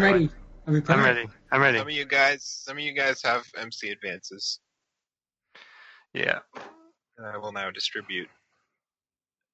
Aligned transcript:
I'm 0.00 0.12
ready. 0.12 0.30
Are 0.66 0.72
we 0.72 0.82
I'm 0.88 1.04
ready. 1.04 1.28
I'm 1.52 1.60
ready. 1.60 1.78
Some 1.78 1.88
of 1.88 1.92
you 1.92 2.04
guys, 2.06 2.44
some 2.44 2.76
of 2.78 2.82
you 2.82 2.94
guys 2.94 3.20
have 3.22 3.44
MC 3.56 3.90
advances. 3.90 4.60
Yeah. 6.14 6.38
that 7.18 7.34
I 7.34 7.36
will 7.38 7.52
now 7.52 7.70
distribute 7.70 8.28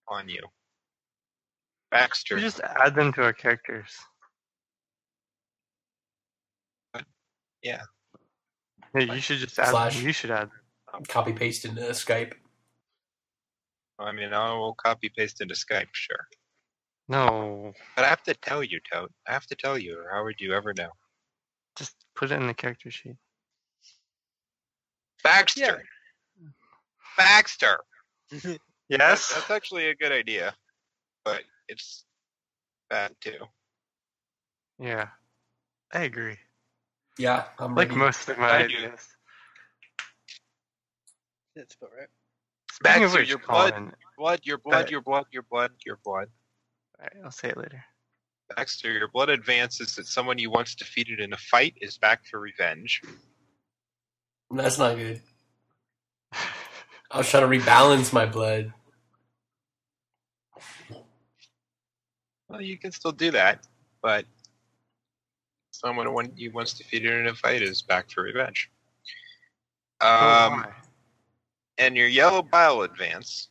on 0.09 0.28
you. 0.28 0.40
Baxter, 1.90 2.37
We 2.37 2.42
just 2.42 2.60
add 2.60 2.95
them 2.95 3.12
to 3.14 3.23
our 3.23 3.32
characters. 3.32 3.92
Yeah. 7.62 7.82
Yeah, 8.95 9.15
you 9.15 9.20
should 9.20 9.38
just 9.38 9.59
add 9.59 9.68
Slash. 9.70 9.96
them. 9.96 10.06
You 10.06 10.12
should 10.12 10.30
add 10.30 10.48
them. 10.95 11.02
Copy 11.09 11.32
paste 11.32 11.65
into 11.65 11.80
Skype. 11.82 12.34
I 13.98 14.12
mean, 14.12 14.32
I 14.32 14.52
will 14.54 14.74
copy 14.74 15.10
paste 15.16 15.40
into 15.40 15.54
Skype, 15.54 15.88
sure. 15.92 16.28
No. 17.09 17.73
But 17.95 18.05
I 18.05 18.09
have 18.09 18.23
to 18.24 18.34
tell 18.34 18.62
you, 18.65 18.80
Toad. 18.92 19.10
I 19.28 19.33
have 19.33 19.46
to 19.46 19.55
tell 19.55 19.78
you, 19.78 19.98
or 19.98 20.10
how 20.12 20.24
would 20.24 20.41
you 20.41 20.55
ever 20.55 20.73
know? 20.77 20.91
Just 21.79 21.95
put 22.15 22.30
it 22.30 22.34
in 22.34 22.46
the 22.46 22.55
character 22.55 22.91
sheet. 22.91 23.16
Baxter. 25.23 25.82
Baxter. 27.16 27.79
Yes? 28.88 29.34
That's 29.34 29.51
actually 29.51 29.88
a 29.88 29.96
good 29.96 30.12
idea, 30.12 30.54
but 31.24 31.43
it's 31.66 32.04
bad 32.88 33.10
too. 33.21 33.38
Yeah. 34.79 35.09
I 35.93 36.02
agree. 36.04 36.37
Yeah, 37.18 37.46
I'm 37.59 37.74
Like 37.74 37.88
ready. 37.88 37.99
most 37.99 38.29
of 38.29 38.38
my 38.38 38.49
I 38.49 38.57
ideas. 38.62 39.09
That's 41.57 41.74
about 41.74 41.90
right. 41.99 42.07
Baxter, 42.80 43.23
your 43.24 43.38
blood- 43.38 43.73
Colin, 43.73 43.93
Blood, 44.16 44.40
your 44.45 44.59
blood, 44.59 44.88
your 44.88 45.01
blood, 45.01 45.27
your 45.32 45.43
blood, 45.43 45.73
your 45.84 45.99
blood. 46.04 46.29
Alright, 46.99 47.16
I'll 47.25 47.30
say 47.30 47.49
it 47.49 47.57
later. 47.57 47.85
Baxter, 48.57 48.93
your 48.93 49.09
blood 49.09 49.29
advances 49.29 49.95
that 49.97 50.07
someone 50.07 50.39
you 50.39 50.51
once 50.51 50.75
defeated 50.75 51.21
in 51.21 51.33
a 51.33 51.37
fight 51.37 51.75
is 51.80 51.99
back 51.99 52.25
for 52.25 52.39
revenge. 52.41 53.02
That's 54.51 54.79
not 54.79 54.97
good. 54.97 55.21
I 56.33 57.19
was 57.19 57.29
trying 57.29 57.51
to 57.51 57.59
rebalance 57.59 58.13
my 58.13 58.24
blood. 58.27 58.73
Well, 62.49 62.61
you 62.61 62.79
can 62.79 62.93
still 62.93 63.13
do 63.13 63.33
that, 63.33 63.67
but 64.03 64.25
someone 65.72 66.12
one 66.12 66.33
you 66.37 66.53
once 66.53 66.72
defeated 66.75 67.12
in 67.12 67.27
a 67.27 67.34
fight 67.34 67.62
is 67.62 67.83
back 67.83 68.11
for 68.11 68.22
revenge. 68.22 68.71
Oh, 70.00 70.06
Um, 70.47 70.61
why? 70.61 70.72
and 71.78 71.97
your 71.97 72.06
yellow 72.09 72.43
bile 72.43 72.83
advance 72.83 73.49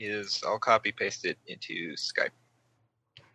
is 0.00 0.42
I'll 0.46 0.58
copy 0.58 0.92
paste 0.92 1.24
it 1.24 1.38
into 1.46 1.94
Skype. 1.94 2.30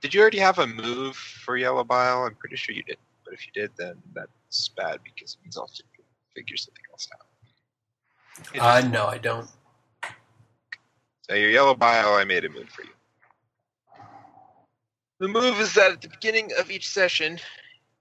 Did 0.02 0.14
you 0.14 0.22
already 0.22 0.40
have 0.40 0.60
a 0.60 0.68
move 0.68 1.16
for 1.16 1.58
yellow 1.58 1.84
bile? 1.84 2.24
I'm 2.24 2.36
pretty 2.36 2.56
sure 2.56 2.76
you 2.76 2.84
did, 2.84 2.98
but 3.24 3.34
if 3.34 3.46
you 3.48 3.54
did, 3.54 3.72
then 3.78 3.96
that's 4.14 4.70
bad 4.70 5.00
because 5.04 5.34
it 5.36 5.44
means 5.44 5.58
I'll 5.58 5.68
fi- 5.68 5.84
figure 6.36 6.58
something 6.58 6.84
else 6.92 7.08
out. 7.14 7.26
Uh, 8.60 8.88
no, 8.88 9.08
I 9.08 9.18
don't. 9.18 9.48
So 11.22 11.34
your 11.34 11.50
yellow 11.50 11.74
bile, 11.74 12.14
I 12.14 12.24
made 12.24 12.46
a 12.46 12.50
move 12.50 12.70
for 12.70 12.84
you. 12.84 12.90
The 15.20 15.28
move 15.28 15.60
is 15.60 15.74
that 15.74 15.94
at 15.94 16.02
the 16.02 16.10
beginning 16.10 16.52
of 16.60 16.70
each 16.70 16.90
session, 16.90 17.40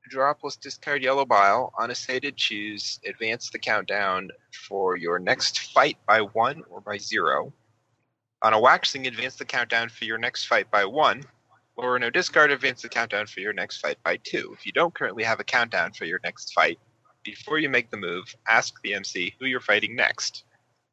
draw 0.08 0.34
plus 0.34 0.56
discard 0.56 1.02
yellow 1.02 1.24
bile. 1.24 1.72
On 1.78 1.90
a 1.90 1.94
sated, 1.94 2.36
choose 2.36 3.00
advance 3.06 3.50
the 3.50 3.58
countdown 3.58 4.30
for 4.68 4.96
your 4.96 5.18
next 5.18 5.72
fight 5.72 5.96
by 6.06 6.20
one 6.20 6.62
or 6.68 6.80
by 6.80 6.98
zero. 6.98 7.52
On 8.44 8.52
a 8.52 8.60
waxing, 8.60 9.06
advance 9.06 9.36
the 9.36 9.44
countdown 9.46 9.88
for 9.88 10.04
your 10.04 10.18
next 10.18 10.44
fight 10.44 10.70
by 10.70 10.84
one. 10.84 11.24
Or 11.76 11.98
no 11.98 12.10
discard, 12.10 12.50
advance 12.50 12.82
the 12.82 12.90
countdown 12.90 13.26
for 13.26 13.40
your 13.40 13.54
next 13.54 13.78
fight 13.78 13.96
by 14.04 14.18
two. 14.18 14.52
If 14.52 14.66
you 14.66 14.72
don't 14.72 14.92
currently 14.92 15.24
have 15.24 15.40
a 15.40 15.44
countdown 15.44 15.94
for 15.94 16.04
your 16.04 16.20
next 16.22 16.52
fight, 16.52 16.78
before 17.22 17.58
you 17.58 17.70
make 17.70 17.90
the 17.90 17.96
move, 17.96 18.36
ask 18.46 18.74
the 18.82 18.92
MC 18.92 19.32
who 19.40 19.46
you're 19.46 19.60
fighting 19.60 19.96
next. 19.96 20.44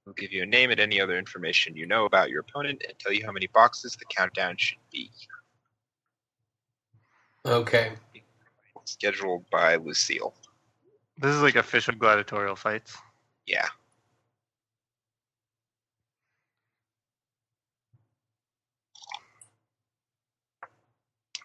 We'll 0.05 0.13
give 0.13 0.31
you 0.31 0.43
a 0.43 0.45
name 0.45 0.71
and 0.71 0.79
any 0.79 1.01
other 1.01 1.17
information 1.17 1.75
you 1.75 1.85
know 1.85 2.05
about 2.05 2.29
your 2.29 2.39
opponent 2.39 2.83
and 2.87 2.97
tell 2.97 3.11
you 3.11 3.25
how 3.25 3.33
many 3.33 3.47
boxes 3.47 3.97
the 3.97 4.05
countdown 4.05 4.55
should 4.57 4.77
be. 4.89 5.11
Okay. 7.45 7.91
Scheduled 8.85 9.43
by 9.49 9.75
Lucille. 9.75 10.33
This 11.17 11.35
is 11.35 11.41
like 11.41 11.57
official 11.57 11.95
gladiatorial 11.95 12.55
fights. 12.55 12.97
Yeah. 13.45 13.67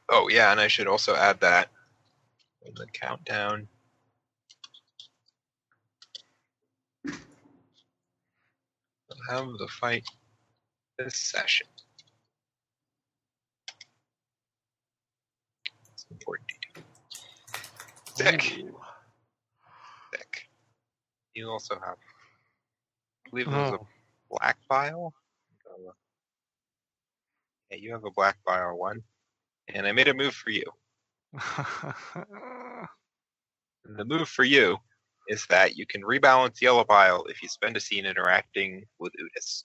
Oh, 0.08 0.28
yeah, 0.28 0.52
and 0.52 0.60
I 0.60 0.68
should 0.68 0.86
also 0.86 1.16
add 1.16 1.40
that 1.40 1.70
in 2.64 2.72
the 2.74 2.86
countdown. 2.86 3.66
We'll 7.04 7.14
have 9.30 9.46
the 9.58 9.68
fight 9.68 10.04
this 10.98 11.16
session. 11.16 11.66
It's 15.92 16.06
important 16.10 16.48
detail. 16.48 16.84
Sick. 18.14 18.58
Ooh. 18.60 18.80
Sick. 20.14 20.48
You 21.34 21.50
also 21.50 21.74
have, 21.74 21.96
I 23.26 23.30
believe 23.30 23.50
there's 23.50 23.72
a 23.72 23.78
Oh. 23.78 23.86
black 24.30 24.58
vial. 24.68 25.12
Yeah, 27.70 27.78
you 27.78 27.92
have 27.92 28.04
a 28.04 28.10
black 28.12 28.38
vial 28.46 28.78
one, 28.78 29.02
and 29.68 29.86
I 29.86 29.92
made 29.92 30.08
a 30.08 30.14
move 30.14 30.34
for 30.34 30.50
you. 30.50 30.64
The 33.88 34.04
move 34.04 34.28
for 34.28 34.42
you 34.44 34.78
is 35.28 35.46
that 35.48 35.76
you 35.76 35.86
can 35.86 36.02
rebalance 36.02 36.60
yellow 36.60 36.84
bile 36.84 37.24
if 37.28 37.40
you 37.42 37.48
spend 37.48 37.76
a 37.76 37.80
scene 37.80 38.04
interacting 38.04 38.84
with 38.98 39.12
Udis. 39.14 39.62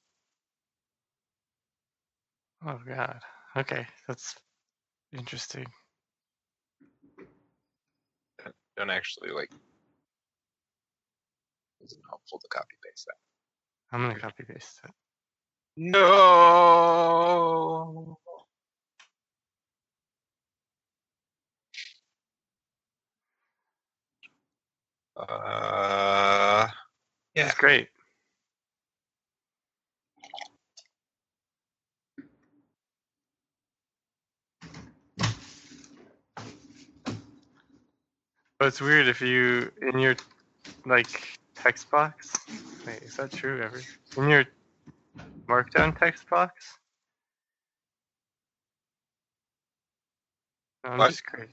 oh 2.66 2.80
god. 2.88 3.20
Okay, 3.58 3.88
that's 4.08 4.36
interesting. 5.12 5.66
Don't 8.78 8.90
actually 8.90 9.32
like. 9.32 9.52
Isn't 11.84 12.02
helpful 12.08 12.40
to 12.40 12.48
copy 12.48 12.76
paste 12.86 13.08
that. 13.08 13.18
I'm 13.92 14.02
gonna 14.04 14.20
copy 14.20 14.44
paste 14.44 14.82
it. 14.84 14.92
No. 15.78 16.08
Uh, 25.30 26.68
Yeah. 27.36 27.46
That's 27.46 27.58
great. 27.58 27.90
But 38.60 38.68
it's 38.68 38.82
weird 38.82 39.08
if 39.08 39.22
you 39.22 39.72
in 39.82 40.00
your 40.00 40.16
like 40.86 41.40
text 41.56 41.90
box. 41.90 42.32
Wait, 42.86 43.02
is 43.02 43.16
that 43.18 43.32
true 43.32 43.62
ever? 43.62 43.82
In 44.18 44.30
your 44.30 44.46
markdown 45.50 45.98
text 45.98 46.30
box? 46.30 46.78
No, 50.84 50.92
I'm 50.92 51.00
What? 51.00 51.10
just 51.10 51.26
crazy. 51.26 51.50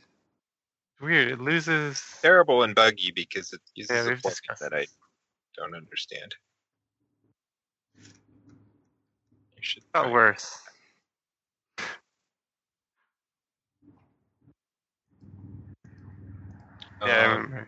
It's 0.98 1.04
weird. 1.04 1.28
It 1.28 1.40
loses. 1.40 2.02
terrible 2.20 2.64
and 2.64 2.74
buggy 2.74 3.12
because 3.14 3.52
it 3.52 3.60
uses 3.76 3.90
Yeah, 3.94 4.02
a 4.02 4.08
we've 4.08 4.18
plugin 4.18 4.58
that 4.58 4.74
I 4.74 4.86
don't 5.56 5.76
understand. 5.76 6.34
You 7.96 9.60
should 9.60 9.84
Got 9.94 10.10
worse. 10.10 10.58
Yeah, 17.06 17.34
Um, 17.36 17.66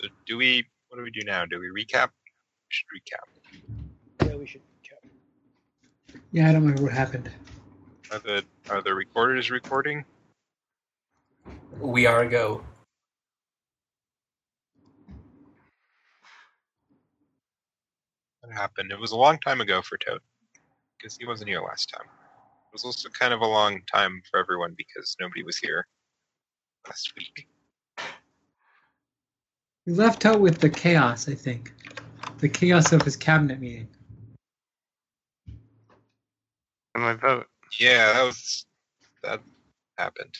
so 0.00 0.08
do 0.24 0.36
we? 0.36 0.64
What 0.88 0.98
do 0.98 1.02
we 1.02 1.10
do 1.10 1.22
now? 1.24 1.44
Do 1.46 1.58
we 1.58 1.66
recap? 1.66 2.10
We 2.10 2.68
should 2.68 2.86
recap. 2.94 4.28
Yeah, 4.28 4.36
we 4.36 4.46
should 4.46 4.60
cap. 4.84 6.20
Yeah, 6.30 6.48
I 6.48 6.52
don't 6.52 6.62
remember 6.62 6.84
what 6.84 6.92
happened. 6.92 7.28
Are 8.12 8.20
the 8.20 8.44
are 8.70 8.82
the 8.82 8.94
recorders 8.94 9.50
recording? 9.50 10.04
We 11.78 12.06
are 12.06 12.26
go. 12.26 12.64
What 18.40 18.52
happened? 18.52 18.92
It 18.92 18.98
was 18.98 19.12
a 19.12 19.16
long 19.16 19.38
time 19.38 19.60
ago 19.60 19.82
for 19.82 19.96
Toad 19.98 20.20
because 20.98 21.16
he 21.16 21.26
wasn't 21.26 21.50
here 21.50 21.60
last 21.60 21.90
time. 21.90 22.06
It 22.06 22.72
was 22.72 22.84
also 22.84 23.08
kind 23.08 23.32
of 23.32 23.40
a 23.40 23.46
long 23.46 23.82
time 23.92 24.22
for 24.30 24.40
everyone 24.40 24.74
because 24.76 25.16
nobody 25.20 25.42
was 25.42 25.58
here 25.58 25.86
last 26.86 27.12
week. 27.16 27.46
We 29.86 29.94
left 29.94 30.26
out 30.26 30.40
with 30.40 30.58
the 30.58 30.70
chaos, 30.70 31.28
I 31.28 31.34
think. 31.34 31.72
The 32.38 32.48
chaos 32.48 32.92
of 32.92 33.02
his 33.02 33.16
cabinet 33.16 33.60
meeting. 33.60 33.88
And 36.94 37.02
my 37.02 37.14
vote. 37.14 37.46
Yeah, 37.80 38.12
that 38.12 38.22
was 38.22 38.66
that 39.22 39.40
happened. 39.98 40.36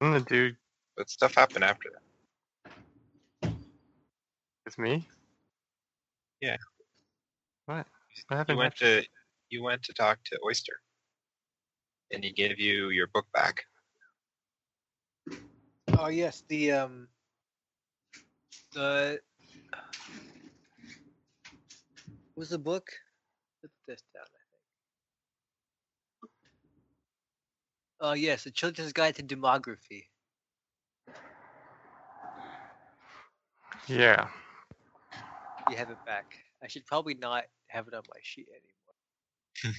I'm 0.00 0.12
the 0.12 0.20
dude 0.20 0.56
But 0.96 1.08
stuff 1.10 1.34
happened 1.34 1.64
after 1.64 1.88
that. 1.92 3.52
with 4.64 4.78
me. 4.78 5.06
Yeah. 6.40 6.56
What? 7.66 7.86
What 8.28 8.48
You 8.48 8.56
went 8.56 8.74
after- 8.74 9.02
to 9.02 9.08
you 9.50 9.62
went 9.62 9.82
to 9.84 9.92
talk 9.92 10.18
to 10.24 10.38
Oyster, 10.44 10.80
and 12.12 12.24
he 12.24 12.32
gave 12.32 12.58
you 12.58 12.88
your 12.90 13.06
book 13.08 13.26
back. 13.32 13.64
Oh 15.98 16.08
yes, 16.08 16.42
the 16.48 16.72
um 16.72 17.08
the 18.72 19.20
what 22.34 22.36
was 22.36 22.48
the 22.50 22.58
book? 22.58 22.88
Put 23.62 23.70
this 23.86 24.02
down, 24.14 24.24
I 24.26 24.43
Oh 28.00 28.12
yes, 28.12 28.44
the 28.44 28.50
Children's 28.50 28.92
Guide 28.92 29.16
to 29.16 29.22
Demography. 29.22 30.04
Yeah. 33.86 34.28
You 35.70 35.76
have 35.76 35.90
it 35.90 35.98
back. 36.06 36.24
I 36.62 36.68
should 36.68 36.86
probably 36.86 37.14
not 37.14 37.44
have 37.68 37.88
it 37.88 37.94
on 37.94 38.02
my 38.08 38.20
sheet 38.22 38.48
anymore. 39.64 39.76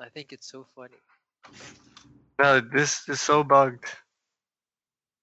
I 0.00 0.08
think 0.10 0.32
it's 0.32 0.50
so 0.50 0.66
funny. 0.74 0.96
No, 2.38 2.60
this 2.60 3.08
is 3.08 3.20
so 3.20 3.42
bugged. 3.42 3.86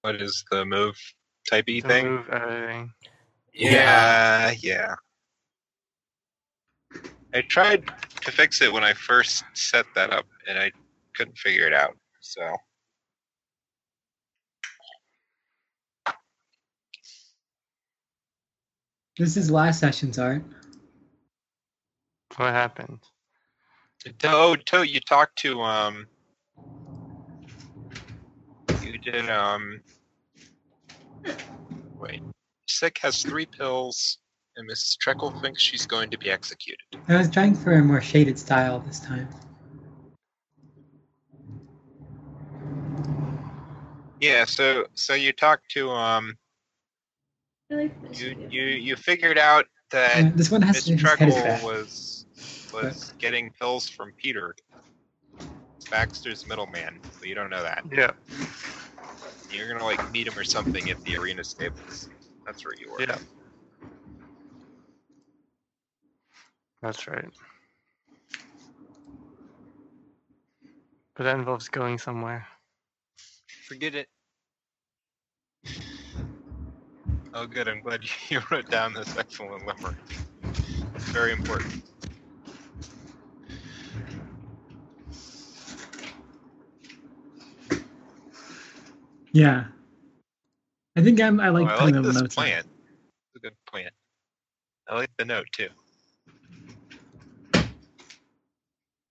What 0.02 0.20
is 0.20 0.44
the 0.50 0.64
move 0.64 0.96
typey 1.50 1.80
to 1.82 1.88
thing? 1.88 2.06
move 2.06 2.28
everything. 2.30 2.92
Yeah, 3.52 4.52
yeah. 4.60 4.94
I 7.32 7.40
tried 7.42 7.90
to 8.22 8.32
fix 8.32 8.60
it 8.62 8.72
when 8.72 8.84
I 8.84 8.94
first 8.94 9.44
set 9.54 9.86
that 9.94 10.12
up, 10.12 10.26
and 10.48 10.58
I 10.58 10.70
couldn't 11.16 11.38
figure 11.38 11.66
it 11.66 11.74
out. 11.74 11.96
So 12.20 12.56
This 19.16 19.36
is 19.36 19.48
last 19.48 19.78
session's 19.78 20.18
art. 20.18 20.42
What 22.36 22.52
happened? 22.52 22.98
Oh, 24.24 24.56
To, 24.56 24.82
you 24.82 24.98
talked 24.98 25.38
to 25.38 25.62
um, 25.62 26.06
you 28.82 28.98
did 28.98 29.30
um, 29.30 29.80
wait, 31.96 32.22
sick 32.66 32.98
has 32.98 33.22
three 33.22 33.46
pills, 33.46 34.18
and 34.56 34.68
Mrs. 34.68 34.98
Treckle 34.98 35.40
thinks 35.40 35.62
she's 35.62 35.86
going 35.86 36.10
to 36.10 36.18
be 36.18 36.28
executed. 36.28 36.80
I 37.08 37.18
was 37.18 37.30
trying 37.30 37.54
for 37.54 37.72
a 37.72 37.82
more 37.82 38.00
shaded 38.00 38.38
style 38.38 38.80
this 38.80 38.98
time. 38.98 39.28
Yeah, 44.20 44.44
so 44.44 44.86
so 44.94 45.14
you 45.14 45.32
talked 45.32 45.70
to 45.72 45.90
um, 45.90 46.36
I 47.70 47.74
like 47.74 48.02
this 48.02 48.20
you 48.20 48.36
you 48.48 48.62
you 48.62 48.96
figured 48.96 49.38
out 49.38 49.66
that 49.90 50.24
Uh, 50.24 50.30
this 50.34 50.50
one 50.50 50.62
has 50.62 50.76
Miss 50.76 50.84
to 50.86 50.92
his 50.92 51.02
head 51.02 51.28
is 51.28 51.34
Treckle 51.34 51.44
back. 51.44 51.62
was 51.62 52.26
was 52.72 53.12
getting 53.18 53.50
pills 53.60 53.88
from 53.88 54.12
Peter. 54.20 54.54
Baxter's 55.90 56.46
middleman, 56.46 57.00
but 57.20 57.28
you 57.28 57.34
don't 57.34 57.50
know 57.50 57.62
that. 57.62 57.84
Yeah. 57.92 58.10
You're 59.50 59.68
gonna 59.72 59.84
like 59.84 60.00
meet 60.10 60.26
him 60.26 60.36
or 60.36 60.44
something 60.44 60.88
at 60.90 61.00
the 61.04 61.16
arena 61.16 61.44
stables. 61.44 62.08
That's 62.46 62.64
where 62.64 62.74
you 62.78 62.90
were. 62.90 63.00
Yeah. 63.00 63.18
That's 66.82 67.06
right. 67.06 67.28
But 71.16 71.24
that 71.24 71.36
involves 71.36 71.68
going 71.68 71.98
somewhere. 71.98 72.46
Forget 73.74 73.94
it. 73.96 74.08
Oh, 77.36 77.48
good. 77.48 77.66
I'm 77.66 77.80
glad 77.80 78.02
you 78.28 78.40
wrote 78.52 78.70
down 78.70 78.94
this 78.94 79.16
excellent 79.18 79.66
limerick. 79.66 79.96
It's 80.94 81.06
very 81.06 81.32
important. 81.32 81.74
Yeah. 89.32 89.64
I 90.96 91.02
think 91.02 91.20
I'm. 91.20 91.40
I 91.40 91.48
like 91.48 91.66
oh, 91.66 91.70
I 91.70 91.84
like 91.86 91.94
this 91.94 92.04
notes. 92.04 92.16
on 92.18 92.24
it. 92.26 92.30
plan. 92.30 92.58
It's 92.60 93.34
a 93.34 93.38
good 93.40 93.56
plan. 93.68 93.90
I 94.88 94.94
like 94.94 95.10
the 95.18 95.24
note 95.24 95.48
too. 95.50 95.70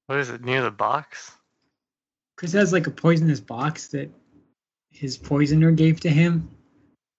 What 0.06 0.19
is 0.19 0.30
it, 0.30 0.45
near 0.45 0.62
the 0.62 0.71
box? 0.71 1.33
Chris 2.38 2.54
has 2.54 2.71
like 2.71 2.88
a 2.88 2.92
poisonous 2.92 3.42
box 3.42 3.89
that 3.89 4.10
his 5.03 5.17
poisoner 5.17 5.69
gave 5.69 6.00
to 6.00 6.07
him, 6.09 6.50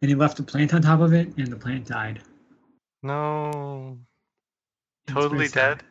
and 0.00 0.08
he 0.08 0.14
left 0.14 0.38
a 0.38 0.42
plant 0.42 0.72
on 0.72 0.80
top 0.80 1.00
of 1.00 1.12
it, 1.12 1.28
and 1.36 1.48
the 1.48 1.56
plant 1.56 1.86
died. 1.86 2.22
No. 3.02 3.98
It's 5.06 5.12
Totally 5.12 5.48
dead? 5.48 5.82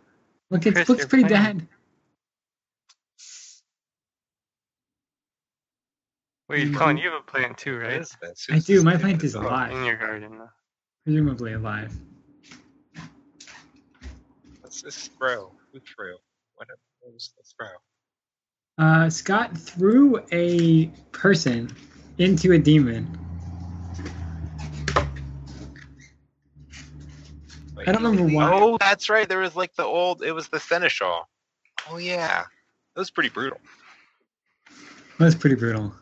Look, 0.49 0.65
it 0.65 0.73
Chris, 0.73 0.89
looks 0.89 1.05
pretty 1.05 1.27
plant. 1.27 1.59
dead. 1.59 1.67
Wait, 6.49 6.69
Mhm. 6.69 6.75
Colin, 6.75 6.97
you 6.97 7.11
have 7.11 7.21
a 7.21 7.23
plant 7.23 7.59
too, 7.59 7.77
right? 7.77 8.03
I 8.49 8.57
do, 8.57 8.81
my 8.81 8.97
plant 8.97 9.23
is 9.23 9.35
alive. 9.35 9.71
In 9.71 9.83
your 9.85 9.95
garden. 9.95 10.39
though. 10.39 10.49
Presumably 11.05 11.53
alive. 11.53 11.93
What's 14.61 14.81
this 14.81 15.09
throw? 15.09 15.51
Who 15.71 15.79
threw? 15.79 16.17
What, 16.55 16.67
what 17.01 17.13
was 17.13 17.31
the 17.37 17.43
throw? 17.55 17.69
Uh, 18.77 19.09
Scott 19.09 19.55
threw 19.57 20.19
a 20.31 20.87
person 21.11 21.69
into 22.17 22.53
a 22.53 22.57
demon. 22.57 23.19
Wait, 27.75 27.87
I 27.87 27.91
don't 27.91 28.03
remember 28.03 28.33
why. 28.33 28.51
Oh, 28.51 28.77
that's 28.79 29.09
right. 29.09 29.29
There 29.29 29.39
was 29.39 29.55
like 29.55 29.75
the 29.75 29.83
old. 29.83 30.23
It 30.23 30.31
was 30.31 30.47
the 30.47 30.59
seneschal. 30.59 31.27
Oh 31.89 31.97
yeah, 31.97 32.45
that 32.95 32.99
was 32.99 33.11
pretty 33.11 33.29
brutal. 33.29 33.59
That 35.19 35.25
was 35.25 35.35
pretty 35.35 35.55
brutal. 35.55 35.93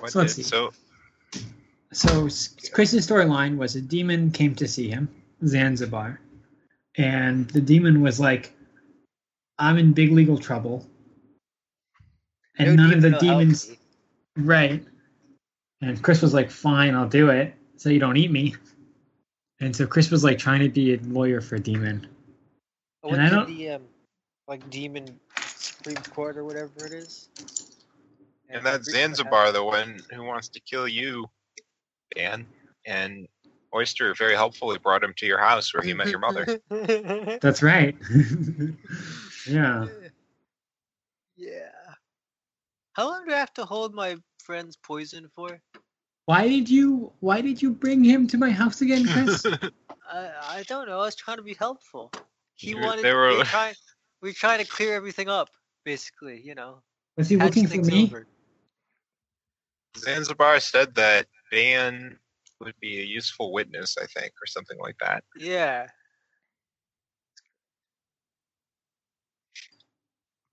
What 0.00 0.12
So 0.12 0.18
let's 0.20 0.34
did- 0.34 0.44
see. 0.44 0.48
so 0.50 0.72
So 1.92 2.28
Chris's 2.72 3.06
storyline 3.06 3.56
was 3.56 3.74
a 3.76 3.80
demon 3.80 4.30
came 4.30 4.54
to 4.56 4.68
see 4.68 4.90
him, 4.90 5.08
Zanzibar, 5.46 6.20
and 6.96 7.48
the 7.50 7.62
demon 7.62 8.02
was 8.02 8.20
like, 8.20 8.52
"I'm 9.58 9.78
in 9.78 9.94
big 9.94 10.12
legal 10.12 10.36
trouble," 10.38 10.86
and 12.58 12.76
No 12.76 12.82
none 12.84 12.92
of 12.94 13.00
the 13.02 13.10
demon 13.10 13.20
will 13.20 13.28
help 13.28 13.40
demons, 13.40 13.70
me. 13.70 13.78
right? 14.36 14.84
And 15.80 16.02
Chris 16.02 16.20
was 16.20 16.34
like, 16.34 16.50
"Fine, 16.50 16.94
I'll 16.94 17.08
do 17.08 17.30
it, 17.30 17.54
so 17.76 17.88
you 17.88 17.98
don't 18.00 18.18
eat 18.18 18.30
me." 18.30 18.54
And 19.60 19.74
so 19.74 19.86
Chris 19.86 20.10
was 20.10 20.22
like 20.22 20.38
trying 20.38 20.60
to 20.60 20.68
be 20.68 20.92
a 20.94 20.98
lawyer 21.00 21.40
for 21.40 21.54
a 21.56 21.60
demon. 21.60 22.06
I 23.02 23.08
And 23.08 23.22
I 23.22 23.30
don't- 23.30 23.46
the 23.48 23.70
um, 23.70 23.82
like 24.46 24.68
demon 24.68 25.18
Supreme 25.38 25.96
Court 25.96 26.36
or 26.36 26.44
whatever 26.44 26.84
it 26.84 26.92
is. 26.92 27.28
And 28.48 28.64
the 28.64 28.70
that's 28.70 28.84
Supreme 28.86 29.06
Court 29.08 29.16
Zanzibar, 29.16 29.52
the 29.52 29.64
one 29.64 30.00
who 30.12 30.24
wants 30.24 30.48
to 30.50 30.60
kill 30.60 30.88
you, 30.88 31.26
Dan. 32.14 32.46
And 32.86 33.28
Oyster 33.74 34.14
very 34.14 34.34
helpfully 34.34 34.78
brought 34.78 35.04
him 35.04 35.12
to 35.18 35.26
your 35.26 35.38
house 35.38 35.72
where 35.74 35.82
he 35.82 35.92
met 35.92 36.08
your 36.08 36.20
mother. 36.20 36.58
That's 37.40 37.62
right. 37.62 37.96
yeah. 39.46 39.86
yeah. 41.36 41.68
How 42.94 43.08
long 43.08 43.26
do 43.26 43.34
I 43.34 43.38
have 43.38 43.52
to 43.54 43.64
hold 43.64 43.94
my 43.94 44.16
friend's 44.42 44.76
poison 44.76 45.28
for? 45.34 45.60
Why 46.24 46.48
did 46.48 46.68
you 46.68 47.12
Why 47.20 47.40
did 47.40 47.62
you 47.62 47.70
bring 47.72 48.02
him 48.02 48.26
to 48.28 48.38
my 48.38 48.50
house 48.50 48.80
again, 48.80 49.06
Chris? 49.06 49.44
I 50.10 50.30
I 50.42 50.64
don't 50.66 50.88
know. 50.88 51.00
I 51.00 51.04
was 51.04 51.14
trying 51.14 51.36
to 51.36 51.42
be 51.42 51.54
helpful. 51.54 52.10
He 52.54 52.70
You- 52.70 52.80
wanted. 52.80 53.04
they 53.04 53.12
were- 53.12 53.30
we 53.30 53.36
were 53.38 53.44
trying. 53.44 53.74
We 54.20 54.30
were 54.30 54.34
trying 54.34 54.58
to 54.58 54.64
clear 54.64 54.94
everything 54.94 55.28
up, 55.28 55.48
basically. 55.84 56.40
You 56.40 56.54
know. 56.54 56.82
Was 57.16 57.28
he 57.28 57.36
looking 57.36 57.66
for 57.66 57.82
me? 57.82 58.04
over. 58.04 58.26
Zanzibar 59.98 60.60
said 60.60 60.94
that 60.94 61.26
Dan 61.52 62.18
would 62.60 62.74
be 62.80 63.00
a 63.00 63.04
useful 63.04 63.52
witness, 63.52 63.96
I 64.00 64.06
think, 64.06 64.32
or 64.42 64.46
something 64.46 64.78
like 64.78 64.96
that. 65.00 65.24
Yeah. 65.36 65.86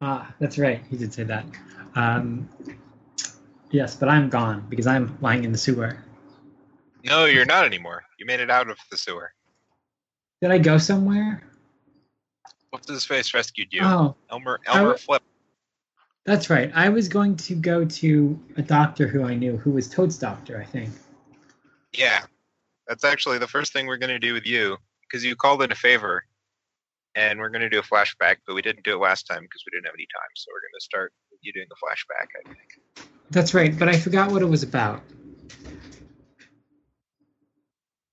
Ah, 0.02 0.34
that's 0.40 0.58
right. 0.58 0.84
He 0.90 0.98
did 0.98 1.14
say 1.14 1.24
that. 1.24 1.46
Um, 1.96 2.48
yes, 3.72 3.96
but 3.96 4.10
I'm 4.10 4.30
gone 4.30 4.66
because 4.70 4.88
I'm 4.88 5.18
lying 5.22 5.44
in 5.44 5.52
the 5.52 5.58
sewer. 5.58 5.98
No, 7.04 7.25
you're 7.25 7.46
not 7.46 7.66
anymore. 7.66 8.04
You 8.20 8.25
made 8.25 8.40
it 8.40 8.50
out 8.52 8.70
of 8.70 8.78
the 8.92 8.98
sewer. 8.98 9.32
Did 10.42 10.52
I 10.52 10.58
go 10.58 10.78
somewhere? 10.78 11.44
What's 12.72 12.90
his 12.90 13.06
face 13.06 13.34
rescued 13.34 13.72
you? 13.72 13.82
Oh, 13.84 14.16
Elmer 14.30 14.60
Elmer 14.68 14.82
w- 14.82 14.98
Flip. 14.98 15.24
That's 16.25 16.50
right. 16.50 16.72
I 16.74 16.89
was 16.89 17.08
going 17.08 17.36
to 17.38 17.55
go 17.55 17.86
to 17.86 18.39
a 18.58 18.62
doctor 18.63 19.08
who 19.08 19.24
I 19.24 19.36
knew, 19.36 19.58
who 19.58 19.72
was 19.72 19.88
Toad's 19.88 20.17
doctor, 20.17 20.60
I 20.60 20.65
think. 20.65 20.89
Yeah, 21.94 22.24
that's 22.88 23.03
actually 23.03 23.38
the 23.38 23.48
first 23.48 23.72
thing 23.74 23.86
we're 23.86 23.98
going 23.98 24.10
to 24.10 24.20
do 24.20 24.34
with 24.34 24.46
you 24.46 24.77
because 25.01 25.24
you 25.24 25.36
called 25.36 25.62
in 25.62 25.72
a 25.72 25.75
favor, 25.75 26.24
and 27.13 27.39
we're 27.39 27.50
going 27.50 27.62
to 27.62 27.70
do 27.70 27.79
a 27.79 27.84
flashback, 27.84 28.38
but 28.48 28.55
we 28.55 28.63
didn't 28.63 28.84
do 28.84 28.94
it 28.94 29.00
last 29.00 29.24
time 29.24 29.41
because 29.41 29.63
we 29.65 29.70
didn't 29.72 29.86
have 29.86 29.94
any 29.96 30.08
time. 30.13 30.29
So 30.36 30.48
we're 30.51 30.62
going 30.62 30.79
to 30.79 30.84
start 30.84 31.13
with 31.32 31.39
you 31.44 31.53
doing 31.53 31.67
the 31.70 31.75
flashback. 31.75 32.27
I 32.39 32.48
think. 32.48 33.08
That's 33.29 33.53
right, 33.53 33.77
but 33.77 33.88
I 33.88 33.98
forgot 33.98 34.32
what 34.32 34.41
it 34.41 34.46
was 34.46 34.63
about. 34.63 35.01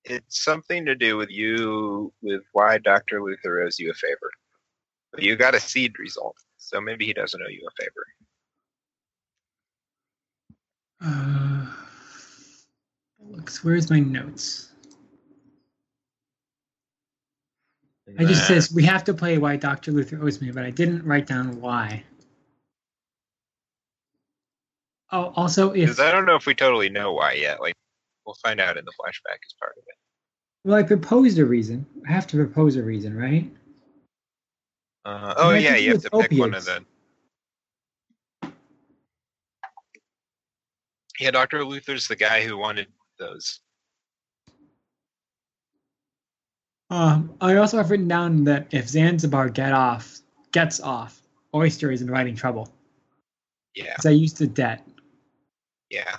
It's 0.05 0.45
something 0.45 0.85
to 0.85 0.95
do 0.95 1.17
with 1.17 1.31
you 1.31 2.13
with 2.21 2.43
why 2.53 2.79
Dr. 2.79 3.23
Luther 3.23 3.63
owes 3.63 3.79
you 3.79 3.91
a 3.91 3.95
favor. 3.95 4.31
But 5.13 5.23
you 5.23 5.37
got 5.37 5.55
a 5.55 5.61
seed 5.61 5.99
result, 5.99 6.37
so 6.73 6.81
maybe 6.81 7.05
he 7.05 7.13
doesn't 7.13 7.41
owe 7.41 7.49
you 7.49 7.69
a 7.69 7.83
favor. 7.83 8.07
Uh, 11.05 11.67
looks, 13.21 13.63
where's 13.63 13.91
my 13.91 14.01
notes? 14.01 14.71
I 18.19 18.25
just 18.25 18.47
says 18.47 18.73
we 18.73 18.83
have 18.85 19.05
to 19.05 19.15
play 19.15 19.39
why 19.39 19.57
Dr. 19.57 19.93
Luther 19.93 20.23
owes 20.23 20.41
me, 20.41 20.51
but 20.51 20.65
I 20.65 20.71
didn't 20.71 21.05
write 21.05 21.27
down 21.27 21.61
why. 21.61 22.05
Oh, 25.11 25.33
also 25.37 25.71
if 25.73 25.81
Because 25.81 26.01
I 26.01 26.11
don't 26.11 26.27
know 26.27 26.37
if 26.37 26.47
we 26.47 26.55
totally 26.55 26.89
know 26.89 27.13
why 27.13 27.33
yet. 27.35 27.61
Like, 27.61 27.75
we'll 28.27 28.37
find 28.43 28.61
out 28.61 28.77
in 28.77 28.85
the 28.85 28.93
flashback 28.93 29.39
as 29.45 29.55
part 29.59 29.73
of 29.77 29.85
it. 29.87 29.97
well, 30.65 30.77
I 30.79 30.83
proposed 30.83 31.39
a 31.39 31.45
reason. 31.45 31.87
I 32.09 32.13
have 32.13 32.27
to 32.29 32.37
propose 32.37 32.77
a 32.77 32.83
reason, 32.83 33.17
right? 33.17 33.51
Uh, 35.05 35.35
oh 35.37 35.51
yeah, 35.51 35.77
you 35.77 35.93
have 35.93 36.03
to 36.03 36.11
pick 36.11 36.33
one 36.39 36.55
of 36.55 36.65
them. 36.65 36.87
Yeah, 41.19 41.31
Doctor 41.31 41.65
Luther's 41.65 42.09
the 42.09 42.17
guy 42.17 42.45
who 42.45 42.57
wanted 42.57 42.87
those. 43.19 43.61
Um, 46.91 47.35
I 47.41 47.57
also 47.57 47.79
have 47.79 47.91
written 47.91 48.09
down 48.09 48.45
that 48.45 48.67
if 48.71 48.89
Zanzibar 48.89 49.49
get 49.49 49.73
off, 49.73 50.19
gets 50.53 50.79
off, 50.81 51.23
Oyster 51.55 51.91
is 51.91 52.03
inviting 52.03 52.35
trouble 52.37 52.73
Yeah, 53.75 53.93
because 53.93 54.07
I 54.07 54.11
used 54.11 54.39
the 54.39 54.47
debt. 54.47 54.87
yeah. 55.91 56.17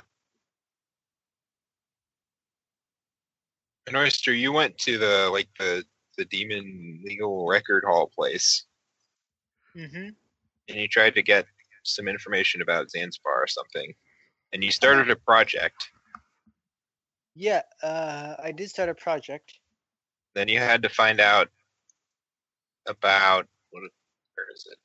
And 3.86 3.98
Oyster, 3.98 4.34
you 4.34 4.52
went 4.52 4.78
to 4.80 4.98
the 4.98 5.30
like 5.32 5.50
the 5.60 5.84
the 6.18 6.26
demon 6.26 7.02
legal 7.04 7.46
record 7.46 7.84
hall 7.84 8.08
place, 8.08 8.66
Mm-hmm. 9.76 10.10
and 10.70 10.78
you 10.78 10.88
tried 10.88 11.16
to 11.16 11.22
get 11.24 11.46
some 11.84 12.08
information 12.08 12.62
about 12.62 12.90
Zanzibar 12.92 13.42
or 13.42 13.48
something, 13.48 13.94
and 14.54 14.64
you 14.64 14.72
started 14.72 15.10
a 15.10 15.16
project. 15.16 15.76
Yeah, 17.36 17.62
uh, 17.82 18.36
I 18.42 18.52
did 18.52 18.70
start 18.70 18.90
a 18.90 18.94
project. 18.94 19.54
Then 20.36 20.48
you 20.48 20.60
had 20.60 20.84
to 20.84 20.90
find 20.90 21.20
out 21.20 21.50
about 22.88 23.48
what? 23.72 23.82
Where 23.82 24.48
is 24.54 24.68
it? 24.72 24.78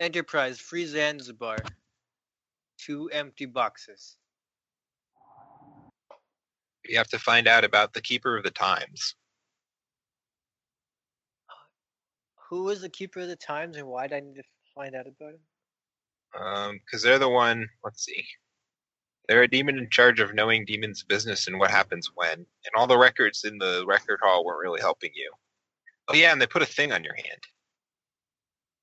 Enterprise 0.00 0.58
Free 0.60 0.86
Zanzibar. 0.86 1.58
Two 2.78 3.10
empty 3.10 3.44
boxes. 3.44 4.16
You 6.84 6.96
have 6.96 7.08
to 7.08 7.18
find 7.18 7.46
out 7.48 7.64
about 7.64 7.92
the 7.92 8.00
Keeper 8.00 8.36
of 8.36 8.44
the 8.44 8.50
Times. 8.50 9.14
Who 12.50 12.64
was 12.64 12.80
the 12.80 12.88
keeper 12.88 13.20
of 13.20 13.28
the 13.28 13.36
times 13.36 13.76
and 13.76 13.86
why 13.86 14.06
did 14.06 14.16
I 14.16 14.20
need 14.20 14.36
to 14.36 14.42
find 14.74 14.94
out 14.94 15.06
about 15.06 15.34
him? 15.34 15.40
Um, 16.40 16.80
because 16.84 17.02
they're 17.02 17.18
the 17.18 17.28
one. 17.28 17.68
Let's 17.84 18.04
see. 18.04 18.24
They're 19.28 19.42
a 19.42 19.48
demon 19.48 19.78
in 19.78 19.90
charge 19.90 20.20
of 20.20 20.34
knowing 20.34 20.64
demons' 20.64 21.02
business 21.02 21.46
and 21.48 21.58
what 21.58 21.70
happens 21.70 22.10
when. 22.14 22.32
And 22.38 22.72
all 22.74 22.86
the 22.86 22.96
records 22.96 23.44
in 23.44 23.58
the 23.58 23.84
record 23.86 24.20
hall 24.22 24.44
weren't 24.44 24.60
really 24.60 24.80
helping 24.80 25.10
you. 25.14 25.30
Oh 26.08 26.14
yeah, 26.14 26.32
and 26.32 26.40
they 26.40 26.46
put 26.46 26.62
a 26.62 26.66
thing 26.66 26.92
on 26.92 27.04
your 27.04 27.14
hand. 27.14 27.42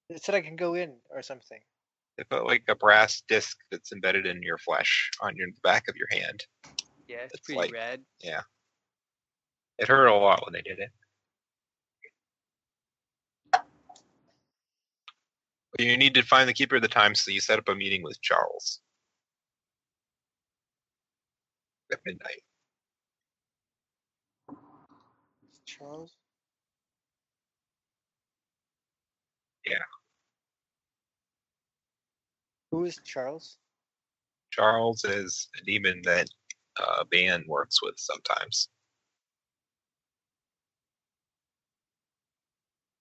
It 0.09 0.23
said 0.23 0.35
I 0.35 0.41
can 0.41 0.55
go 0.55 0.75
in 0.75 0.97
or 1.09 1.23
something. 1.23 1.59
They 2.17 2.23
put 2.23 2.45
like 2.45 2.63
a 2.67 2.75
brass 2.75 3.23
disc 3.27 3.57
that's 3.71 3.91
embedded 3.91 4.27
in 4.27 4.43
your 4.43 4.59
flesh 4.59 5.09
on 5.19 5.35
your 5.35 5.47
the 5.47 5.59
back 5.63 5.87
of 5.87 5.95
your 5.95 6.07
hand. 6.11 6.45
Yeah, 7.07 7.17
it's, 7.23 7.33
It's 7.33 7.45
pretty 7.47 7.59
like- 7.61 7.73
rad. 7.73 8.01
It 9.77 9.87
hurt 9.87 10.05
a 10.07 10.13
lot 10.15 10.45
when 10.45 10.53
they 10.53 10.61
did 10.61 10.79
it. 10.79 10.89
You 15.79 15.97
need 15.97 16.13
to 16.13 16.21
find 16.21 16.47
the 16.47 16.53
keeper 16.53 16.77
of 16.77 16.81
the 16.81 16.87
time, 16.87 17.15
so 17.15 17.31
you 17.31 17.41
set 17.41 17.59
up 17.59 17.67
a 17.67 17.75
meeting 17.75 18.03
with 18.03 18.21
Charles 18.21 18.79
at 21.91 21.99
midnight. 22.05 22.41
Charles? 25.65 26.15
Yeah. 29.65 29.77
Who 32.71 32.85
is 32.85 32.99
Charles? 33.03 33.57
Charles 34.51 35.03
is 35.03 35.49
a 35.59 35.65
demon 35.65 36.01
that 36.05 36.27
uh, 36.79 37.03
Ban 37.11 37.43
works 37.47 37.81
with 37.81 37.95
sometimes. 37.97 38.69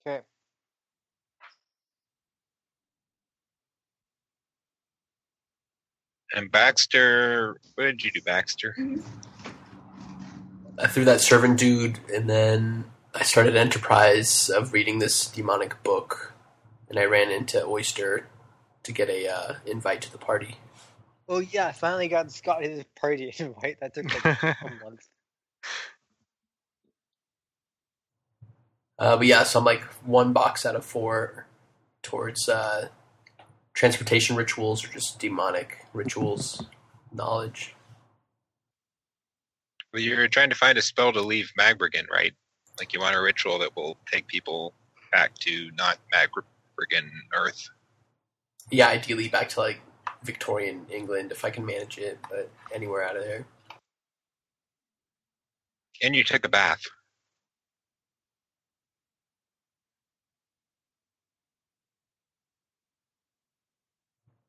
Okay. 0.07 0.25
And 6.35 6.51
Baxter, 6.51 7.61
what 7.77 7.85
did 7.85 8.05
you 8.05 8.11
do, 8.11 8.21
Baxter? 8.21 8.77
I 10.77 10.89
threw 10.89 11.05
that 11.05 11.21
servant 11.21 11.61
dude, 11.61 12.01
and 12.13 12.29
then 12.29 12.87
I 13.15 13.23
started 13.23 13.55
Enterprise 13.55 14.51
of 14.51 14.73
reading 14.73 14.99
this 14.99 15.29
demonic 15.29 15.81
book, 15.85 16.35
and 16.89 16.99
I 16.99 17.05
ran 17.05 17.31
into 17.31 17.65
Oyster 17.65 18.27
to 18.83 18.93
get 18.93 19.09
a 19.09 19.29
uh, 19.29 19.55
invite 19.65 20.03
to 20.03 20.11
the 20.11 20.19
party. 20.19 20.57
Oh 21.29 21.39
yeah, 21.39 21.69
I 21.69 21.73
finally 21.73 22.09
got 22.09 22.33
Scott 22.33 22.65
his 22.65 22.83
party 23.01 23.33
invite. 23.39 23.79
That 23.79 23.95
took 23.95 24.13
like 24.13 24.43
a 24.43 24.57
month. 24.83 25.09
Uh, 28.99 29.17
but 29.17 29.27
yeah, 29.27 29.45
so 29.45 29.61
I'm 29.61 29.65
like 29.65 29.85
one 30.05 30.33
box 30.33 30.67
out 30.67 30.75
of 30.75 30.85
four 30.85 31.47
towards 32.03 32.49
uh, 32.49 32.89
transportation 33.75 34.37
rituals 34.37 34.85
or 34.85 34.89
just 34.89 35.19
demonic 35.19 35.85
rituals 35.93 36.65
knowledge. 37.13 37.75
Well, 39.93 40.03
you're 40.03 40.29
trying 40.29 40.51
to 40.51 40.57
find 40.57 40.79
a 40.79 40.83
spell 40.83 41.13
to 41.13 41.21
leave 41.21 41.53
Magbrigan, 41.59 42.09
right? 42.11 42.33
Like 42.79 42.93
you 42.93 43.01
want 43.01 43.15
a 43.15 43.21
ritual 43.21 43.59
that 43.61 43.77
will 43.77 43.97
take 44.11 44.27
people 44.27 44.75
back 45.13 45.35
to 45.41 45.71
not 45.77 45.99
Magbrigan 46.13 47.09
Earth. 47.33 47.69
Yeah, 48.71 48.89
ideally 48.89 49.29
back 49.29 49.49
to 49.51 49.61
like 49.61 49.81
Victorian 50.25 50.87
England 50.91 51.31
if 51.31 51.45
I 51.45 51.51
can 51.51 51.65
manage 51.65 51.99
it, 51.99 52.19
but 52.29 52.51
anywhere 52.75 53.05
out 53.05 53.17
of 53.17 53.23
there. 53.23 53.47
And 56.03 56.17
you 56.17 56.25
took 56.25 56.45
a 56.45 56.49
bath. 56.49 56.83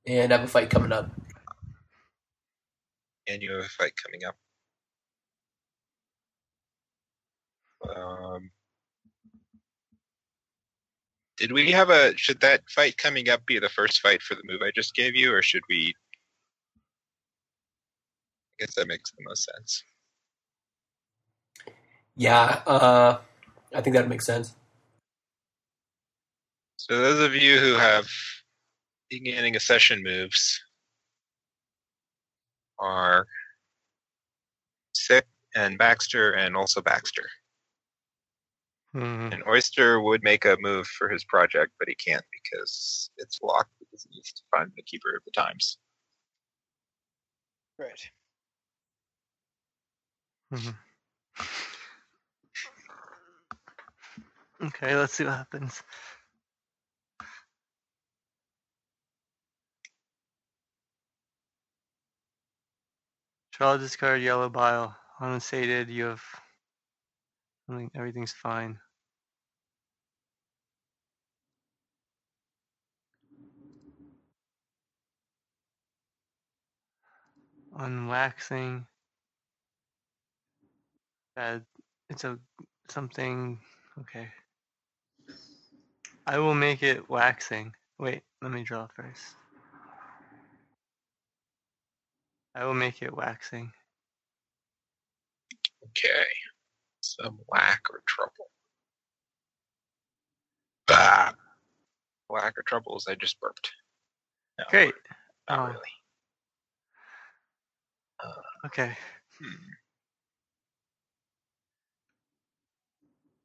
And 0.07 0.31
I 0.31 0.37
have 0.37 0.45
a 0.45 0.51
fight 0.51 0.69
coming 0.69 0.91
up. 0.91 1.09
and 3.27 3.41
you 3.41 3.51
have 3.53 3.65
a 3.65 3.69
fight 3.69 3.93
coming 4.03 4.21
up. 4.25 4.35
Um, 7.95 8.51
did 11.37 11.51
we 11.51 11.71
have 11.71 11.89
a? 11.89 12.15
Should 12.17 12.41
that 12.41 12.61
fight 12.69 12.97
coming 12.97 13.29
up 13.29 13.45
be 13.45 13.59
the 13.59 13.69
first 13.69 14.01
fight 14.01 14.21
for 14.21 14.35
the 14.35 14.43
move 14.45 14.61
I 14.63 14.71
just 14.75 14.95
gave 14.95 15.15
you, 15.15 15.33
or 15.33 15.41
should 15.41 15.63
we? 15.69 15.93
I 18.59 18.65
guess 18.65 18.75
that 18.75 18.87
makes 18.87 19.11
the 19.11 19.23
most 19.27 19.45
sense. 19.53 19.83
Yeah, 22.15 22.61
uh, 22.65 23.17
I 23.73 23.81
think 23.81 23.95
that 23.95 24.07
makes 24.07 24.25
sense. 24.25 24.55
So 26.77 26.99
those 26.99 27.19
of 27.19 27.35
you 27.35 27.59
who 27.59 27.73
have 27.73 28.07
beginning 29.09 29.55
a 29.55 29.59
session 29.59 30.01
moves 30.03 30.61
are 32.79 33.25
Sick 34.93 35.27
and 35.55 35.77
Baxter, 35.77 36.31
and 36.31 36.55
also 36.55 36.81
Baxter. 36.81 37.29
Mhm. 38.93 39.33
And 39.33 39.43
Oyster 39.47 40.01
would 40.01 40.23
make 40.23 40.45
a 40.45 40.57
move 40.59 40.87
for 40.87 41.09
his 41.09 41.23
project, 41.25 41.73
but 41.79 41.89
he 41.89 41.95
can't 41.95 42.25
because 42.31 43.09
it's 43.17 43.41
locked 43.41 43.71
because 43.79 44.03
he 44.03 44.15
needs 44.15 44.31
to 44.33 44.43
find 44.51 44.71
the 44.75 44.83
keeper 44.83 45.15
of 45.15 45.23
the 45.25 45.31
times. 45.31 45.77
Right. 47.77 48.11
Mhm. 50.51 50.77
Okay, 54.61 54.95
let's 54.95 55.13
see 55.13 55.25
what 55.25 55.33
happens. 55.33 55.83
Draw 63.57 63.77
discard 63.77 64.21
yellow 64.21 64.49
bile. 64.49 64.97
Unsated, 65.21 65.89
you 65.89 66.05
have 66.05 66.23
everything's 67.95 68.33
fine. 68.33 68.77
Unwaxing. 77.79 78.85
Bad 81.37 81.63
it's 82.09 82.25
a 82.25 82.37
something 82.89 83.57
okay. 84.01 84.27
I 86.27 86.39
will 86.39 86.55
make 86.55 86.83
it 86.83 87.09
waxing. 87.09 87.71
Wait, 87.99 88.23
let 88.41 88.51
me 88.51 88.63
draw 88.63 88.87
first. 88.93 89.35
I 92.55 92.63
will 92.63 92.73
make 92.73 93.01
it 93.01 93.15
waxing. 93.15 93.71
Okay. 95.89 96.25
Some 97.01 97.37
whack 97.49 97.81
or 97.91 98.01
trouble. 98.07 98.49
Bah. 100.87 101.33
Whack 102.29 102.57
or 102.57 102.63
troubles, 102.65 103.07
I 103.09 103.15
just 103.15 103.39
burped. 103.39 103.71
No, 104.57 104.65
Great. 104.69 104.95
Not 105.49 105.59
Oh. 105.59 105.65
really. 105.73 105.79
Okay. 108.65 108.97
Hmm. 109.39 109.71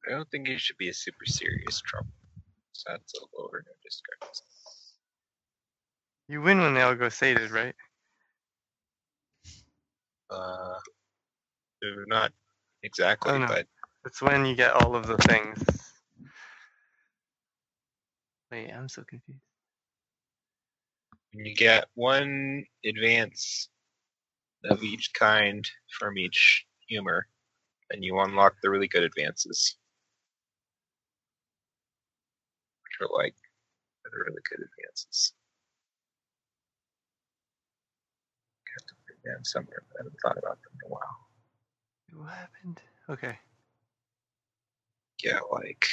I 0.06 0.12
don't 0.12 0.30
think 0.30 0.48
it 0.48 0.60
should 0.60 0.78
be 0.78 0.88
a 0.88 0.94
super 0.94 1.26
serious 1.26 1.80
trouble. 1.80 2.08
So 2.72 2.90
that's 2.92 3.12
a 3.14 3.20
lower 3.38 3.62
no 3.66 3.72
discards. 3.84 4.42
You 6.28 6.40
win 6.40 6.60
when 6.60 6.72
they 6.74 6.80
all 6.80 6.94
go 6.94 7.08
sated, 7.10 7.50
right? 7.50 7.74
Uh, 10.30 10.74
they're 11.82 12.06
not 12.06 12.32
exactly, 12.82 13.38
but 13.38 13.66
it's 14.04 14.22
when 14.22 14.46
you 14.46 14.54
get 14.54 14.72
all 14.72 14.94
of 14.94 15.06
the 15.06 15.16
things. 15.18 15.62
Wait, 18.50 18.70
I'm 18.70 18.88
so 18.88 19.02
confused. 19.02 19.40
when 21.32 21.46
you 21.46 21.54
get 21.54 21.86
one 21.94 22.64
advance 22.84 23.68
of 24.64 24.82
each 24.82 25.12
kind 25.14 25.68
from 25.98 26.18
each 26.18 26.66
humor, 26.88 27.26
and 27.90 28.04
you 28.04 28.18
unlock 28.20 28.54
the 28.62 28.70
really 28.70 28.88
good 28.88 29.02
advances. 29.02 29.76
Which 32.82 33.08
are 33.08 33.16
like 33.16 33.34
the 34.04 34.10
really 34.12 34.42
good 34.48 34.60
advances. 34.60 35.32
Got 39.24 39.30
to 39.30 39.32
put 39.32 39.34
them 39.36 39.44
somewhere, 39.44 39.82
I 39.94 39.98
haven't 39.98 40.16
thought 40.22 40.38
about 40.38 40.58
them 40.62 40.72
in 40.84 40.86
a 40.86 40.92
while. 40.92 41.16
What 42.12 42.34
happened? 42.34 42.80
Okay. 43.08 43.38
Yeah, 45.22 45.40
like 45.52 45.86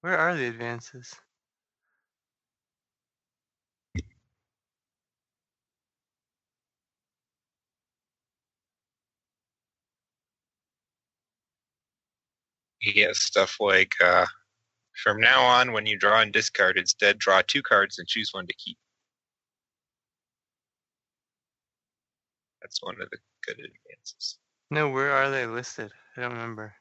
Where 0.00 0.16
are 0.16 0.36
the 0.36 0.46
advances? 0.46 1.14
you 12.80 12.92
get 12.92 13.16
stuff 13.16 13.56
like 13.58 13.92
uh, 14.04 14.26
from 15.02 15.20
now 15.20 15.42
on, 15.42 15.72
when 15.72 15.86
you 15.86 15.98
draw 15.98 16.20
and 16.20 16.32
discard, 16.32 16.78
instead 16.78 17.18
draw 17.18 17.42
two 17.46 17.62
cards 17.62 17.98
and 17.98 18.06
choose 18.06 18.30
one 18.32 18.46
to 18.46 18.54
keep. 18.54 18.78
That's 22.66 22.82
one 22.82 23.00
of 23.00 23.08
the 23.10 23.18
good 23.46 23.60
advances. 23.60 24.38
No, 24.72 24.88
where 24.90 25.12
are 25.12 25.30
they 25.30 25.46
listed? 25.46 25.92
I 26.16 26.22
don't 26.22 26.32
remember. 26.32 26.74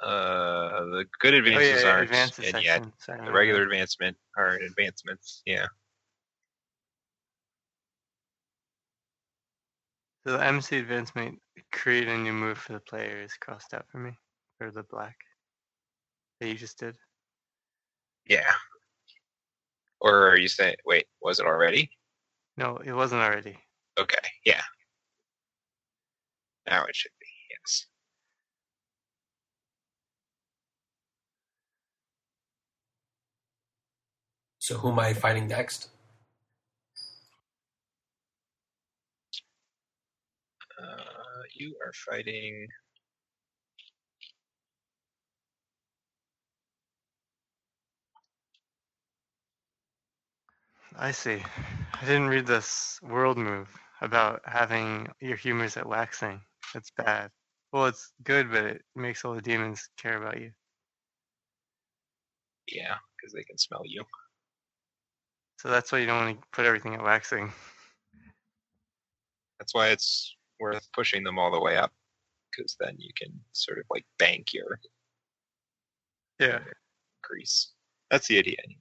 Uh, 0.00 0.84
the 0.84 1.06
good 1.18 1.34
Oh 1.34 1.38
advances 1.38 1.82
yeah, 1.82 1.88
yeah, 1.88 1.90
aren't 1.90 2.02
advances 2.04 2.54
in 2.54 2.62
yet. 2.62 2.84
Sorry, 3.00 3.26
The 3.26 3.32
regular 3.32 3.62
bad. 3.62 3.72
advancement 3.72 4.16
are 4.36 4.50
advancements. 4.58 5.42
Yeah. 5.44 5.66
So 10.24 10.34
the 10.34 10.44
MC 10.44 10.78
advancement 10.78 11.40
create 11.72 12.06
a 12.06 12.16
new 12.16 12.32
move 12.32 12.58
for 12.58 12.74
the 12.74 12.80
player 12.80 13.20
is 13.20 13.34
crossed 13.34 13.74
out 13.74 13.86
for 13.90 13.98
me. 13.98 14.12
Or 14.60 14.70
the 14.70 14.84
black. 14.84 15.16
That 16.38 16.46
you 16.46 16.54
just 16.54 16.78
did. 16.78 16.94
Yeah. 18.28 18.52
Or 20.00 20.28
are 20.28 20.38
you 20.38 20.46
saying? 20.46 20.76
Wait, 20.84 21.06
was 21.20 21.40
it 21.40 21.46
already? 21.46 21.90
No, 22.56 22.76
it 22.76 22.92
wasn't 22.92 23.22
already. 23.22 23.58
Okay. 23.98 24.28
Yeah. 24.44 24.62
Now 26.68 26.84
it 26.84 26.96
should 26.96 27.12
be. 27.20 27.26
Yes. 27.50 27.86
So 34.58 34.76
who 34.76 34.90
am 34.90 34.98
I 34.98 35.12
fighting 35.12 35.46
next? 35.46 35.90
Uh, 40.78 41.42
you 41.54 41.76
are 41.84 41.92
fighting. 41.92 42.66
I 50.98 51.12
see. 51.12 51.42
I 52.00 52.04
didn't 52.04 52.28
read 52.28 52.46
this 52.46 52.98
world 53.02 53.38
move 53.38 53.68
about 54.00 54.40
having 54.46 55.08
your 55.20 55.36
humors 55.36 55.76
at 55.76 55.86
waxing. 55.86 56.40
That's 56.74 56.90
bad. 56.96 57.30
Well, 57.72 57.86
it's 57.86 58.12
good, 58.22 58.50
but 58.50 58.64
it 58.64 58.82
makes 58.94 59.24
all 59.24 59.34
the 59.34 59.42
demons 59.42 59.88
care 59.96 60.16
about 60.16 60.40
you. 60.40 60.52
Yeah, 62.68 62.96
because 63.16 63.32
they 63.32 63.44
can 63.44 63.58
smell 63.58 63.82
you. 63.84 64.04
So 65.58 65.68
that's 65.68 65.90
why 65.90 65.98
you 65.98 66.06
don't 66.06 66.24
want 66.24 66.40
to 66.40 66.48
put 66.52 66.66
everything 66.66 66.94
at 66.94 67.02
waxing. 67.02 67.52
That's 69.58 69.74
why 69.74 69.88
it's 69.88 70.36
worth 70.60 70.86
pushing 70.92 71.24
them 71.24 71.38
all 71.38 71.50
the 71.50 71.60
way 71.60 71.76
up, 71.76 71.92
because 72.50 72.76
then 72.78 72.94
you 72.98 73.10
can 73.16 73.32
sort 73.52 73.78
of 73.78 73.84
like 73.90 74.04
bank 74.18 74.52
your 74.52 74.80
Yeah. 76.38 76.60
grease. 77.22 77.72
That's 78.10 78.28
the 78.28 78.38
idea, 78.38 78.56
anyway. 78.62 78.80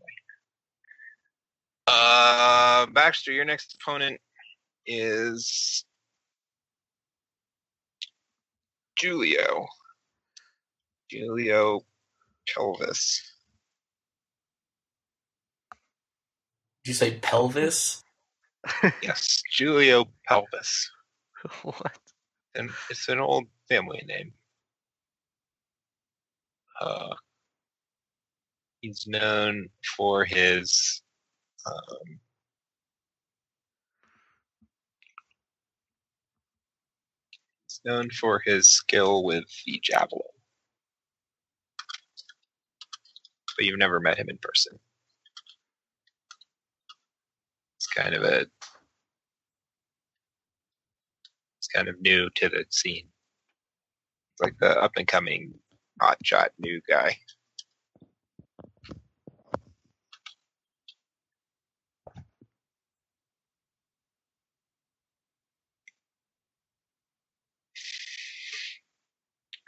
Uh, 1.88 2.88
Baxter, 2.88 3.32
your 3.32 3.45
next 3.45 3.76
opponent 3.76 4.19
is 4.86 5.86
Julio. 8.99 9.67
Julio 11.12 11.81
Pelvis. 12.47 13.21
Did 16.84 16.89
you 16.89 16.93
say 16.93 17.19
pelvis? 17.19 18.03
Yes, 19.01 19.41
Julio 19.58 20.05
Pelvis. 20.27 20.89
what? 21.63 21.97
And 22.55 22.69
it's 22.89 23.10
an 23.10 23.19
old 23.19 23.45
family 23.69 24.03
name. 24.08 24.34
Uh, 26.79 27.13
he's 28.81 29.05
known 29.08 29.69
for 29.97 30.25
his 30.25 31.01
um, 31.65 32.19
known 37.86 38.10
for 38.12 38.41
his 38.45 38.69
skill 38.69 39.24
with 39.24 39.45
the 39.65 39.80
javelin, 39.84 40.21
but 43.58 43.65
you've 43.65 43.80
never 43.80 44.00
met 44.00 44.17
him 44.19 44.30
in 44.30 44.38
person. 44.41 44.78
It's 47.78 47.88
kind 47.88 48.15
of 48.15 48.24
a 48.24 48.41
it's 51.60 51.67
kind 51.74 51.88
of 51.89 52.02
new 52.02 52.30
to 52.36 52.50
the 52.50 52.65
scene. 52.71 53.08
It's 54.34 54.41
like 54.41 54.56
the 54.60 54.82
up 54.82 54.93
and 54.98 55.08
coming 55.08 55.54
hotshot 56.02 56.50
new 56.60 56.82
guy. 56.89 57.17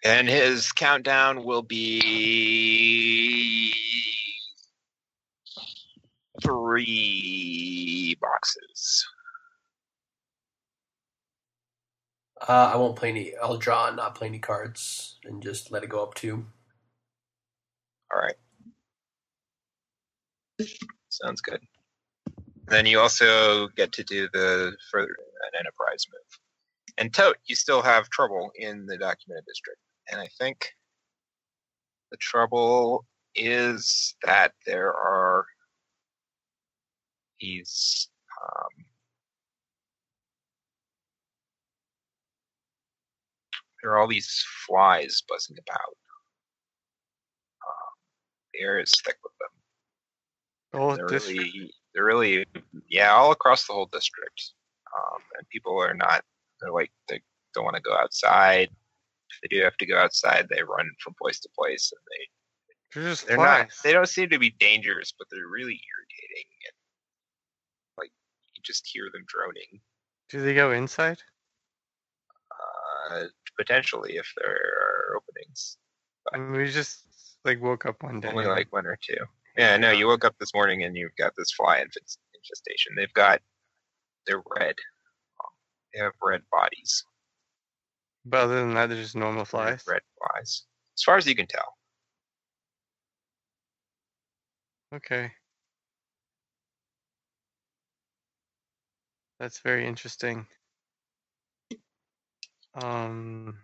And 0.07 0.29
his 0.29 0.71
countdown 0.71 1.43
will 1.43 1.63
be 1.63 2.01
three 6.41 8.15
boxes. 8.21 9.05
Uh, 12.39 12.71
I 12.73 12.77
won't 12.77 12.95
play 12.95 13.09
any. 13.09 13.33
I'll 13.35 13.57
draw 13.57 13.87
and 13.87 13.97
not 13.97 14.15
play 14.15 14.27
any 14.27 14.39
cards, 14.39 15.19
and 15.25 15.43
just 15.43 15.73
let 15.73 15.83
it 15.83 15.89
go 15.89 16.03
up 16.03 16.13
two. 16.13 16.45
All 18.09 18.21
right. 18.21 18.35
Sounds 21.09 21.41
good. 21.41 21.59
Then 22.69 22.85
you 22.85 23.01
also 23.01 23.67
get 23.75 23.91
to 23.91 24.05
do 24.05 24.29
the 24.31 24.71
further 24.89 25.17
an 25.47 25.59
enterprise 25.59 26.05
move. 26.13 26.39
And 26.97 27.13
Toad, 27.13 27.35
you 27.47 27.55
still 27.55 27.81
have 27.81 28.09
trouble 28.09 28.51
in 28.55 28.85
the 28.85 28.97
documented 28.97 29.43
district. 29.45 29.81
And 30.11 30.21
I 30.21 30.27
think 30.37 30.73
the 32.11 32.17
trouble 32.17 33.05
is 33.35 34.15
that 34.23 34.53
there 34.65 34.93
are 34.93 35.45
these 37.39 38.09
um, 38.41 38.85
there 43.81 43.91
are 43.91 43.99
all 43.99 44.07
these 44.07 44.43
flies 44.65 45.23
buzzing 45.27 45.57
about. 45.59 45.95
Um, 47.65 47.93
the 48.53 48.61
air 48.61 48.79
is 48.79 48.91
thick 49.05 49.17
with 49.23 49.33
them. 49.39 49.49
The 50.71 50.77
whole 50.79 50.95
they're 50.95 51.07
district. 51.07 51.39
really, 51.39 51.71
they're 51.93 52.05
really, 52.05 52.45
yeah, 52.89 53.11
all 53.11 53.31
across 53.31 53.67
the 53.67 53.73
whole 53.73 53.89
district. 53.91 54.51
Um, 54.97 55.21
and 55.37 55.47
people 55.49 55.77
are 55.79 55.93
not, 55.93 56.23
they're 56.59 56.71
like, 56.71 56.91
they 57.07 57.21
don't 57.53 57.65
want 57.65 57.75
to 57.75 57.81
go 57.81 57.95
outside. 57.95 58.69
They 59.41 59.55
do 59.55 59.63
have 59.63 59.77
to 59.77 59.85
go 59.85 59.97
outside, 59.97 60.47
they 60.49 60.63
run 60.63 60.89
from 60.99 61.15
place 61.21 61.39
to 61.41 61.49
place, 61.57 61.91
and 61.91 62.01
they 62.09 62.99
They're 62.99 63.09
just 63.11 63.27
they're 63.27 63.37
flies. 63.37 63.59
not, 63.59 63.69
they 63.83 63.93
don't 63.93 64.07
seem 64.09 64.29
to 64.29 64.39
be 64.39 64.51
dangerous, 64.59 65.13
but 65.17 65.27
they're 65.31 65.47
really 65.47 65.79
irritating, 65.79 66.49
and 66.65 66.75
like 67.97 68.11
you 68.55 68.61
just 68.63 68.87
hear 68.87 69.09
them 69.13 69.25
droning. 69.27 69.81
Do 70.29 70.41
they 70.41 70.53
go 70.53 70.71
inside? 70.71 71.19
Uh, 73.11 73.25
potentially, 73.57 74.17
if 74.17 74.31
there 74.37 74.51
are 74.51 75.17
openings, 75.17 75.77
I 76.33 76.37
mean, 76.37 76.51
we 76.51 76.69
just 76.69 77.05
like 77.45 77.61
woke 77.61 77.85
up 77.85 78.03
one 78.03 78.19
day. 78.19 78.27
only 78.29 78.45
like 78.45 78.71
one 78.73 78.85
or 78.85 78.97
two. 79.01 79.17
Yeah, 79.57 79.77
no, 79.77 79.91
you 79.91 80.07
woke 80.07 80.25
up 80.25 80.35
this 80.39 80.53
morning 80.53 80.83
and 80.83 80.95
you've 80.95 81.15
got 81.17 81.33
this 81.37 81.51
fly 81.51 81.79
infestation. 81.79 82.93
They've 82.95 83.13
got, 83.13 83.41
they're 84.27 84.43
red. 84.59 84.75
They 85.93 85.99
have 86.01 86.13
red 86.21 86.41
bodies. 86.51 87.03
But 88.29 88.41
other 88.41 88.59
than 88.59 88.73
that, 88.73 88.87
they're 88.87 89.01
just 89.01 89.15
normal 89.15 89.45
flies. 89.45 89.83
Red 89.87 90.01
flies, 90.17 90.63
as 90.97 91.03
far 91.03 91.15
as 91.15 91.25
you 91.25 91.35
can 91.35 91.47
tell. 91.47 91.73
Okay. 94.93 95.31
That's 99.39 99.59
very 99.59 99.87
interesting. 99.87 100.45
Um, 102.73 103.57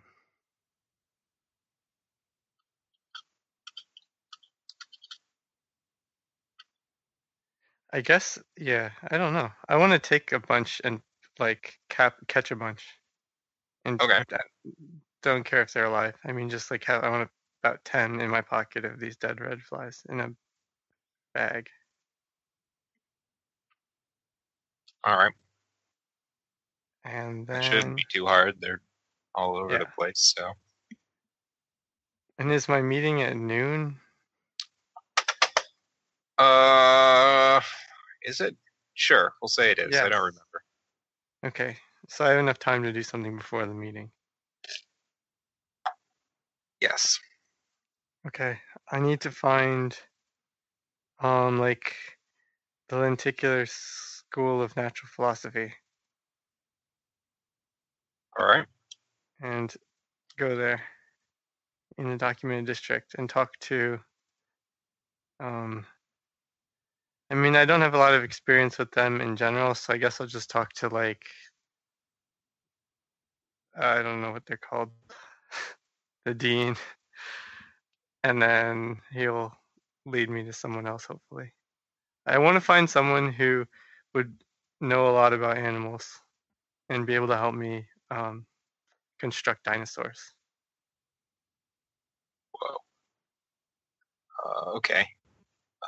I 7.92 8.00
guess, 8.00 8.38
yeah, 8.56 8.90
I 9.10 9.18
don't 9.18 9.34
know. 9.34 9.50
I 9.68 9.76
want 9.76 9.92
to 9.92 9.98
take 9.98 10.32
a 10.32 10.40
bunch 10.40 10.80
and 10.84 11.00
like 11.38 11.78
cap 11.90 12.14
catch 12.28 12.50
a 12.50 12.56
bunch. 12.56 12.86
And 13.84 14.00
Okay. 14.00 14.24
d- 14.28 14.72
don't 15.22 15.44
care 15.44 15.62
if 15.62 15.72
they're 15.72 15.84
alive. 15.86 16.14
I 16.24 16.32
mean, 16.32 16.48
just 16.50 16.70
like 16.70 16.84
have, 16.84 17.02
I 17.04 17.10
want 17.10 17.30
about 17.62 17.84
10 17.84 18.20
in 18.20 18.30
my 18.30 18.40
pocket 18.40 18.84
of 18.84 18.98
these 19.00 19.16
dead 19.16 19.40
red 19.40 19.60
flies 19.62 20.02
in 20.08 20.20
a 20.20 20.30
bag. 21.32 21.68
All 25.04 25.18
right, 25.18 25.32
And 27.04 27.46
that 27.46 27.62
shouldn't 27.64 27.96
be 27.96 28.04
too 28.10 28.24
hard. 28.26 28.54
They're 28.58 28.80
all 29.34 29.56
over 29.56 29.76
the 29.78 29.86
place. 29.98 30.34
So 30.36 30.52
and 32.38 32.50
is 32.50 32.68
my 32.68 32.80
meeting 32.80 33.22
at 33.22 33.36
noon? 33.36 34.00
Uh, 36.38 37.60
is 38.22 38.40
it? 38.40 38.56
Sure, 38.94 39.34
we'll 39.42 39.48
say 39.48 39.72
it 39.72 39.78
is. 39.78 39.94
I 39.96 40.08
don't 40.08 40.20
remember. 40.20 40.62
Okay, 41.44 41.76
so 42.08 42.24
I 42.24 42.30
have 42.30 42.40
enough 42.40 42.58
time 42.58 42.82
to 42.82 42.92
do 42.92 43.02
something 43.02 43.36
before 43.36 43.66
the 43.66 43.74
meeting. 43.74 44.10
Yes. 46.80 47.18
Okay, 48.26 48.58
I 48.90 49.00
need 49.00 49.20
to 49.22 49.30
find, 49.30 49.98
um, 51.20 51.58
like, 51.58 51.94
the 52.88 52.98
lenticular 52.98 53.66
school 53.66 54.62
of 54.62 54.76
natural 54.76 55.08
philosophy 55.14 55.72
All 58.38 58.46
right. 58.46 58.66
and 59.40 59.74
go 60.36 60.56
there 60.56 60.82
in 61.98 62.08
the 62.10 62.16
documented 62.16 62.66
district 62.66 63.14
and 63.18 63.28
talk 63.28 63.50
to, 63.60 63.98
um, 65.40 65.86
I 67.30 67.34
mean, 67.34 67.56
I 67.56 67.64
don't 67.64 67.80
have 67.80 67.94
a 67.94 67.98
lot 67.98 68.14
of 68.14 68.24
experience 68.24 68.78
with 68.78 68.90
them 68.92 69.20
in 69.20 69.36
general, 69.36 69.74
so 69.74 69.92
I 69.92 69.96
guess 69.96 70.20
I'll 70.20 70.26
just 70.26 70.50
talk 70.50 70.72
to 70.74 70.88
like, 70.88 71.22
I 73.78 74.02
don't 74.02 74.22
know 74.22 74.32
what 74.32 74.46
they're 74.46 74.56
called, 74.56 74.90
the 76.24 76.34
dean, 76.34 76.76
and 78.22 78.40
then 78.40 79.00
he'll 79.12 79.52
lead 80.06 80.30
me 80.30 80.44
to 80.44 80.52
someone 80.52 80.86
else, 80.86 81.04
hopefully. 81.04 81.52
I 82.26 82.38
want 82.38 82.56
to 82.56 82.60
find 82.60 82.88
someone 82.88 83.32
who 83.32 83.66
would 84.14 84.32
know 84.80 85.08
a 85.08 85.12
lot 85.12 85.32
about 85.32 85.58
animals 85.58 86.08
and 86.88 87.06
be 87.06 87.14
able 87.14 87.28
to 87.28 87.36
help 87.36 87.54
me 87.54 87.86
um, 88.10 88.46
construct 89.18 89.64
dinosaurs. 89.64 90.20
Whoa. 92.52 92.76
Uh, 94.44 94.70
okay. 94.76 95.06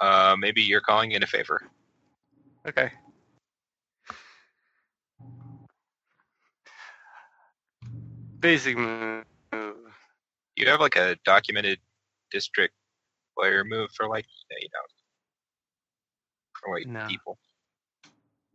Uh, 0.00 0.36
maybe 0.38 0.62
you're 0.62 0.80
calling 0.80 1.12
in 1.12 1.22
a 1.22 1.26
favor. 1.26 1.60
Okay. 2.68 2.90
Basic 8.46 8.76
move. 8.76 9.24
You 10.54 10.68
have 10.68 10.78
like 10.78 10.94
a 10.94 11.16
documented 11.24 11.80
district 12.30 12.74
player 13.36 13.64
move 13.64 13.90
for 13.90 14.08
like 14.08 14.24
you 14.48 14.68
know 14.72 14.86
for 16.54 16.72
like 16.72 16.86
No. 16.86 17.08
people. 17.08 17.38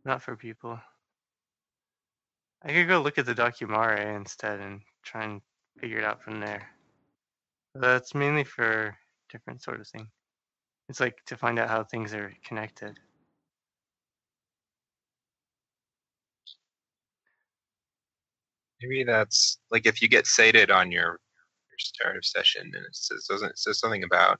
Not 0.06 0.22
for 0.22 0.34
people. 0.34 0.80
I 2.64 2.72
could 2.72 2.88
go 2.88 3.02
look 3.02 3.18
at 3.18 3.26
the 3.26 3.34
Documare 3.34 4.16
instead 4.16 4.60
and 4.60 4.80
try 5.02 5.24
and 5.24 5.42
figure 5.78 5.98
it 5.98 6.04
out 6.04 6.22
from 6.22 6.40
there. 6.40 6.70
That's 7.74 8.14
mainly 8.14 8.44
for 8.44 8.96
different 9.28 9.60
sort 9.60 9.78
of 9.78 9.88
thing. 9.88 10.08
It's 10.88 11.00
like 11.00 11.22
to 11.26 11.36
find 11.36 11.58
out 11.58 11.68
how 11.68 11.84
things 11.84 12.14
are 12.14 12.32
connected. 12.42 12.98
Maybe 18.82 19.04
that's 19.04 19.58
like 19.70 19.86
if 19.86 20.02
you 20.02 20.08
get 20.08 20.26
sated 20.26 20.70
on 20.70 20.90
your 20.90 21.20
your 21.70 21.78
start 21.78 22.16
of 22.16 22.24
session 22.24 22.62
and 22.74 22.84
it 22.84 22.94
says 22.96 23.24
doesn't 23.28 23.50
it 23.50 23.58
says 23.58 23.78
something 23.78 24.04
about 24.04 24.38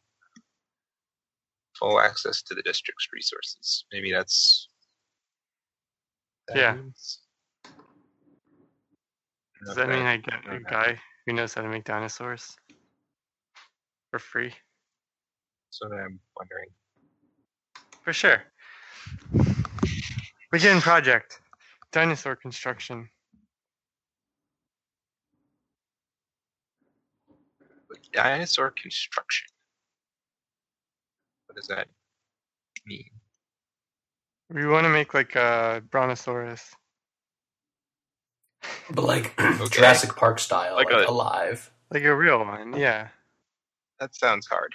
full 1.79 2.01
access 2.01 2.43
to 2.43 2.55
the 2.55 2.63
district's 2.63 3.09
resources. 3.13 3.85
Maybe 3.93 4.13
that's 4.13 4.69
that 6.49 6.57
Yeah. 6.57 6.75
means- 6.75 7.21
Does 9.65 9.77
that 9.77 9.89
mean. 9.89 10.03
I 10.03 10.17
get 10.17 10.45
a 10.53 10.59
guy 10.61 11.01
who 11.25 11.33
knows 11.35 11.55
how 11.55 11.63
to 11.63 11.69
make 11.69 11.85
dinosaurs 11.85 12.57
for 14.11 14.19
free? 14.19 14.49
That's 14.51 15.81
what 15.81 15.93
I'm 15.93 16.19
wondering. 16.37 16.69
For 18.03 18.13
sure. 18.13 18.43
Begin 20.51 20.81
project. 20.81 21.41
Dinosaur 21.93 22.35
construction. 22.35 23.09
Dinosaur 28.13 28.71
construction. 28.71 29.47
What 31.47 31.57
does 31.57 31.67
that 31.69 31.89
mean? 32.87 33.11
We 34.51 34.67
want 34.67 34.85
to 34.85 34.91
make 34.91 35.15
like 35.15 35.35
a 35.37 35.83
brontosaurus. 35.91 36.75
But 38.91 39.05
like 39.05 39.35
Okay. 39.41 39.67
Jurassic 39.69 40.15
Park 40.17 40.39
style, 40.39 40.75
Like 40.75 40.91
like, 40.91 41.07
a- 41.07 41.11
alive. 41.11 41.71
Like 41.91 42.05
a 42.05 42.15
real 42.15 42.39
one, 42.41 42.75
oh. 42.75 42.79
yeah. 42.79 43.09
That 44.01 44.15
sounds 44.15 44.47
hard. 44.47 44.73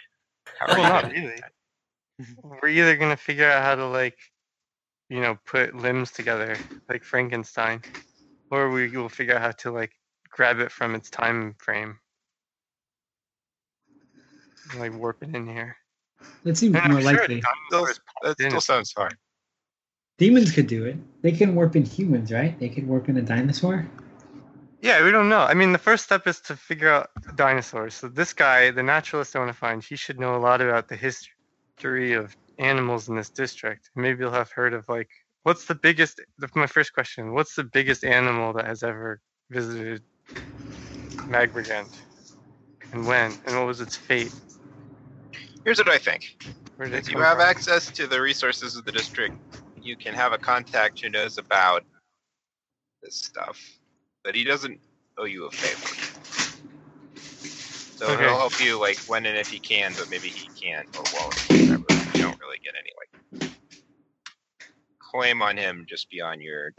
How 0.60 0.68
Well, 0.68 0.84
not 0.84 1.12
really. 1.12 1.42
We're 2.44 2.70
either 2.70 2.96
gonna 2.96 3.18
figure 3.18 3.50
out 3.50 3.64
how 3.64 3.76
to 3.76 3.86
like, 3.86 4.18
you 5.10 5.20
know, 5.22 5.38
put 5.46 5.76
limbs 5.76 6.12
together 6.12 6.58
like 6.90 7.04
Frankenstein, 7.04 7.82
or 8.52 8.70
we 8.70 8.90
will 8.90 9.10
figure 9.10 9.36
out 9.36 9.42
how 9.42 9.52
to 9.52 9.72
like 9.72 9.92
grab 10.30 10.60
it 10.60 10.72
from 10.72 10.96
its 10.96 11.10
time 11.10 11.56
frame, 11.60 11.90
and, 11.90 11.98
like 14.76 14.94
warp 14.94 15.22
it 15.22 15.36
in 15.36 15.48
here. 15.48 15.76
That 16.44 16.58
seems 16.58 16.76
And 16.76 16.84
I'm 16.84 16.92
more 16.92 17.02
sure 17.02 17.14
likely. 17.14 17.42
Still, 17.68 17.88
that 18.24 18.40
still 18.40 18.62
sounds 18.62 18.94
hard. 18.96 19.16
Demons 20.18 20.52
could 20.52 20.68
do 20.68 20.86
it. 20.86 20.98
They 21.22 21.32
can 21.32 21.54
warp 21.54 21.76
in 21.76 21.86
humans, 21.86 22.32
right? 22.32 22.60
They 22.60 22.70
could 22.70 22.88
warp 22.88 23.08
in 23.08 23.18
a 23.18 23.22
dinosaur. 23.22 23.88
Yeah, 24.82 25.04
we 25.04 25.12
don't 25.12 25.30
know. 25.30 25.42
I 25.42 25.54
mean, 25.54 25.72
the 25.72 25.78
first 25.78 26.06
step 26.06 26.28
is 26.28 26.40
to 26.42 26.56
figure 26.56 26.90
out 26.90 27.10
dinosaurs. 27.36 27.96
So 27.96 28.08
this 28.08 28.34
guy, 28.34 28.72
the 28.72 28.84
naturalist 28.84 29.36
I 29.36 29.40
want 29.40 29.50
to 29.50 29.58
find, 29.58 29.84
he 29.84 29.96
should 29.96 30.20
know 30.20 30.36
a 30.36 30.38
lot 30.38 30.62
about 30.62 30.88
the 30.88 30.96
history 30.96 32.14
of 32.14 32.36
animals 32.58 33.10
in 33.10 33.16
this 33.16 33.30
district. 33.30 33.90
Maybe 33.96 34.24
you'll 34.24 34.32
have 34.32 34.52
heard 34.52 34.74
of 34.74 34.88
like, 34.88 35.10
what's 35.44 35.66
the 35.66 35.76
biggest? 35.76 36.22
My 36.56 36.68
first 36.68 36.94
question: 36.94 37.34
What's 37.34 37.56
the 37.56 37.64
biggest 37.64 38.04
animal 38.04 38.54
that 38.54 38.66
has 38.66 38.84
ever 38.84 39.20
visited 39.50 40.02
Magregent, 41.28 41.90
and 42.92 43.06
when? 43.06 43.34
And 43.46 43.56
what 43.56 43.68
was 43.68 43.82
its 43.82 43.96
fate? 43.96 44.34
Here's 45.68 45.80
what 45.80 45.90
I 45.90 45.98
think. 45.98 46.38
Where 46.78 46.88
did 46.88 47.00
it 47.00 47.06
If 47.06 47.12
you 47.12 47.18
have 47.20 47.40
from? 47.40 47.42
access 47.42 47.92
to 47.92 48.08
the 48.08 48.22
resources 48.22 48.78
of 48.78 48.86
the 48.86 48.92
district, 48.94 49.36
you 49.76 49.98
can 49.98 50.14
have 50.14 50.32
a 50.32 50.38
contact 50.38 51.02
who 51.02 51.10
knows 51.10 51.38
about 51.38 51.84
this 53.04 53.18
stuff, 53.18 53.62
but 54.24 54.34
he 54.34 54.46
doesn't 54.46 54.80
owe 55.18 55.26
you 55.26 55.46
a 55.46 55.52
favor. 55.52 55.98
So 57.98 58.14
Okay. 58.14 58.24
he'll 58.24 58.38
help 58.38 58.62
you 58.64 58.80
like 58.80 58.98
when 59.08 59.26
and 59.26 59.38
if 59.38 59.50
he 59.50 59.60
can, 59.60 59.92
but 59.98 60.10
maybe 60.10 60.30
he 60.30 60.50
can't 60.66 60.88
or 60.96 61.04
won't. 61.12 61.36
Whatever. 61.60 61.84
You 62.14 62.22
don't 62.22 62.40
really 62.40 62.60
get 62.64 62.76
any 62.80 62.92
like 62.98 63.10
claim 65.00 65.42
on 65.42 65.58
him 65.58 65.86
just 65.90 66.10
beyond 66.10 66.42
your 66.42 66.72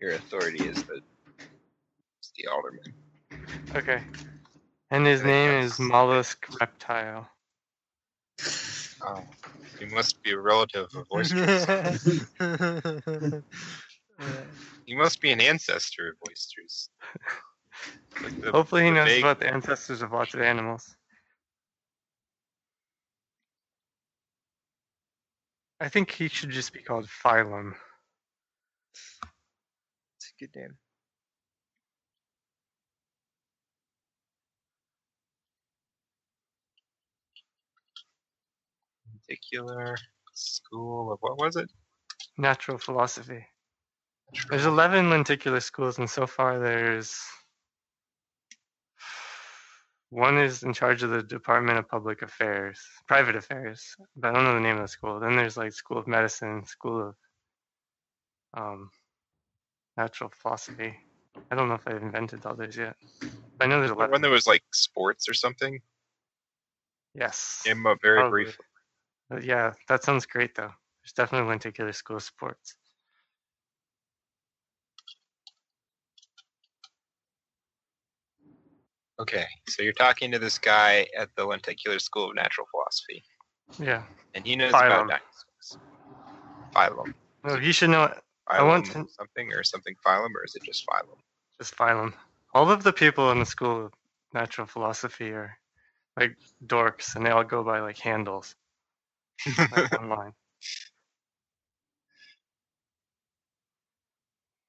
your 0.00 0.14
authority 0.14 0.66
as 0.66 0.82
the 0.84 1.02
as 2.22 2.32
the 2.38 2.48
alderman. 2.50 2.94
Okay. 3.76 4.02
And 4.90 5.06
his 5.06 5.22
I 5.22 5.26
name 5.26 5.50
is 5.50 5.78
Mollusk 5.78 6.46
Reptile. 6.60 7.28
Oh, 9.04 9.24
he 9.78 9.86
must 9.86 10.22
be 10.22 10.30
a 10.32 10.38
relative 10.38 10.86
of 10.94 11.06
oysters. 11.12 11.66
he 14.86 14.94
must 14.94 15.20
be 15.20 15.32
an 15.32 15.40
ancestor 15.40 16.08
of 16.10 16.14
oysters. 16.28 16.88
Like 18.22 18.40
the- 18.40 18.52
Hopefully, 18.52 18.84
he 18.84 18.90
knows 18.90 19.08
big- 19.08 19.22
about 19.22 19.40
the 19.40 19.52
ancestors 19.52 20.02
of 20.02 20.12
lots 20.12 20.34
of 20.34 20.40
animals. 20.40 20.94
I 25.80 25.88
think 25.88 26.12
he 26.12 26.28
should 26.28 26.50
just 26.50 26.72
be 26.72 26.80
called 26.80 27.08
Phylum. 27.24 27.74
It's 30.16 30.30
a 30.30 30.44
good 30.44 30.54
name. 30.54 30.76
Particular 39.26 39.96
school 40.34 41.12
of 41.12 41.18
what 41.20 41.38
was 41.38 41.56
it? 41.56 41.70
Natural 42.38 42.78
philosophy. 42.78 43.44
There's 44.48 44.64
11 44.64 45.10
lenticular 45.10 45.60
schools, 45.60 45.98
and 45.98 46.08
so 46.08 46.26
far 46.26 46.58
there's 46.58 47.18
one 50.08 50.38
is 50.38 50.62
in 50.62 50.72
charge 50.74 51.02
of 51.02 51.10
the 51.10 51.22
Department 51.22 51.78
of 51.78 51.88
Public 51.88 52.22
Affairs, 52.22 52.78
Private 53.06 53.36
Affairs, 53.36 53.94
but 54.16 54.28
I 54.28 54.32
don't 54.34 54.44
know 54.44 54.54
the 54.54 54.60
name 54.60 54.76
of 54.76 54.82
the 54.82 54.88
school. 54.88 55.20
Then 55.20 55.36
there's 55.36 55.56
like 55.56 55.72
School 55.72 55.98
of 55.98 56.06
Medicine, 56.06 56.64
School 56.66 57.08
of 57.08 57.14
um, 58.54 58.90
Natural 59.96 60.30
Philosophy. 60.34 60.94
I 61.50 61.54
don't 61.54 61.68
know 61.68 61.74
if 61.74 61.86
I've 61.86 62.02
invented 62.02 62.44
all 62.44 62.54
those 62.54 62.76
yet. 62.76 62.94
I 63.60 63.66
know 63.66 63.78
there's 63.78 63.90
When 63.90 64.00
11. 64.08 64.22
there 64.22 64.30
was 64.30 64.46
like 64.46 64.62
sports 64.72 65.28
or 65.28 65.34
something. 65.34 65.80
Yes. 67.14 67.62
Up 67.68 67.98
very 68.02 68.18
Probably. 68.20 68.44
briefly. 68.44 68.64
But 69.30 69.44
yeah, 69.44 69.72
that 69.88 70.04
sounds 70.04 70.26
great 70.26 70.54
though. 70.54 70.72
There's 71.02 71.12
definitely 71.14 71.48
lenticular 71.48 71.92
school 71.92 72.16
of 72.16 72.22
sports. 72.22 72.74
Okay, 79.20 79.44
so 79.68 79.82
you're 79.82 79.92
talking 79.92 80.32
to 80.32 80.38
this 80.38 80.58
guy 80.58 81.06
at 81.16 81.28
the 81.36 81.44
Lenticular 81.44 81.98
School 81.98 82.30
of 82.30 82.34
Natural 82.34 82.66
Philosophy, 82.70 83.22
Yeah. 83.78 84.04
and 84.34 84.44
he 84.44 84.56
knows 84.56 84.72
Phylum. 84.72 85.04
about 85.04 85.08
dinosaurs. 85.08 85.78
Phylum. 86.74 87.14
No, 87.44 87.56
he 87.56 87.72
should 87.72 87.90
know 87.90 88.12
Phylum 88.48 88.66
want 88.66 88.86
to- 88.86 89.06
something 89.10 89.52
or 89.52 89.62
something 89.62 89.94
phylum, 90.04 90.34
or 90.34 90.44
is 90.44 90.54
it 90.56 90.62
just 90.64 90.84
phylum? 90.86 91.18
just 91.58 91.76
phylum. 91.76 92.14
All 92.54 92.70
of 92.70 92.82
the 92.82 92.92
people 92.92 93.30
in 93.30 93.38
the 93.38 93.46
school 93.46 93.86
of 93.86 93.94
natural 94.32 94.66
philosophy 94.66 95.30
are 95.30 95.56
like 96.16 96.36
dorks, 96.66 97.14
and 97.14 97.24
they 97.24 97.30
all 97.30 97.44
go 97.44 97.62
by 97.62 97.80
like 97.80 97.98
handles 97.98 98.56
online. 99.98 100.32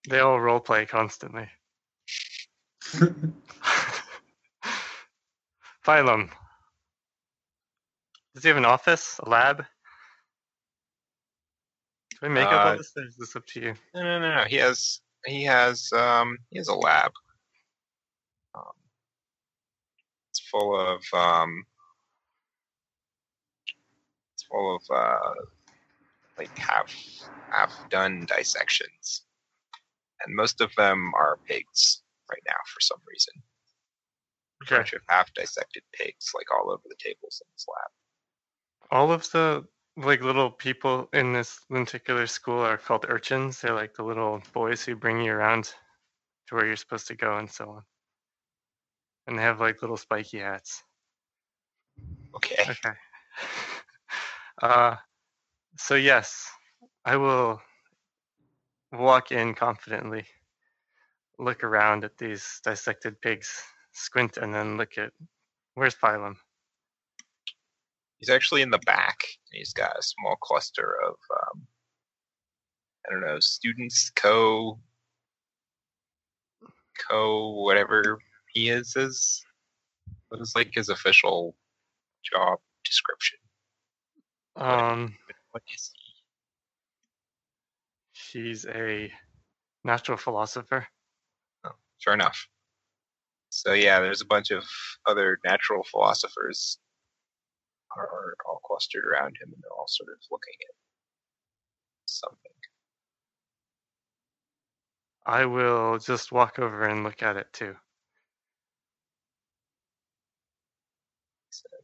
They 0.10 0.20
all 0.20 0.40
role 0.40 0.60
play 0.60 0.86
constantly. 0.86 1.48
Phylum. 5.86 6.30
Does 8.34 8.44
he 8.44 8.50
have 8.50 8.58
an 8.58 8.66
office? 8.66 9.20
A 9.24 9.30
lab? 9.30 9.58
Do 9.58 9.64
I 12.24 12.28
make 12.30 12.48
up 12.48 12.66
all 12.66 12.72
Uh, 12.72 12.78
this, 12.78 12.92
or 12.98 13.06
is 13.06 13.16
this 13.18 13.36
up 13.36 13.46
to 13.48 13.60
you? 13.60 13.74
No, 13.94 14.02
no, 14.02 14.20
no, 14.20 14.36
no. 14.36 14.44
He 14.46 14.56
has 14.58 15.02
he 15.26 15.44
has 15.44 15.92
um 15.94 16.38
he 16.50 16.58
has 16.58 16.68
a 16.68 16.74
lab. 16.74 17.12
Um, 18.56 18.64
it's 20.32 20.40
full 20.50 20.80
of 20.80 21.04
um 21.14 21.64
full 24.54 24.78
of 24.78 24.84
uh 24.96 25.36
like 26.38 26.58
half 26.60 26.94
half 27.52 27.74
done 27.92 28.28
dissections, 28.28 29.24
and 30.26 30.36
most 30.36 30.62
of 30.62 30.72
them 30.78 31.14
are 31.16 31.40
pigs 31.48 32.04
right 32.32 32.44
now 32.48 32.62
for 32.74 32.82
some 32.82 33.02
reason. 33.10 33.44
A 34.64 34.66
Okay. 34.66 34.76
bunch 34.78 34.94
of 34.94 35.02
half 35.10 35.34
dissected 35.34 35.84
pigs 35.94 36.32
like 36.36 36.48
all 36.54 36.72
over 36.72 36.84
the 36.90 36.98
tables 37.04 37.42
in 37.44 37.50
this 37.54 37.68
lab. 37.70 37.92
all 38.92 39.12
of 39.12 39.30
the 39.32 39.66
like 39.98 40.22
little 40.22 40.52
people 40.52 41.10
in 41.14 41.34
this 41.34 41.60
lenticular 41.70 42.28
school 42.28 42.60
are 42.62 42.78
called 42.78 43.06
urchins. 43.10 43.62
They're 43.62 43.76
like 43.76 43.96
the 43.96 44.04
little 44.04 44.42
boys 44.54 44.84
who 44.86 44.96
bring 44.96 45.22
you 45.22 45.34
around 45.34 45.66
to 46.48 46.56
where 46.56 46.66
you're 46.68 46.78
supposed 46.78 47.08
to 47.08 47.16
go 47.16 47.38
and 47.38 47.50
so 47.52 47.70
on. 47.70 47.84
And 49.28 49.38
they 49.38 49.44
have 49.44 49.62
like 49.62 49.82
little 49.82 49.98
spiky 49.98 50.40
hats. 50.40 50.84
Okay. 52.36 52.66
Okay. 52.70 52.94
Uh, 54.64 54.96
so 55.78 55.96
yes, 55.96 56.50
I 57.04 57.18
will 57.18 57.62
walk 58.94 59.34
in 59.34 59.54
confidently, 59.56 60.26
look 61.38 61.66
around 61.66 62.06
at 62.06 62.18
these 62.18 62.62
dissected 62.64 63.20
pigs, 63.20 63.62
squint, 63.92 64.38
and 64.38 64.56
then 64.56 64.78
look 64.78 64.98
at 64.98 65.12
where's 65.74 65.96
Phylum. 65.96 66.36
He's 68.20 68.30
actually 68.30 68.62
in 68.62 68.70
the 68.70 68.80
back. 68.86 69.18
He's 69.52 69.74
got 69.74 70.00
a 70.00 70.02
small 70.02 70.38
cluster 70.42 70.96
of, 71.06 71.16
um, 71.30 71.68
I 73.06 73.12
don't 73.12 73.26
know, 73.28 73.42
students, 73.42 74.12
co, 74.12 74.80
co, 77.10 77.62
whatever 77.66 78.18
he 78.54 78.70
is, 78.70 78.96
is 78.96 79.44
what 80.30 80.40
is 80.40 80.54
like 80.56 80.72
his 80.74 80.88
official 80.88 81.54
job 82.24 82.60
description? 82.86 83.40
Um, 84.56 85.16
What 85.52 85.64
is 85.74 85.92
he? 85.96 86.14
she's 88.14 88.66
a 88.66 89.12
natural 89.84 90.18
philosopher. 90.18 90.88
Sure 91.98 92.14
enough. 92.14 92.48
So 93.50 93.74
yeah, 93.74 94.00
there's 94.00 94.22
a 94.22 94.26
bunch 94.26 94.52
of 94.52 94.64
other 95.06 95.40
natural 95.46 95.84
philosophers 95.84 96.80
are, 97.96 98.04
are 98.04 98.36
all 98.46 98.60
clustered 98.66 99.06
around 99.06 99.36
him, 99.42 99.54
and 99.54 99.62
they're 99.62 99.72
all 99.78 99.88
sort 99.88 100.10
of 100.10 100.18
looking 100.32 100.56
at 100.68 100.76
something. 102.06 102.52
I 105.26 105.46
will 105.46 106.00
just 106.00 106.32
walk 106.32 106.60
over 106.60 106.84
and 106.84 107.04
look 107.04 107.24
at 107.24 107.38
it 107.38 107.48
too. 107.54 107.76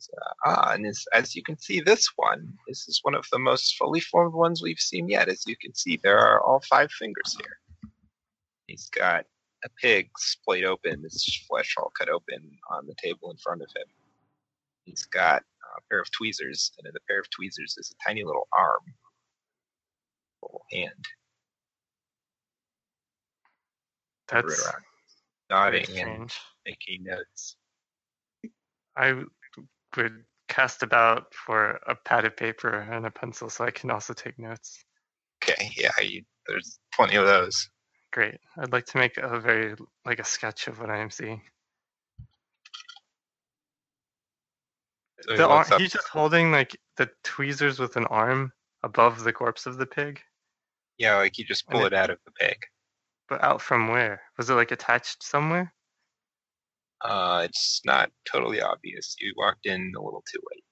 Says, 0.09 0.19
uh, 0.21 0.33
ah, 0.45 0.71
and 0.73 0.85
as, 1.13 1.35
you 1.35 1.43
can 1.43 1.57
see, 1.57 1.79
this 1.79 2.09
one, 2.15 2.53
this 2.67 2.87
is 2.87 2.99
one 3.03 3.15
of 3.15 3.25
the 3.31 3.39
most 3.39 3.77
fully 3.77 3.99
formed 3.99 4.33
ones 4.33 4.61
we've 4.61 4.79
seen 4.79 5.09
yet. 5.09 5.29
As 5.29 5.45
you 5.47 5.55
can 5.57 5.73
see, 5.73 5.99
there 6.01 6.19
are 6.19 6.41
all 6.41 6.61
five 6.69 6.91
fingers 6.91 7.35
here. 7.37 7.91
He's 8.67 8.89
got 8.89 9.25
a 9.63 9.69
pig 9.81 10.09
splayed 10.17 10.65
open, 10.65 11.03
his 11.03 11.43
flesh 11.47 11.75
all 11.77 11.91
cut 11.97 12.09
open 12.09 12.51
on 12.71 12.85
the 12.87 12.95
table 13.01 13.31
in 13.31 13.37
front 13.37 13.61
of 13.61 13.69
him. 13.75 13.87
He's 14.85 15.05
got 15.05 15.43
a 15.77 15.81
pair 15.89 15.99
of 15.99 16.11
tweezers, 16.11 16.71
and 16.77 16.87
in 16.87 16.93
the 16.93 16.99
pair 17.07 17.19
of 17.19 17.29
tweezers 17.29 17.75
is 17.77 17.91
a 17.91 18.07
tiny 18.07 18.23
little 18.23 18.47
arm, 18.53 18.81
little 20.41 20.65
hand. 20.71 21.05
That's 24.29 24.71
nodding 25.49 25.99
and 25.99 26.31
making 26.65 27.03
notes. 27.03 27.55
I 28.95 29.23
would 29.97 30.23
cast 30.47 30.83
about 30.83 31.33
for 31.33 31.79
a 31.87 31.95
pad 31.95 32.25
of 32.25 32.35
paper 32.35 32.69
and 32.69 33.05
a 33.05 33.11
pencil 33.11 33.49
so 33.49 33.65
I 33.65 33.71
can 33.71 33.91
also 33.91 34.13
take 34.13 34.39
notes. 34.39 34.83
Okay, 35.43 35.71
yeah, 35.77 35.91
you, 36.01 36.23
there's 36.47 36.79
plenty 36.93 37.15
of 37.15 37.25
those. 37.25 37.69
Great. 38.11 38.39
I'd 38.57 38.71
like 38.73 38.85
to 38.87 38.97
make 38.97 39.17
a 39.17 39.39
very 39.39 39.75
like 40.05 40.19
a 40.19 40.23
sketch 40.25 40.67
of 40.67 40.79
what 40.79 40.89
I 40.89 40.97
am 40.97 41.11
seeing. 41.11 41.41
So 45.21 45.33
he 45.33 45.37
The 45.37 45.77
he's 45.77 45.91
just 45.91 46.07
holding 46.07 46.51
like 46.51 46.75
the 46.97 47.09
tweezers 47.23 47.77
with 47.77 47.97
an 47.97 48.05
arm 48.05 48.51
above 48.83 49.23
the 49.23 49.33
corpse 49.33 49.65
of 49.65 49.77
the 49.77 49.85
pig, 49.85 50.21
Yeah, 50.97 51.17
like 51.17 51.37
you 51.37 51.45
just 51.45 51.67
pull 51.67 51.83
it- 51.85 51.87
it 51.87 51.93
out 51.93 52.09
of 52.09 52.19
the 52.25 52.31
pig. 52.31 52.65
but 53.27 53.43
out 53.43 53.61
from 53.61 53.89
where? 53.89 54.23
Was 54.37 54.49
it 54.49 54.55
like 54.55 54.71
attached 54.71 55.21
somewhere? 55.23 55.73
Uh, 57.01 57.41
it's 57.45 57.81
not 57.85 58.11
totally 58.29 58.61
obvious. 58.61 59.15
You 59.19 59.33
walked 59.37 59.65
in 59.65 59.93
a 59.95 60.01
little 60.01 60.23
too 60.31 60.39
late. 60.51 60.63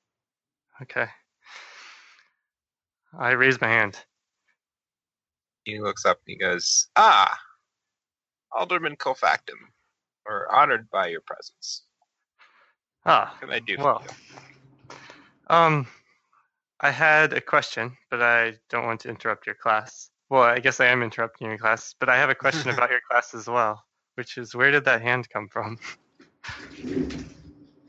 Okay. 0.83 1.09
I 3.17 3.31
raise 3.31 3.59
my 3.61 3.67
hand. 3.67 3.97
He 5.63 5.79
looks 5.79 6.05
up 6.05 6.17
and 6.27 6.33
he 6.33 6.37
goes, 6.37 6.87
"Ah, 6.95 7.37
Alderman 8.51 8.95
Kofactum, 8.97 9.59
we're 10.25 10.47
honored 10.49 10.89
by 10.89 11.07
your 11.07 11.21
presence. 11.21 11.83
Ah, 13.05 13.29
What 13.31 13.39
can 13.41 13.49
I 13.51 13.59
do 13.59 13.75
for 13.77 13.83
well, 13.83 14.03
you?" 14.03 14.37
um, 15.47 15.87
I 16.81 16.91
had 16.91 17.33
a 17.33 17.41
question, 17.41 17.97
but 18.09 18.21
I 18.21 18.53
don't 18.69 18.85
want 18.85 19.01
to 19.01 19.09
interrupt 19.09 19.45
your 19.45 19.55
class. 19.55 20.09
Well, 20.29 20.43
I 20.43 20.59
guess 20.59 20.79
I 20.79 20.87
am 20.87 21.01
interrupting 21.03 21.47
your 21.47 21.57
class, 21.57 21.95
but 21.99 22.09
I 22.09 22.17
have 22.17 22.29
a 22.29 22.35
question 22.35 22.69
about 22.73 22.91
your 22.91 23.01
class 23.09 23.33
as 23.33 23.47
well, 23.47 23.83
which 24.15 24.37
is 24.37 24.53
where 24.55 24.71
did 24.71 24.85
that 24.85 25.01
hand 25.01 25.29
come 25.29 25.47
from? 25.49 25.79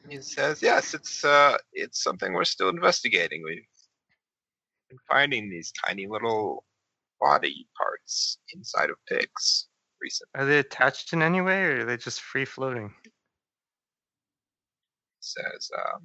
He 0.09 0.21
says, 0.23 0.63
"Yes, 0.63 0.95
it's 0.95 1.25
uh, 1.25 1.59
it's 1.73 2.03
something 2.03 2.33
we're 2.33 2.45
still 2.45 2.71
investigating. 2.71 3.43
We've 3.45 3.67
been 4.89 4.99
finding 5.09 5.51
these 5.51 5.73
tiny 5.87 6.07
little 6.07 6.65
body 7.21 7.69
parts 7.77 8.39
inside 8.55 8.91
of 8.91 8.97
pigs 9.07 9.69
recently." 10.01 10.41
Are 10.41 10.47
they 10.47 10.59
attached 10.59 11.13
in 11.13 11.23
any 11.23 11.41
way, 11.41 11.63
or 11.65 11.81
are 11.81 11.85
they 11.85 11.97
just 11.99 12.21
free 12.23 12.45
floating? 12.47 12.95
He 13.05 13.11
says, 15.21 15.71
um, 15.77 16.03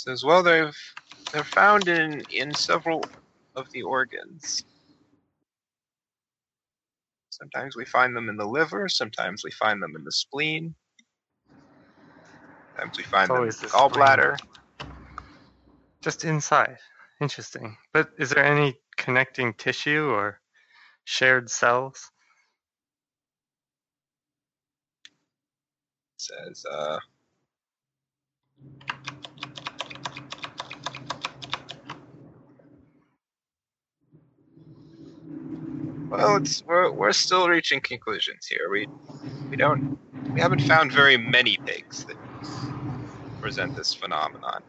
says, 0.00 0.24
well, 0.24 0.42
they've 0.42 0.76
they're 1.32 1.44
found 1.44 1.88
in 1.88 2.22
in 2.30 2.54
several 2.54 3.10
of 3.56 3.66
the 3.72 3.82
organs. 3.82 4.64
Sometimes 7.30 7.76
we 7.76 7.84
find 7.86 8.16
them 8.16 8.28
in 8.28 8.36
the 8.36 8.46
liver. 8.46 8.88
Sometimes 8.88 9.42
we 9.44 9.50
find 9.52 9.82
them 9.82 9.96
in 9.96 10.04
the 10.04 10.12
spleen. 10.12 10.74
Sometimes 12.76 12.98
we 12.98 13.04
find 13.04 13.34
them 13.34 13.44
in 13.44 13.56
the 13.60 13.68
gallbladder. 13.68 14.38
Just 16.02 16.24
inside. 16.24 16.78
Interesting. 17.20 17.76
But 17.92 18.10
is 18.18 18.30
there 18.30 18.44
any 18.44 18.76
connecting 18.96 19.54
tissue 19.54 20.10
or 20.10 20.40
shared 21.04 21.50
cells? 21.50 22.10
says 26.18 26.64
uh 26.70 26.98
well 36.10 36.36
it's 36.36 36.62
we're, 36.66 36.90
we're 36.90 37.12
still 37.12 37.48
reaching 37.48 37.80
conclusions 37.80 38.46
here 38.46 38.68
we 38.70 38.86
we 39.48 39.56
don't 39.56 39.98
we 40.32 40.40
haven't 40.40 40.62
found 40.62 40.92
very 40.92 41.16
many 41.16 41.56
pigs 41.64 42.04
that 42.04 42.16
present 43.40 43.74
this 43.76 43.94
phenomenon 43.94 44.62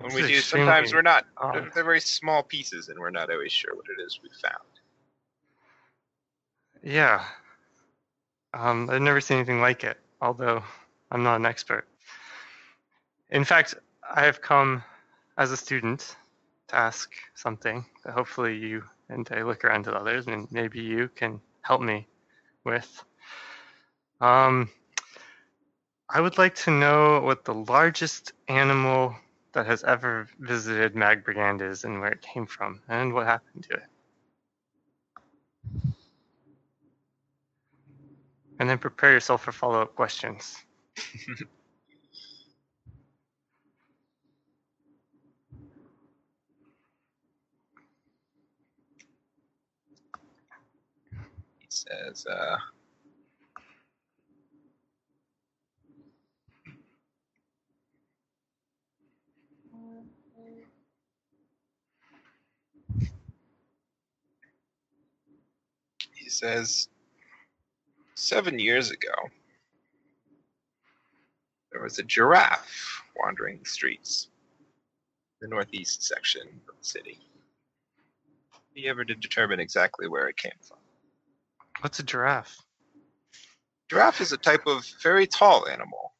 when 0.00 0.14
we 0.14 0.22
do 0.22 0.40
sometimes 0.40 0.94
we're 0.94 1.02
not 1.02 1.26
they're, 1.52 1.70
very 1.74 2.00
small 2.00 2.42
pieces 2.42 2.88
and 2.88 2.98
we're 2.98 3.10
not 3.10 3.30
always 3.30 3.52
sure 3.52 3.74
what 3.74 3.84
it 3.98 4.02
is 4.02 4.20
we 4.22 4.28
found 4.40 4.68
Yeah. 6.82 7.24
Um, 8.54 8.88
I've 8.90 9.02
never 9.02 9.20
seen 9.20 9.38
anything 9.38 9.60
like 9.60 9.84
it, 9.84 9.98
although 10.20 10.62
I'm 11.10 11.22
not 11.22 11.36
an 11.36 11.46
expert. 11.46 11.86
In 13.30 13.44
fact, 13.44 13.74
I 14.14 14.24
have 14.24 14.40
come 14.40 14.82
as 15.36 15.52
a 15.52 15.56
student 15.56 16.16
ask 16.72 17.12
something 17.34 17.84
that 18.04 18.14
hopefully 18.14 18.56
you 18.56 18.84
and 19.08 19.28
I 19.32 19.42
look 19.42 19.64
around 19.64 19.84
to 19.84 19.94
others 19.94 20.26
and 20.26 20.50
maybe 20.50 20.80
you 20.80 21.08
can 21.08 21.40
help 21.62 21.80
me 21.80 22.06
with. 22.64 23.04
Um, 24.20 24.70
I 26.08 26.20
would 26.20 26.38
like 26.38 26.54
to 26.56 26.70
know 26.70 27.20
what 27.20 27.44
the 27.44 27.54
largest 27.54 28.32
animal 28.48 29.14
that 29.52 29.66
has 29.66 29.84
ever 29.84 30.28
visited 30.38 30.94
Magbrigand 30.94 31.62
is 31.62 31.84
and 31.84 32.00
where 32.00 32.12
it 32.12 32.22
came 32.22 32.46
from 32.46 32.80
and 32.88 33.12
what 33.12 33.26
happened 33.26 33.64
to 33.70 33.74
it. 33.74 33.86
And 38.58 38.68
then 38.68 38.78
prepare 38.78 39.12
yourself 39.12 39.44
for 39.44 39.52
follow 39.52 39.82
up 39.82 39.94
questions. 39.94 40.56
says 51.86 52.26
uh 52.26 52.56
he 66.14 66.28
says 66.30 66.88
seven 68.14 68.58
years 68.58 68.90
ago 68.90 69.14
there 71.72 71.82
was 71.82 71.98
a 71.98 72.02
giraffe 72.04 73.02
wandering 73.16 73.58
the 73.62 73.68
streets 73.68 74.28
the 75.40 75.48
northeast 75.48 76.02
section 76.02 76.42
of 76.68 76.76
the 76.78 76.84
city. 76.84 77.18
He 78.74 78.88
ever 78.88 79.04
did 79.04 79.20
determine 79.20 79.60
exactly 79.60 80.08
where 80.08 80.28
it 80.28 80.36
came 80.36 80.52
from 80.62 80.77
What's 81.80 81.98
a 81.98 82.02
giraffe? 82.02 82.56
giraffe 83.90 84.20
is 84.20 84.32
a 84.32 84.36
type 84.36 84.66
of 84.66 84.84
very 85.02 85.26
tall 85.26 85.66
animal 85.68 86.12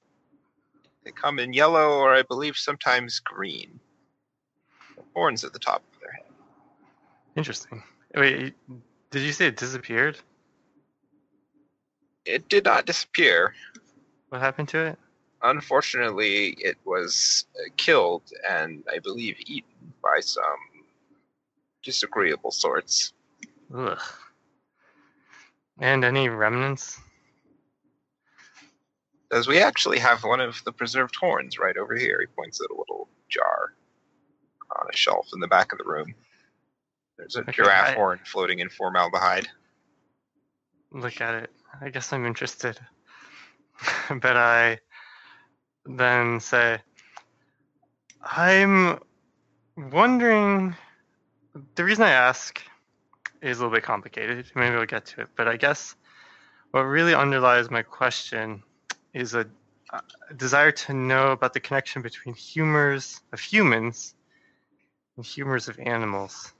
they 1.04 1.10
come 1.10 1.38
in 1.38 1.52
yellow 1.52 1.98
or 1.98 2.14
i 2.14 2.22
believe 2.22 2.56
sometimes 2.56 3.20
green 3.20 3.78
horns 5.14 5.44
at 5.44 5.52
the 5.52 5.58
top 5.58 5.82
of 5.94 6.00
their 6.00 6.12
head 6.12 6.24
Interesting. 7.36 7.82
Wait, 8.16 8.54
did 9.10 9.22
you 9.22 9.32
say 9.32 9.46
it 9.48 9.56
disappeared? 9.56 10.18
it 12.24 12.48
did 12.48 12.64
not 12.64 12.86
disappear 12.86 13.54
What 14.30 14.40
happened 14.40 14.68
to 14.70 14.78
it? 14.86 14.98
unfortunately, 15.42 16.56
it 16.58 16.76
was 16.84 17.46
uh, 17.56 17.68
killed 17.76 18.22
and 18.48 18.82
I 18.92 18.98
believe 18.98 19.36
eaten 19.46 19.92
by 20.02 20.20
some 20.20 20.56
disagreeable 21.82 22.50
sorts. 22.50 23.12
Ugh. 23.74 24.00
And 25.78 26.04
any 26.04 26.28
remnants? 26.28 26.98
As 29.30 29.46
we 29.46 29.60
actually 29.60 29.98
have 29.98 30.24
one 30.24 30.40
of 30.40 30.62
the 30.64 30.72
preserved 30.72 31.14
horns 31.16 31.58
right 31.58 31.76
over 31.76 31.94
here. 31.94 32.18
He 32.20 32.26
points 32.26 32.60
at 32.60 32.70
a 32.70 32.78
little 32.78 33.08
jar 33.28 33.74
on 34.80 34.86
a 34.92 34.96
shelf 34.96 35.28
in 35.34 35.40
the 35.40 35.46
back 35.48 35.72
of 35.72 35.78
the 35.78 35.84
room. 35.84 36.14
There's 37.18 37.36
a 37.36 37.40
Okay, 37.40 37.52
giraffe 37.52 37.90
I- 37.90 37.94
horn 37.94 38.20
floating 38.24 38.58
in 38.60 38.68
formaldehyde. 38.68 39.48
Look 40.90 41.20
at 41.20 41.34
it. 41.34 41.50
I 41.80 41.90
guess 41.90 42.12
I'm 42.12 42.24
interested. 42.24 42.78
but 44.20 44.36
I 44.36 44.78
then 45.84 46.40
say, 46.40 46.78
I'm 48.22 48.98
wondering. 49.76 50.74
The 51.74 51.84
reason 51.84 52.04
I 52.04 52.10
ask 52.10 52.62
is 53.42 53.58
a 53.58 53.62
little 53.62 53.76
bit 53.76 53.84
complicated. 53.84 54.46
Maybe 54.54 54.74
we'll 54.74 54.86
get 54.86 55.06
to 55.06 55.22
it. 55.22 55.28
But 55.36 55.48
I 55.48 55.56
guess 55.56 55.94
what 56.70 56.80
really 56.82 57.14
underlies 57.14 57.70
my 57.70 57.82
question 57.82 58.62
is 59.14 59.34
a, 59.34 59.46
a 59.92 60.34
desire 60.34 60.72
to 60.72 60.92
know 60.92 61.32
about 61.32 61.54
the 61.54 61.60
connection 61.60 62.02
between 62.02 62.34
humors 62.34 63.20
of 63.32 63.40
humans 63.40 64.14
and 65.16 65.24
humors 65.24 65.68
of 65.68 65.78
animals. 65.78 66.52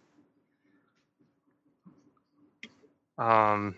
Um, 3.19 3.75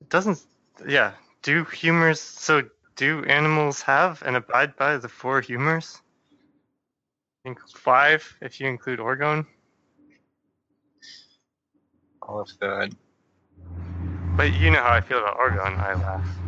it 0.00 0.08
doesn't, 0.08 0.44
yeah. 0.86 1.12
Do 1.42 1.64
humors, 1.64 2.20
so 2.20 2.62
do 2.96 3.24
animals 3.24 3.82
have 3.82 4.22
and 4.24 4.36
abide 4.36 4.76
by 4.76 4.96
the 4.96 5.08
four 5.08 5.40
humors? 5.40 6.00
I 7.44 7.48
think 7.48 7.60
five 7.68 8.36
if 8.40 8.60
you 8.60 8.66
include 8.66 8.98
orgone. 8.98 9.46
All 12.28 12.40
of 12.40 12.50
the 12.60 12.90
But 14.36 14.54
you 14.54 14.70
know 14.70 14.82
how 14.82 14.92
I 14.92 15.00
feel 15.00 15.18
about 15.18 15.38
orgone, 15.38 15.78
I 15.78 15.94
laugh. 15.94 16.40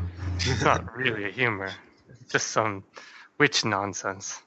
It's 0.47 0.63
not 0.63 0.95
really 0.97 1.25
a 1.25 1.31
humor. 1.31 1.71
It's 2.09 2.31
just 2.33 2.49
some 2.49 2.85
witch 3.39 3.65
nonsense. 3.65 4.43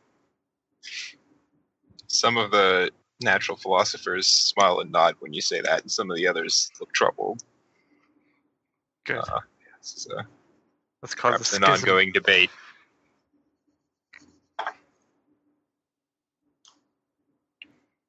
Some 2.07 2.37
of 2.37 2.51
the 2.51 2.91
natural 3.21 3.57
philosophers 3.57 4.27
smile 4.27 4.79
and 4.79 4.91
nod 4.91 5.15
when 5.19 5.33
you 5.33 5.41
say 5.41 5.59
that, 5.61 5.81
and 5.81 5.91
some 5.91 6.11
of 6.11 6.17
the 6.17 6.27
others 6.27 6.69
look 6.79 6.93
troubled. 6.93 7.43
Good. 9.05 9.17
Uh, 9.17 9.39
this 9.79 9.93
is 9.95 10.07
a, 10.15 10.27
Let's 11.01 11.15
cause 11.15 11.31
perhaps 11.31 11.53
an 11.53 11.63
ongoing 11.63 12.11
debate. 12.11 12.51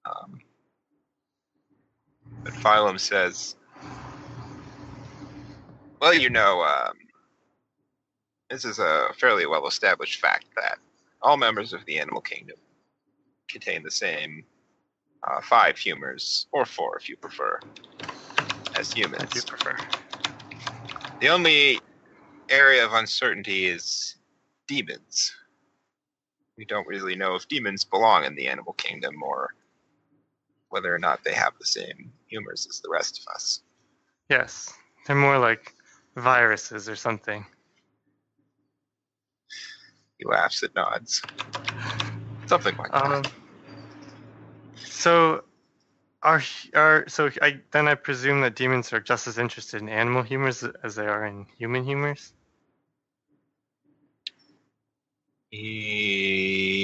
Um, 0.04 0.40
Phylum 2.64 3.00
says, 3.00 3.56
"Well, 6.00 6.14
you 6.14 6.30
know, 6.30 6.62
um, 6.62 6.94
this 8.50 8.64
is 8.64 8.78
a 8.80 9.08
fairly 9.18 9.46
well-established 9.46 10.20
fact 10.20 10.46
that 10.56 10.78
all 11.22 11.36
members 11.38 11.72
of 11.72 11.84
the 11.86 11.98
animal 12.00 12.22
kingdom 12.22 12.56
contain 13.48 13.82
the 13.82 13.90
same 13.92 14.44
uh, 15.28 15.40
five 15.42 15.78
humors, 15.78 16.46
or 16.52 16.66
four 16.66 16.96
if 16.98 17.08
you 17.08 17.16
prefer, 17.16 17.60
as 18.74 18.92
I 18.92 18.98
humans. 19.00 19.32
do 19.34 19.42
prefer. 19.42 19.76
The 21.20 21.28
only 21.30 21.80
area 22.50 22.84
of 22.84 22.94
uncertainty 22.94 23.66
is 23.66 24.16
demons. 24.68 25.34
We 26.58 26.64
don't 26.66 26.88
really 26.88 27.16
know 27.16 27.34
if 27.36 27.48
demons 27.48 27.84
belong 27.84 28.24
in 28.24 28.34
the 28.36 28.48
animal 28.48 28.74
kingdom 28.74 29.22
or 29.22 29.54
whether 30.70 30.94
or 30.94 30.98
not 30.98 31.24
they 31.24 31.34
have 31.34 31.54
the 31.58 31.66
same 31.66 32.12
humors 32.34 32.66
as 32.68 32.80
the 32.80 32.90
rest 32.90 33.20
of 33.20 33.34
us. 33.34 33.60
Yes, 34.28 34.72
they're 35.06 35.16
more 35.16 35.38
like 35.38 35.72
viruses 36.16 36.88
or 36.88 36.96
something. 36.96 37.46
He 40.18 40.24
laughs 40.26 40.62
and 40.62 40.74
nods. 40.74 41.22
Something 42.46 42.74
like 42.78 42.90
Um, 42.92 43.22
that. 43.22 43.32
so, 44.84 45.44
are 46.22 46.42
are 46.74 47.04
so 47.08 47.30
I 47.42 47.60
then 47.70 47.86
I 47.88 47.94
presume 47.94 48.40
that 48.42 48.56
demons 48.56 48.92
are 48.92 49.00
just 49.00 49.26
as 49.28 49.38
interested 49.38 49.80
in 49.80 49.88
animal 49.88 50.22
humors 50.22 50.64
as 50.82 50.94
they 50.96 51.06
are 51.06 51.26
in 51.26 51.46
human 51.58 51.84
humors. 51.84 52.32
He 55.50 56.80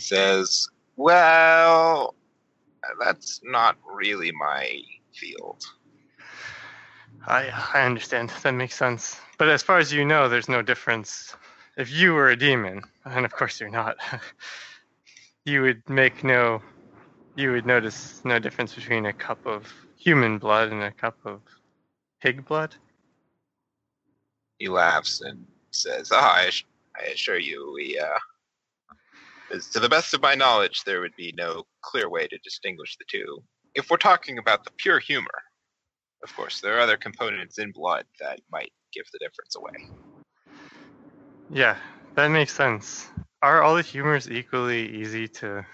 says, 0.00 0.66
Well, 0.96 2.14
that's 2.98 3.40
not 3.44 3.76
really 3.84 4.32
my 4.32 4.80
field. 5.14 5.62
I 7.26 7.50
I 7.74 7.86
understand. 7.86 8.30
That 8.42 8.54
makes 8.54 8.74
sense. 8.74 9.20
But 9.38 9.48
as 9.48 9.62
far 9.62 9.78
as 9.78 9.92
you 9.92 10.04
know, 10.04 10.28
there's 10.28 10.48
no 10.48 10.62
difference. 10.62 11.34
If 11.76 11.90
you 11.90 12.12
were 12.14 12.28
a 12.30 12.36
demon, 12.36 12.82
and 13.04 13.24
of 13.24 13.32
course 13.32 13.60
you're 13.60 13.70
not, 13.70 13.96
you 15.44 15.62
would 15.62 15.88
make 15.88 16.22
no, 16.22 16.62
you 17.34 17.52
would 17.52 17.66
notice 17.66 18.20
no 18.24 18.38
difference 18.38 18.74
between 18.74 19.06
a 19.06 19.12
cup 19.12 19.44
of 19.46 19.72
human 19.96 20.38
blood 20.38 20.70
and 20.70 20.82
a 20.82 20.90
cup 20.92 21.16
of 21.24 21.40
pig 22.20 22.44
blood. 22.44 22.74
He 24.58 24.68
laughs 24.68 25.22
and 25.22 25.46
says, 25.70 26.10
Ah, 26.12 26.34
I, 26.36 26.46
ass- 26.46 26.64
I 27.00 27.06
assure 27.06 27.38
you, 27.38 27.72
we, 27.74 27.98
uh, 27.98 28.18
to 29.60 29.80
the 29.80 29.88
best 29.88 30.14
of 30.14 30.22
my 30.22 30.34
knowledge, 30.34 30.82
there 30.84 31.00
would 31.00 31.14
be 31.16 31.34
no 31.36 31.64
clear 31.82 32.08
way 32.08 32.26
to 32.26 32.38
distinguish 32.38 32.96
the 32.96 33.04
two. 33.08 33.42
If 33.74 33.90
we're 33.90 33.96
talking 33.96 34.38
about 34.38 34.64
the 34.64 34.70
pure 34.78 34.98
humor, 34.98 35.42
of 36.22 36.34
course, 36.34 36.60
there 36.60 36.76
are 36.76 36.80
other 36.80 36.96
components 36.96 37.58
in 37.58 37.72
blood 37.72 38.04
that 38.20 38.40
might 38.50 38.72
give 38.92 39.04
the 39.12 39.18
difference 39.18 39.56
away. 39.56 39.90
Yeah, 41.50 41.76
that 42.14 42.28
makes 42.28 42.54
sense. 42.54 43.08
Are 43.42 43.62
all 43.62 43.74
the 43.74 43.82
humors 43.82 44.30
equally 44.30 44.88
easy 44.94 45.28
to 45.28 45.66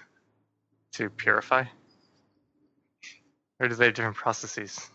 to 0.93 1.09
purify? 1.11 1.65
Or 3.59 3.67
do 3.67 3.75
they 3.75 3.85
have 3.85 3.93
different 3.93 4.15
processes? 4.15 4.89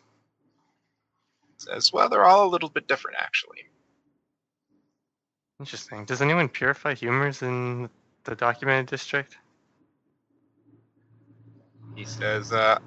Says, 1.59 1.93
well, 1.93 2.09
they're 2.09 2.24
all 2.24 2.47
a 2.47 2.51
little 2.51 2.68
bit 2.68 2.89
different, 2.89 3.18
actually. 3.20 3.61
Interesting. 5.61 6.05
Does 6.05 6.20
anyone 6.20 6.49
purify 6.49 6.95
humors 6.95 7.43
in 7.43 7.89
the 8.25 8.35
documented 8.35 8.87
district? 8.87 9.37
He 11.95 12.05
says, 12.05 12.53
uh, 12.53 12.79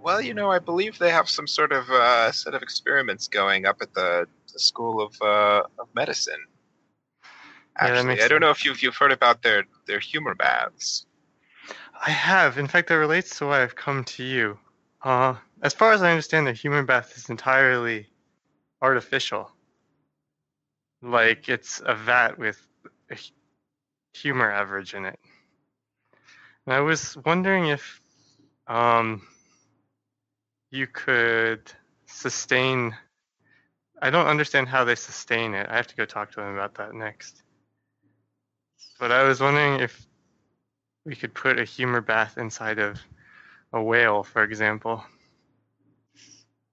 well, 0.00 0.20
you 0.20 0.34
know, 0.34 0.50
I 0.50 0.58
believe 0.58 0.98
they 0.98 1.10
have 1.10 1.28
some 1.28 1.46
sort 1.46 1.72
of 1.72 1.88
uh, 1.90 2.32
set 2.32 2.54
of 2.54 2.62
experiments 2.62 3.28
going 3.28 3.66
up 3.66 3.78
at 3.80 3.94
the, 3.94 4.26
the 4.52 4.58
School 4.58 5.00
of, 5.00 5.14
uh, 5.22 5.62
of 5.78 5.88
Medicine. 5.94 6.44
Actually, 7.78 8.06
makes 8.06 8.24
I 8.24 8.28
don't 8.28 8.40
know 8.40 8.50
if 8.50 8.64
you've, 8.64 8.82
you've 8.82 8.96
heard 8.96 9.12
about 9.12 9.42
their, 9.42 9.64
their 9.86 10.00
humor 10.00 10.34
baths. 10.34 11.06
I 12.04 12.10
have. 12.10 12.58
In 12.58 12.66
fact, 12.66 12.88
that 12.88 12.94
relates 12.94 13.38
to 13.38 13.46
why 13.46 13.62
I've 13.62 13.76
come 13.76 14.04
to 14.04 14.24
you. 14.24 14.58
Uh, 15.02 15.34
as 15.62 15.74
far 15.74 15.92
as 15.92 16.02
I 16.02 16.10
understand, 16.10 16.46
the 16.46 16.52
humor 16.52 16.82
bath 16.82 17.16
is 17.16 17.28
entirely 17.30 18.08
artificial. 18.82 19.50
Like 21.02 21.48
it's 21.48 21.80
a 21.84 21.94
vat 21.94 22.38
with 22.38 22.66
humor 24.22 24.50
average 24.50 24.94
in 24.94 25.04
it. 25.04 25.18
And 26.64 26.74
I 26.74 26.80
was 26.80 27.16
wondering 27.24 27.66
if 27.66 28.00
um, 28.66 29.22
you 30.70 30.86
could 30.86 31.70
sustain. 32.06 32.94
I 34.02 34.10
don't 34.10 34.26
understand 34.26 34.68
how 34.68 34.84
they 34.84 34.94
sustain 34.94 35.54
it. 35.54 35.68
I 35.70 35.76
have 35.76 35.86
to 35.88 35.96
go 35.96 36.04
talk 36.04 36.32
to 36.32 36.40
them 36.40 36.54
about 36.54 36.74
that 36.74 36.94
next. 36.94 37.42
But 38.98 39.12
I 39.12 39.22
was 39.24 39.40
wondering 39.40 39.80
if 39.80 40.06
we 41.04 41.14
could 41.14 41.34
put 41.34 41.58
a 41.58 41.64
humor 41.64 42.00
bath 42.00 42.38
inside 42.38 42.78
of 42.78 42.98
a 43.72 43.82
whale, 43.82 44.22
for 44.22 44.42
example. 44.42 45.04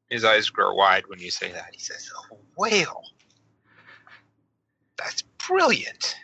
His 0.09 0.23
eyes 0.25 0.49
grow 0.49 0.73
wide 0.73 1.03
when 1.07 1.19
you 1.19 1.31
say 1.31 1.51
that. 1.51 1.69
He 1.73 1.79
says, 1.79 2.09
"A 2.31 2.35
whale? 2.55 3.03
That's 4.97 5.23
brilliant. 5.47 6.15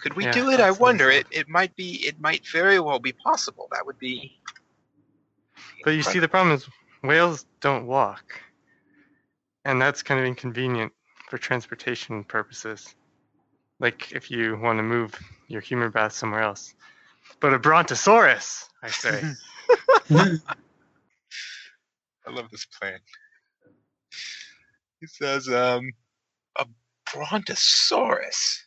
Could 0.00 0.14
we 0.14 0.24
Yeah, 0.24 0.32
do 0.32 0.50
it? 0.50 0.60
I 0.60 0.70
wonder. 0.70 1.10
It 1.10 1.26
it 1.30 1.48
might 1.48 1.74
be. 1.76 2.06
It 2.06 2.20
might 2.20 2.46
very 2.46 2.80
well 2.80 2.98
be 2.98 3.12
possible. 3.12 3.68
That 3.72 3.86
would 3.86 3.98
be." 3.98 4.40
But 5.84 5.90
you 5.90 6.02
see, 6.02 6.18
the 6.18 6.28
problem 6.28 6.54
is 6.54 6.68
whales 7.02 7.46
don't 7.60 7.86
walk, 7.86 8.40
and 9.64 9.80
that's 9.80 10.02
kind 10.02 10.20
of 10.20 10.26
inconvenient 10.26 10.92
for 11.28 11.38
transportation 11.38 12.24
purposes. 12.24 12.94
Like 13.78 14.12
if 14.12 14.30
you 14.30 14.58
want 14.58 14.78
to 14.78 14.82
move 14.82 15.14
your 15.48 15.60
humor 15.60 15.90
bath 15.90 16.12
somewhere 16.12 16.42
else. 16.42 16.74
But 17.40 17.52
a 17.52 17.58
brontosaurus, 17.58 18.68
I 18.82 18.88
say. 18.88 19.22
I 22.26 22.30
love 22.30 22.50
this 22.50 22.66
plan. 22.66 22.98
He 25.00 25.06
says, 25.06 25.48
um, 25.48 25.92
a 26.56 26.66
brontosaurus. 27.12 28.65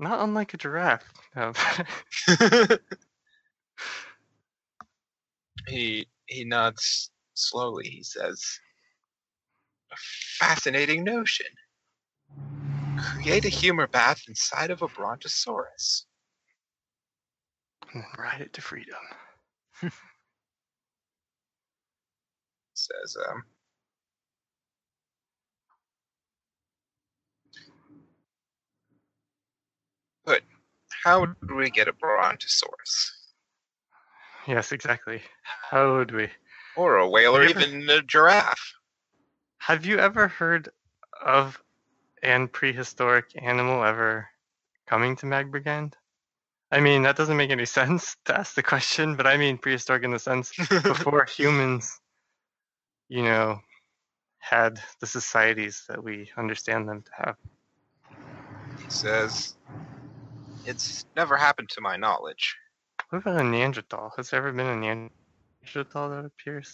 Not 0.00 0.20
unlike 0.20 0.54
a 0.54 0.58
giraffe. 0.58 1.12
No. 1.36 1.52
he 5.68 6.08
he 6.26 6.44
nods 6.44 7.10
slowly. 7.34 7.88
He 7.88 8.02
says, 8.02 8.42
a 9.92 9.96
fascinating 10.38 11.04
notion. 11.04 11.46
Create 12.98 13.44
a 13.44 13.50
humor 13.50 13.86
bath 13.88 14.22
inside 14.28 14.70
of 14.70 14.82
a 14.82 14.88
brontosaurus. 14.88 16.06
and 17.92 18.02
then 18.02 18.10
ride 18.18 18.40
it 18.40 18.52
to 18.54 18.62
freedom. 18.62 18.98
Says, 22.74 23.16
um, 23.28 23.44
but 30.24 30.42
how 31.02 31.20
would 31.20 31.34
we 31.56 31.70
get 31.70 31.88
a 31.88 31.92
brontosaurus? 31.92 33.12
Yes, 34.46 34.72
exactly. 34.72 35.22
How 35.70 35.96
would 35.96 36.12
we? 36.12 36.28
Or 36.76 36.96
a 36.96 37.08
whale, 37.08 37.36
or 37.36 37.42
Have 37.42 37.50
you 37.50 37.56
ever- 37.56 37.66
even 37.68 37.90
a 37.90 38.02
giraffe? 38.02 38.74
Have 39.58 39.84
you 39.86 39.98
ever 39.98 40.28
heard 40.28 40.70
of 41.24 41.62
an 42.22 42.48
prehistoric 42.48 43.26
animal 43.40 43.84
ever 43.84 44.28
coming 44.86 45.16
to 45.16 45.26
Magbrigand? 45.26 45.94
I 46.72 46.80
mean, 46.80 47.02
that 47.02 47.16
doesn't 47.16 47.36
make 47.36 47.50
any 47.50 47.64
sense 47.80 48.16
to 48.26 48.38
ask 48.38 48.54
the 48.54 48.62
question, 48.62 49.16
but 49.16 49.26
I 49.26 49.36
mean 49.36 49.58
prehistoric 49.58 50.04
in 50.04 50.10
the 50.10 50.18
sense 50.18 50.52
before 50.82 51.24
humans, 51.36 52.00
you 53.08 53.22
know, 53.22 53.60
had 54.38 54.80
the 55.00 55.06
societies 55.06 55.84
that 55.88 56.02
we 56.02 56.30
understand 56.36 56.88
them 56.88 57.02
to 57.02 57.10
have. 57.18 57.36
He 58.82 58.90
says, 58.90 59.54
It's 60.64 61.04
never 61.16 61.36
happened 61.36 61.68
to 61.70 61.80
my 61.80 61.96
knowledge. 61.96 62.56
What 63.10 63.20
about 63.20 63.40
a 63.40 63.44
Neanderthal? 63.44 64.12
Has 64.16 64.30
there 64.30 64.38
ever 64.38 64.52
been 64.52 64.66
a 64.66 64.76
Neanderthal 64.76 66.10
that 66.10 66.24
appears? 66.24 66.72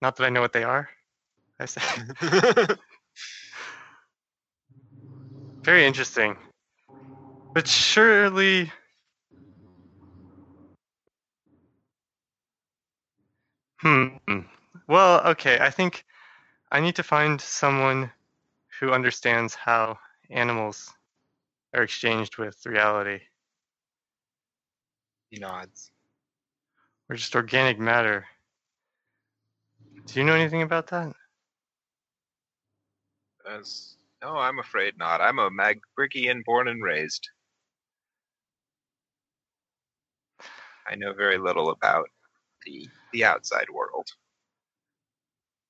Not 0.00 0.16
that 0.16 0.24
I 0.24 0.30
know 0.30 0.40
what 0.40 0.52
they 0.52 0.64
are. 0.64 0.88
I 1.58 1.66
say. 1.66 1.82
very 5.64 5.84
interesting. 5.84 6.36
But 7.54 7.68
surely. 7.68 8.72
Hmm. 13.82 14.08
Well, 14.88 15.20
okay. 15.26 15.58
I 15.60 15.70
think 15.70 16.04
I 16.72 16.80
need 16.80 16.96
to 16.96 17.02
find 17.02 17.40
someone 17.40 18.10
who 18.78 18.92
understands 18.92 19.54
how 19.54 19.98
animals 20.30 20.94
are 21.74 21.82
exchanged 21.82 22.38
with 22.38 22.64
reality, 22.66 23.20
He 25.30 25.38
nods. 25.38 25.92
We're 27.08 27.16
just 27.16 27.34
organic 27.36 27.78
matter. 27.78 28.26
Do 30.06 30.18
you 30.18 30.24
know 30.24 30.34
anything 30.34 30.62
about 30.62 30.88
that? 30.88 31.14
As, 33.48 33.96
no, 34.22 34.36
I'm 34.36 34.58
afraid 34.58 34.98
not. 34.98 35.20
I'm 35.20 35.38
a 35.38 35.50
Magbrickian 35.50 36.44
born 36.44 36.68
and 36.68 36.82
raised. 36.82 37.28
I 40.88 40.96
know 40.96 41.12
very 41.12 41.38
little 41.38 41.70
about 41.70 42.08
the 42.64 42.88
the 43.12 43.24
outside 43.24 43.70
world. 43.70 44.08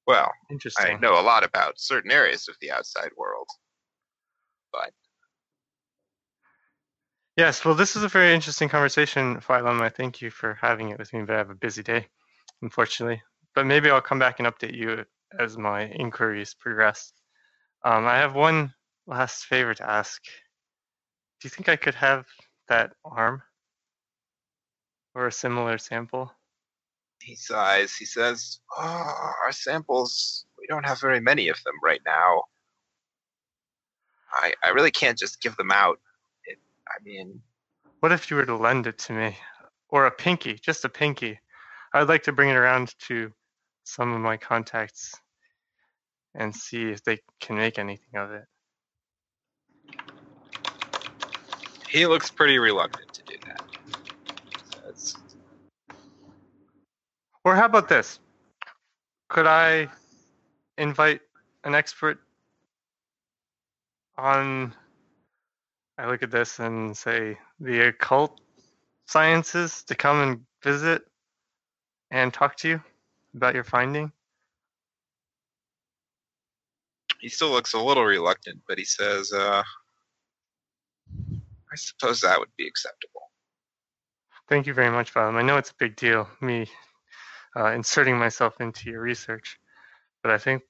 Well, 0.07 0.33
Interesting. 0.51 0.97
I 0.97 0.99
know 0.99 1.21
a 1.21 1.23
lot 1.23 1.45
about 1.45 1.79
certain 1.79 2.11
areas 2.11 2.49
of 2.49 2.57
the 2.61 2.71
outside 2.71 3.11
world. 3.17 3.49
Yes, 7.41 7.65
well, 7.65 7.75
this 7.75 7.97
is 7.97 8.03
a 8.03 8.09
very 8.09 8.35
interesting 8.35 8.69
conversation, 8.69 9.41
Phylum. 9.41 9.81
I 9.81 9.89
thank 9.89 10.21
you 10.21 10.31
for 10.31 10.59
having 10.61 10.91
it 10.91 10.99
with 10.99 11.11
me, 11.15 11.23
but 11.23 11.35
I 11.35 11.39
have 11.39 11.49
a 11.49 11.55
busy 11.55 11.83
day, 11.83 12.07
unfortunately. 12.61 13.23
But 13.55 13.65
maybe 13.65 13.89
I'll 13.89 14.03
come 14.03 14.19
back 14.19 14.41
and 14.41 14.47
update 14.47 14.77
you 14.77 15.07
as 15.39 15.57
my 15.57 15.87
inquiries 15.87 16.53
progress. 16.53 17.15
Um, 17.83 18.05
I 18.05 18.19
have 18.19 18.35
one 18.35 18.75
last 19.07 19.47
favor 19.47 19.73
to 19.73 19.91
ask. 19.91 20.23
Do 20.23 21.47
you 21.47 21.49
think 21.49 21.71
I 21.71 21.77
could 21.77 21.95
have 21.95 22.27
that 22.69 22.93
arm 23.07 23.41
or 25.15 25.27
a 25.27 25.33
similar 25.33 25.79
sample? 25.79 26.31
He 27.23 27.37
sighs. 27.37 27.97
He 27.97 28.05
says, 28.05 28.61
oh, 28.77 29.33
"Our 29.47 29.53
samples, 29.53 30.45
we 30.59 30.67
don't 30.67 30.85
have 30.85 31.01
very 31.01 31.21
many 31.21 31.49
of 31.49 31.57
them 31.65 31.77
right 31.83 32.03
now. 32.05 32.43
I 34.31 34.53
I 34.63 34.69
really 34.73 34.91
can't 34.91 35.19
just 35.19 35.41
give 35.41 35.57
them 35.57 35.71
out. 35.71 36.01
I 36.91 37.03
mean, 37.05 37.41
What 38.01 38.13
if 38.13 38.31
you 38.31 38.37
were 38.37 38.47
to 38.47 38.57
lend 38.57 38.87
it 38.87 38.99
to 38.99 39.13
me? 39.13 39.37
Or 39.89 40.07
a 40.07 40.11
pinky, 40.11 40.55
just 40.55 40.85
a 40.85 40.89
pinky. 40.89 41.39
I'd 41.95 42.09
like 42.09 42.23
to 42.25 42.33
bring 42.33 42.51
it 42.51 42.57
around 42.57 42.95
to 43.07 43.33
some 43.85 44.13
of 44.13 44.21
my 44.21 44.37
contacts 44.37 45.15
and 46.35 46.55
see 46.55 46.91
if 46.91 47.03
they 47.03 47.19
can 47.41 47.57
make 47.57 47.79
anything 47.79 48.17
of 48.17 48.31
it. 48.31 48.45
he 51.91 52.07
looks 52.07 52.31
pretty 52.31 52.59
reluctant 52.59 53.13
to 53.13 53.23
do 53.25 53.35
that. 53.47 53.63
So 54.95 55.19
Or 57.45 57.57
how 57.57 57.65
about 57.65 57.89
this? 57.89 58.21
Could 59.29 59.47
I 59.47 59.89
invite 60.79 61.21
an 61.65 61.75
expert 61.75 62.21
on 64.17 64.73
I 66.01 66.07
look 66.07 66.23
at 66.23 66.31
this 66.31 66.59
and 66.59 66.97
say 66.97 67.39
the 67.61 67.89
occult 67.89 68.41
sciences 69.07 69.83
to 69.85 69.95
come 69.95 70.21
and 70.21 70.41
visit 70.63 71.03
and 72.11 72.33
talk 72.33 72.57
to 72.57 72.69
you 72.69 72.83
about 73.35 73.55
your 73.55 73.65
finding? 73.65 74.13
he 77.21 77.29
still 77.29 77.51
looks 77.51 77.75
a 77.75 77.79
little 77.79 78.05
reluctant, 78.05 78.61
but 78.67 78.79
he 78.79 78.85
says, 78.85 79.33
uh, 79.33 79.63
"I 81.13 81.77
suppose 81.77 82.21
that 82.21 82.39
would 82.39 82.55
be 82.57 82.67
acceptable." 82.67 83.31
Thank 84.49 84.67
you 84.67 84.75
very 84.75 84.91
much, 84.91 85.13
Vadim. 85.13 85.37
I 85.37 85.43
know 85.43 85.59
it's 85.59 85.71
a 85.71 85.75
big 85.79 85.97
deal, 85.97 86.29
me 86.41 86.67
uh, 87.57 87.73
inserting 87.73 88.19
myself 88.19 88.61
into 88.61 88.91
your 88.91 89.01
research, 89.01 89.59
but 90.23 90.33
I 90.33 90.39
think 90.39 90.63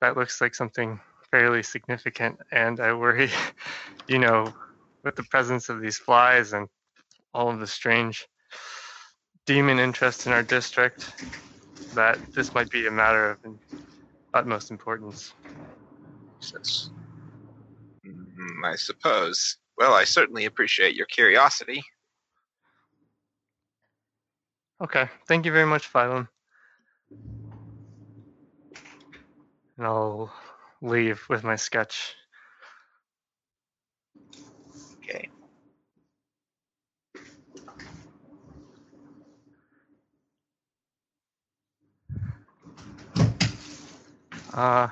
that 0.00 0.16
looks 0.16 0.40
like 0.40 0.54
something 0.54 1.00
fairly 1.30 1.62
significant, 1.62 2.38
and 2.52 2.80
I 2.80 2.92
worry, 2.92 3.30
you 4.08 4.18
know, 4.18 4.52
with 5.04 5.16
the 5.16 5.22
presence 5.24 5.68
of 5.68 5.80
these 5.80 5.98
flies 5.98 6.52
and 6.52 6.68
all 7.32 7.50
of 7.50 7.60
the 7.60 7.66
strange 7.66 8.26
demon 9.46 9.78
interest 9.78 10.26
in 10.26 10.32
our 10.32 10.42
district, 10.42 11.12
that 11.94 12.18
this 12.34 12.54
might 12.54 12.70
be 12.70 12.86
a 12.86 12.90
matter 12.90 13.30
of 13.30 13.38
utmost 14.32 14.70
importance. 14.70 15.34
He 16.40 16.46
says, 16.46 16.90
"Mm, 18.06 18.64
"I 18.64 18.76
suppose. 18.76 19.58
Well, 19.76 19.94
I 19.94 20.04
certainly 20.04 20.46
appreciate 20.46 20.96
your 20.96 21.06
curiosity." 21.06 21.84
Okay, 24.80 25.08
thank 25.26 25.46
you 25.46 25.52
very 25.52 25.66
much, 25.66 25.92
Phylum. 25.92 26.28
And 29.76 29.86
I'll 29.86 30.32
leave 30.80 31.28
with 31.28 31.44
my 31.44 31.56
sketch. 31.56 32.16
Uh, 44.54 44.88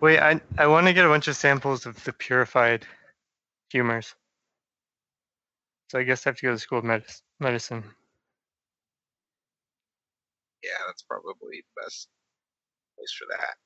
wait, 0.00 0.18
I 0.18 0.40
I 0.58 0.66
want 0.66 0.86
to 0.88 0.92
get 0.92 1.06
a 1.06 1.08
bunch 1.08 1.28
of 1.28 1.36
samples 1.36 1.86
of 1.86 2.02
the 2.04 2.12
purified 2.12 2.86
humors. 3.70 4.14
So 5.90 5.98
I 5.98 6.02
guess 6.02 6.26
I 6.26 6.30
have 6.30 6.36
to 6.38 6.42
go 6.42 6.48
to 6.50 6.56
the 6.56 6.60
school 6.60 6.78
of 6.80 6.84
medis- 6.84 7.22
medicine. 7.40 7.84
Yeah, 10.64 10.70
that's 10.86 11.02
probably 11.02 11.62
the 11.62 11.82
best 11.82 12.08
place 12.96 13.12
for 13.18 13.26
that. 13.30 13.56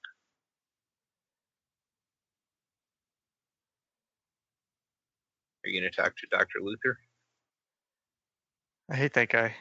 Are 5.65 5.69
you 5.71 5.81
going 5.81 5.91
to 5.91 5.97
talk 5.97 6.17
to 6.17 6.27
Dr. 6.31 6.61
Luther? 6.63 6.99
I 8.91 8.97
hate 8.97 9.15
that 9.15 9.29
guy. 9.29 9.55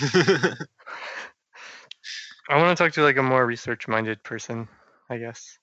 I 2.50 2.56
want 2.56 2.76
to 2.76 2.82
talk 2.84 2.92
to 2.94 3.02
like 3.02 3.16
a 3.16 3.22
more 3.22 3.46
research-minded 3.46 4.24
person, 4.24 4.66
I 5.08 5.18
guess. 5.18 5.56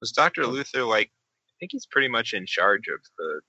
Was 0.00 0.12
Dr. 0.12 0.44
Oh. 0.44 0.48
Luther 0.48 0.82
like? 0.84 1.08
I 1.08 1.52
think 1.60 1.72
he's 1.72 1.86
pretty 1.86 2.08
much 2.08 2.32
in 2.32 2.46
charge 2.46 2.88
of 2.88 3.00
the 3.18 3.40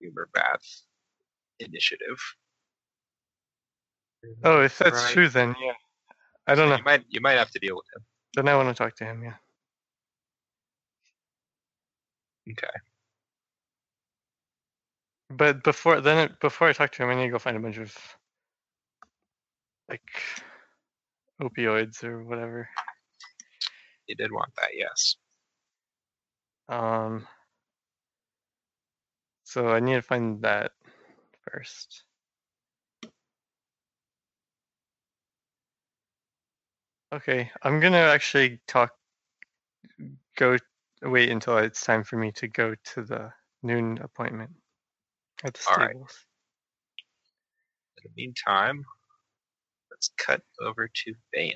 humor 0.00 0.28
bath 0.34 0.82
initiative. 1.60 2.20
Oh, 4.44 4.62
if 4.62 4.76
that's 4.78 5.02
Right. 5.02 5.12
true, 5.14 5.28
then 5.30 5.54
yeah. 5.60 5.72
I 6.46 6.54
don't 6.54 6.66
So 6.66 6.70
know. 6.70 6.76
You 6.76 6.84
might 6.84 7.04
you 7.08 7.20
might 7.22 7.38
have 7.38 7.50
to 7.52 7.58
deal 7.58 7.76
with 7.76 7.86
him. 7.96 8.04
Then 8.34 8.48
I 8.48 8.56
want 8.56 8.68
to 8.68 8.74
talk 8.74 8.96
to 8.96 9.04
him. 9.04 9.22
Yeah. 9.22 9.36
Okay. 12.50 12.68
But 15.30 15.62
before 15.64 16.02
then, 16.02 16.36
before 16.40 16.68
I 16.68 16.74
talk 16.74 16.92
to 16.92 17.02
him, 17.02 17.08
I 17.08 17.14
need 17.14 17.26
to 17.26 17.30
go 17.30 17.38
find 17.38 17.56
a 17.56 17.60
bunch 17.60 17.78
of 17.78 17.96
like 19.88 20.02
opioids 21.40 22.02
or 22.04 22.24
whatever. 22.24 22.68
You 24.06 24.16
did 24.16 24.32
want 24.32 24.52
that, 24.56 24.70
yes. 24.74 25.16
Um. 26.68 27.26
So 29.44 29.68
I 29.68 29.80
need 29.80 29.94
to 29.94 30.02
find 30.02 30.42
that 30.42 30.72
first. 31.42 32.04
Okay, 37.12 37.50
I'm 37.62 37.78
gonna 37.80 37.98
actually 37.98 38.60
talk. 38.66 38.90
Go 40.36 40.56
wait 41.02 41.30
until 41.30 41.58
it's 41.58 41.84
time 41.84 42.02
for 42.02 42.16
me 42.16 42.32
to 42.32 42.48
go 42.48 42.74
to 42.94 43.02
the 43.02 43.32
noon 43.62 43.98
appointment 44.02 44.50
at 45.44 45.54
the 45.54 45.60
All 45.70 45.76
right. 45.76 45.90
stables. 45.90 46.26
In 47.98 48.10
the 48.10 48.22
meantime, 48.22 48.84
let's 50.04 50.10
cut 50.24 50.42
over 50.60 50.88
to 50.88 51.14
Van. 51.34 51.52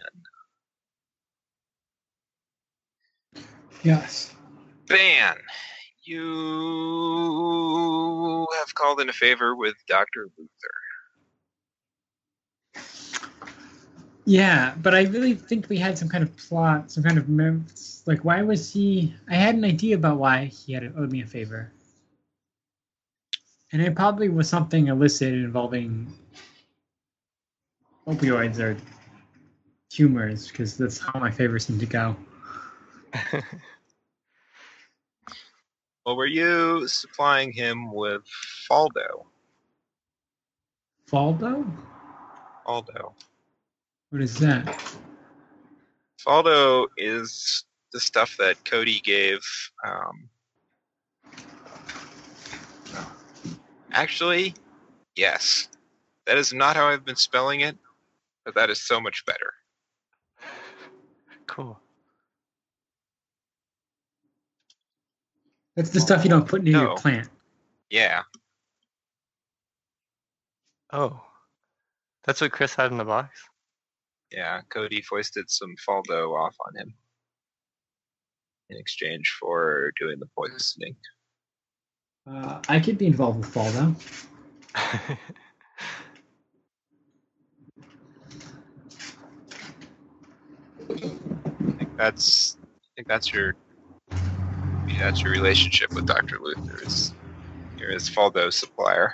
Yes. 3.83 4.35
Van, 4.87 5.37
you 6.03 6.27
have 8.59 8.75
called 8.75 9.01
in 9.01 9.09
a 9.09 9.13
favor 9.13 9.55
with 9.55 9.75
Dr. 9.87 10.29
Luther. 10.37 10.49
Yeah, 14.25 14.75
but 14.83 14.95
I 14.95 15.03
really 15.05 15.35
think 15.35 15.69
we 15.69 15.79
had 15.79 15.97
some 15.99 16.09
kind 16.09 16.25
of 16.25 16.37
plot, 16.37 16.91
some 16.91 17.03
kind 17.03 17.19
of 17.19 17.29
mem- 17.29 17.67
like 18.07 18.25
why 18.25 18.43
was 18.43 18.73
he? 18.73 19.15
I 19.29 19.35
had 19.37 19.55
an 19.55 19.65
idea 19.65 19.95
about 19.97 20.19
why 20.19 20.47
he 20.47 20.73
had 20.75 20.93
owed 20.97 21.13
me 21.13 21.23
a 21.23 21.27
favor, 21.27 21.73
and 23.73 23.81
it 23.81 23.95
probably 23.95 24.29
was 24.29 24.47
something 24.49 24.89
illicit 24.89 25.33
involving 25.33 26.13
opioids 28.09 28.59
are 28.59 28.77
humors 29.93 30.49
because 30.49 30.77
that's 30.77 30.99
how 30.99 31.21
my 31.21 31.31
favorites 31.31 31.67
seem 31.67 31.79
to 31.79 31.87
go. 31.87 32.17
Well, 36.09 36.17
were 36.17 36.25
you 36.25 36.89
supplying 36.89 37.53
him 37.53 37.93
with 37.93 38.23
Faldo? 38.67 39.27
Faldo? 41.07 41.71
Faldo. 42.67 43.13
What 44.09 44.23
is 44.23 44.39
that? 44.39 44.83
Faldo 46.27 46.87
is 46.97 47.67
the 47.93 48.01
stuff 48.01 48.39
that 48.39 48.65
Cody 48.65 49.01
gave. 49.01 49.41
Um, 49.87 50.31
actually, 53.93 54.55
yes. 55.15 55.69
That 56.25 56.39
is 56.39 56.55
not 56.55 56.75
how 56.75 56.89
I've 56.89 57.05
been 57.05 57.17
spelling 57.17 57.61
it, 57.61 57.77
that 58.55 58.71
is 58.71 58.81
so 58.87 59.01
much 59.01 59.25
better. 59.27 59.53
cool. 61.47 61.81
That's 65.77 65.91
the 65.91 66.01
stuff 66.01 66.25
you 66.25 66.31
don't 66.31 66.47
put 66.47 66.63
near 66.63 66.73
No. 66.75 66.83
your 66.83 66.97
plant. 66.97 67.29
Yeah. 67.91 68.23
Oh, 70.93 71.21
that's 72.25 72.41
what 72.41 72.53
Chris 72.53 72.75
had 72.75 72.91
in 72.91 72.99
the 72.99 73.05
box. 73.05 73.41
Yeah, 74.31 74.61
Cody 74.69 75.01
foisted 75.01 75.49
some 75.51 75.75
Faldo 75.89 76.35
off 76.39 76.55
on 76.67 76.77
him 76.77 76.95
in 78.71 78.77
exchange 78.77 79.37
for 79.41 79.93
doing 79.99 80.19
the 80.19 80.29
poisoning. 80.37 80.97
Uh, 82.31 82.61
I 82.69 82.79
could 82.81 82.99
be 82.99 83.07
involved 83.07 83.39
with 83.39 83.55
Faldo. 83.55 83.95
I 90.91 90.91
think 90.91 91.88
that's 91.99 92.57
I 92.63 92.89
think 92.97 93.09
that's 93.09 93.33
your 93.33 93.55
yeah, 94.87 95.01
that's 95.01 95.21
your 95.21 95.33
relationship 95.33 95.93
with 95.93 96.07
Dr. 96.07 96.39
Luther 96.41 96.83
is 96.83 97.13
you're 97.77 97.91
his 97.91 98.09
Faldo 98.09 98.51
supplier. 98.51 99.13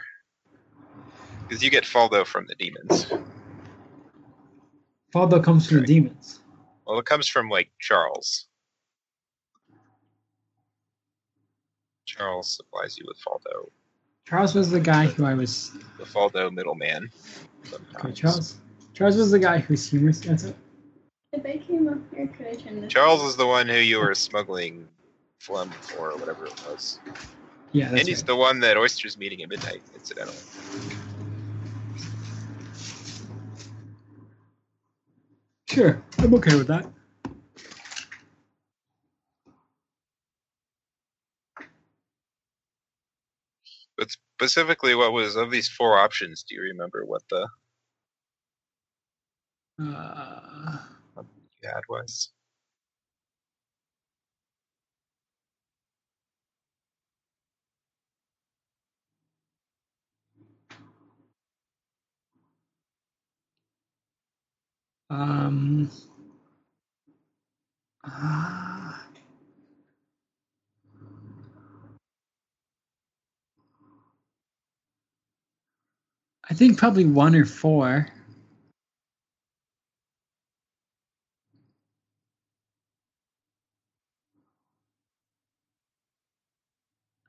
Because 1.43 1.63
you 1.63 1.71
get 1.71 1.85
Faldo 1.85 2.25
from 2.27 2.47
the 2.47 2.55
demons. 2.55 3.07
Faldo 5.13 5.43
comes 5.43 5.69
from 5.69 5.81
the 5.81 5.87
demons. 5.87 6.41
Well 6.87 6.99
it 6.99 7.07
comes 7.07 7.27
from 7.27 7.49
like 7.49 7.71
Charles. 7.81 8.47
Charles 12.07 12.55
supplies 12.55 12.97
you 12.97 13.05
with 13.09 13.19
Faldo. 13.19 13.71
Charles 14.27 14.55
was 14.55 14.71
the 14.71 14.81
guy 14.81 15.07
who 15.07 15.25
I 15.25 15.35
was. 15.35 15.73
The 15.99 16.05
Faldo 16.05 16.53
middleman. 16.53 17.11
Okay. 17.97 18.13
Charles. 18.13 18.59
Charles 18.93 19.17
was 19.17 19.31
the 19.31 19.39
guy 19.39 19.59
who's 19.59 19.91
humorous. 19.91 20.21
That's 20.21 20.45
it. 20.45 20.57
If 21.35 21.45
I 21.45 21.59
came 21.59 21.89
up 21.89 21.99
here, 22.15 22.29
could 22.29 22.47
I 22.47 22.55
turn 22.55 22.81
this? 22.81 22.93
Charles 22.93 23.23
is 23.25 23.37
the 23.37 23.47
one 23.47 23.69
who 23.69 23.79
you 23.79 23.99
were 23.99 24.15
smuggling 24.15 24.87
phlegm 25.41 25.71
for, 25.83 26.13
or 26.13 26.17
whatever 26.17 26.47
it 26.47 26.53
was. 26.69 27.01
Yeah, 27.73 27.89
that's 27.91 28.01
and 28.01 28.09
he's 28.09 28.19
right. 28.19 28.27
the 28.27 28.37
one 28.37 28.61
that 28.61 28.77
Oyster's 28.77 29.19
meeting 29.19 29.43
at 29.43 29.49
midnight, 29.49 29.83
incidentally. 29.95 30.37
Sure, 35.69 36.01
I'm 36.19 36.33
okay 36.35 36.55
with 36.55 36.69
that. 36.69 36.87
But 43.97 44.11
specifically, 44.39 44.95
what 44.95 45.13
was 45.13 45.35
of 45.35 45.51
these 45.51 45.69
four 45.69 45.99
options? 45.99 46.45
Do 46.45 46.55
you 46.55 46.63
remember 46.63 47.05
what 47.05 47.23
the 47.29 47.49
Uh, 49.83 50.79
had 51.65 51.83
was? 51.89 52.31
um. 65.11 65.91
ah. 68.05 69.03
I 76.51 76.55
think 76.55 76.79
probably 76.79 77.07
one 77.07 77.35
or 77.37 77.47
four. 77.47 78.09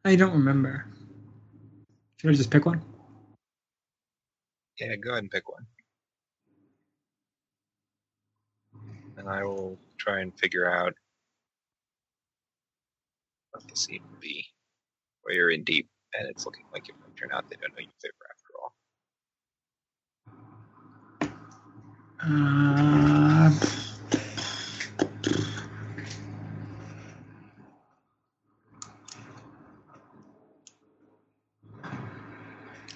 I 0.06 0.16
don't 0.16 0.34
remember. 0.34 0.86
Should 2.22 2.30
I 2.30 2.34
just 2.34 2.52
pick 2.52 2.68
one? 2.68 2.84
Yeah, 4.80 4.96
go 4.98 5.10
ahead 5.12 5.24
and 5.24 5.32
pick 5.32 5.50
one. 5.50 5.66
And 9.18 9.28
I 9.28 9.44
will 9.44 9.80
try 9.98 10.20
and 10.20 10.32
figure 10.38 10.70
out 10.72 10.94
what 13.52 13.68
the 13.68 13.76
scene 13.76 14.04
will 14.12 14.20
be. 14.20 14.46
Where 15.24 15.34
you're 15.34 15.50
in 15.50 15.64
deep, 15.64 15.90
and 16.14 16.30
it's 16.30 16.46
looking 16.46 16.66
like 16.72 16.88
it 16.88 16.94
might 17.02 17.16
turn 17.18 17.32
out 17.34 17.50
they 17.50 17.56
don't 17.56 17.74
know 17.74 17.80
your 17.80 17.92
favor 18.00 18.28
after 18.30 18.54
all. 18.62 18.76
Uh, 23.48 23.50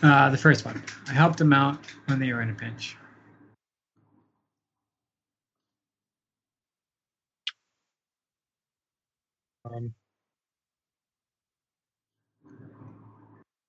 uh, 0.03 0.29
the 0.29 0.37
first 0.37 0.65
one. 0.65 0.83
I 1.09 1.13
helped 1.13 1.39
them 1.39 1.53
out 1.53 1.79
when 2.07 2.19
they 2.19 2.33
were 2.33 2.41
in 2.41 2.49
a 2.51 2.53
pinch. 2.55 2.97
Um, 9.65 9.93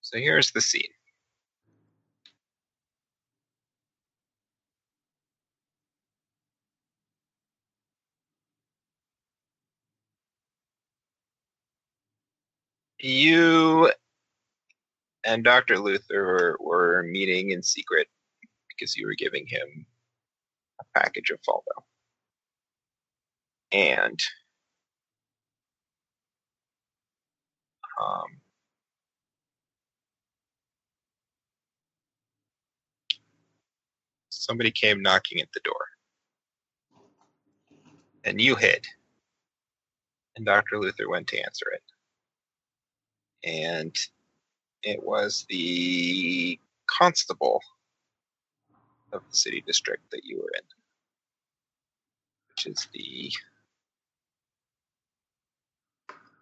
so 0.03 0.19
here's 0.19 0.53
the 0.53 0.61
scene. 0.63 0.83
You 13.01 13.93
and 15.25 15.45
Dr. 15.45 15.79
Luther 15.79 16.23
were, 16.27 16.57
were 16.61 17.03
meeting 17.03 17.51
in 17.51 17.63
secret 17.63 18.09
because 18.69 18.97
you 18.97 19.07
were 19.07 19.15
giving 19.15 19.47
him 19.47 19.87
a 20.81 20.99
package 20.99 21.31
of 21.31 21.41
Faldo. 21.43 21.85
And 23.73 24.19
um, 28.01 28.41
somebody 34.31 34.71
came 34.71 35.03
knocking 35.03 35.41
at 35.41 35.53
the 35.53 35.61
door. 35.61 35.75
And 38.25 38.41
you 38.41 38.57
hid. 38.57 38.87
And 40.37 40.47
Dr. 40.47 40.79
Luther 40.79 41.09
went 41.09 41.27
to 41.29 41.39
answer 41.39 41.67
it. 41.73 41.83
And 43.49 43.95
it 44.83 45.03
was 45.03 45.47
the 45.49 46.59
constable 46.87 47.61
of 49.13 49.23
the 49.31 49.37
city 49.37 49.63
district 49.67 50.11
that 50.11 50.25
you 50.25 50.39
were 50.39 50.51
in, 50.55 50.65
which 52.49 52.67
is 52.67 52.89
the. 52.93 53.33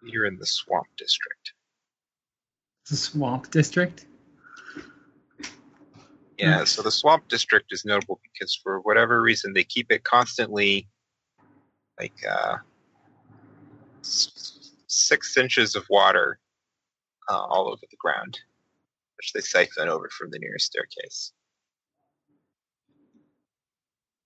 You're 0.01 0.25
in 0.25 0.37
the 0.37 0.45
swamp 0.45 0.87
district. 0.97 1.53
The 2.89 2.95
swamp 2.95 3.51
district. 3.51 4.05
Yeah, 6.37 6.63
so 6.63 6.81
the 6.81 6.91
swamp 6.91 7.27
district 7.27 7.73
is 7.73 7.83
notable 7.83 8.21
because 8.23 8.55
for 8.55 8.79
whatever 8.79 9.21
reason 9.21 9.51
they 9.51 9.65
keep 9.65 9.91
it 9.91 10.05
constantly 10.05 10.87
like 11.99 12.13
uh, 12.27 12.55
six 14.01 15.35
inches 15.35 15.75
of 15.75 15.83
water 15.89 16.39
uh, 17.29 17.45
all 17.45 17.67
over 17.67 17.81
the 17.89 17.97
ground, 17.97 18.39
which 19.17 19.33
they 19.33 19.41
siphon 19.41 19.87
over 19.87 20.09
from 20.09 20.31
the 20.31 20.39
nearest 20.39 20.67
staircase. 20.67 21.33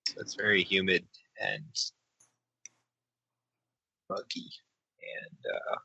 So 0.08 0.16
it's 0.20 0.36
very 0.36 0.64
humid 0.64 1.06
and 1.42 1.64
muggy, 4.10 4.50
and 5.22 5.38
uh, 5.56 5.78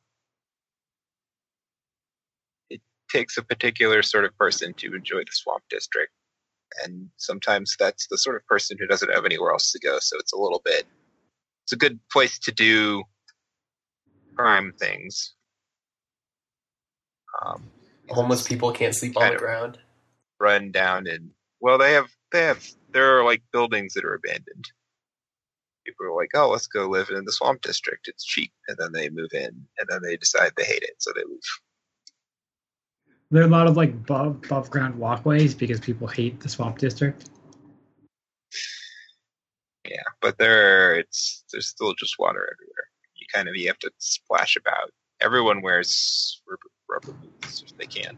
it 2.71 2.81
takes 3.11 3.39
a 3.39 3.43
particular 3.43 4.03
sort 4.03 4.25
of 4.25 4.37
person 4.37 4.75
to 4.75 4.95
enjoy 4.95 5.21
the 5.21 5.33
swamp 5.33 5.63
district 5.71 6.13
and 6.85 7.09
sometimes 7.17 7.77
that's 7.79 8.07
the 8.09 8.19
sort 8.19 8.37
of 8.37 8.47
person 8.47 8.77
who 8.79 8.87
doesn't 8.87 9.13
have 9.13 9.25
anywhere 9.25 9.53
else 9.53 9.73
to 9.73 9.79
go. 9.79 9.99
So 10.01 10.19
it's 10.19 10.33
a 10.33 10.39
little 10.39 10.63
bit. 10.65 10.87
It's 11.65 11.73
a 11.73 11.77
good 11.77 11.99
place 12.11 12.39
to 12.41 12.53
do 12.53 13.03
crime 14.37 14.73
things. 14.79 15.35
Um, 17.45 17.71
Homeless 18.09 18.47
people 18.47 18.73
can't 18.73 18.95
sleep 18.95 19.17
on 19.17 19.33
the 19.33 19.39
ground. 19.39 19.79
run 20.41 20.71
down 20.73 21.07
and 21.07 21.31
well, 21.61 21.79
they 21.79 21.93
have 21.93 22.09
they 22.33 22.43
have 22.43 22.67
there 22.93 23.19
are 23.19 23.25
like 23.25 23.43
buildings 23.53 23.95
that 23.95 24.05
are 24.05 24.15
abandoned. 24.15 24.65
People 25.85 26.07
are 26.07 26.17
like, 26.17 26.31
oh, 26.35 26.49
let's 26.51 26.67
go 26.67 26.89
live 26.89 27.11
in 27.11 27.25
the 27.25 27.33
swamp 27.33 27.63
district. 27.63 28.09
It's 28.09 28.25
cheap, 28.25 28.53
and 28.69 28.77
then 28.79 28.93
they 28.93 29.09
move 29.09 29.31
in, 29.33 29.67
and 29.79 29.89
then 29.89 30.01
they 30.03 30.17
decide 30.17 30.53
they 30.57 30.65
hate 30.65 30.83
it, 30.83 30.97
so 30.99 31.13
they 31.15 31.23
leave. 31.25 31.41
There 33.31 33.43
are 33.43 33.47
a 33.47 33.51
lot 33.51 33.67
of 33.67 33.77
like 33.77 33.91
above, 33.91 34.41
above 34.45 34.71
ground 34.71 34.95
walkways 34.95 35.55
because 35.55 35.81
people 35.81 36.07
hate 36.07 36.41
the 36.41 36.49
swamp 36.49 36.79
district. 36.79 37.31
Yeah, 39.89 40.03
but 40.21 40.39
there 40.39 40.95
it's 40.95 41.45
there's 41.53 41.69
still 41.69 41.95
just 41.95 42.19
water 42.19 42.41
everywhere. 42.41 42.89
You 43.17 43.27
kind 43.33 43.49
of 43.49 43.57
you 43.57 43.69
have 43.69 43.79
to 43.81 43.91
splash 43.99 44.57
about. 44.57 44.91
Everyone 45.21 45.63
wears 45.63 46.41
rubber, 46.89 47.13
boots 47.13 47.65
if 47.67 47.77
they 47.77 47.87
can. 47.87 48.17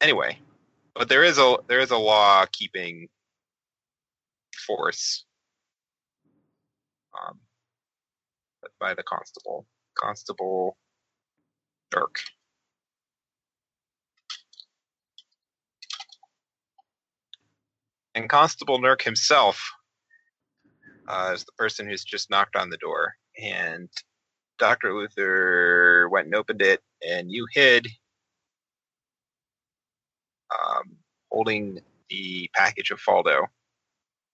Anyway, 0.00 0.38
but 0.94 1.08
there 1.08 1.24
is 1.24 1.38
a 1.38 1.56
there 1.68 1.80
is 1.80 1.90
a 1.90 1.96
law 1.96 2.44
keeping 2.52 3.08
force 4.66 5.24
um, 7.20 7.38
by 8.80 8.94
the 8.94 9.02
constable, 9.02 9.66
Constable 9.96 10.76
Dirk. 11.90 12.20
And 18.14 18.28
Constable 18.28 18.80
Nurk 18.80 19.02
himself 19.02 19.62
uh, 21.08 21.32
is 21.34 21.44
the 21.44 21.52
person 21.52 21.86
who's 21.88 22.04
just 22.04 22.30
knocked 22.30 22.56
on 22.56 22.70
the 22.70 22.76
door. 22.78 23.14
And 23.40 23.88
Dr. 24.58 24.92
Luther 24.92 26.08
went 26.10 26.26
and 26.26 26.34
opened 26.34 26.62
it, 26.62 26.80
and 27.06 27.30
you 27.30 27.46
hid 27.52 27.86
um, 30.52 30.96
holding 31.30 31.80
the 32.08 32.50
package 32.54 32.90
of 32.90 33.00
Faldo. 33.00 33.46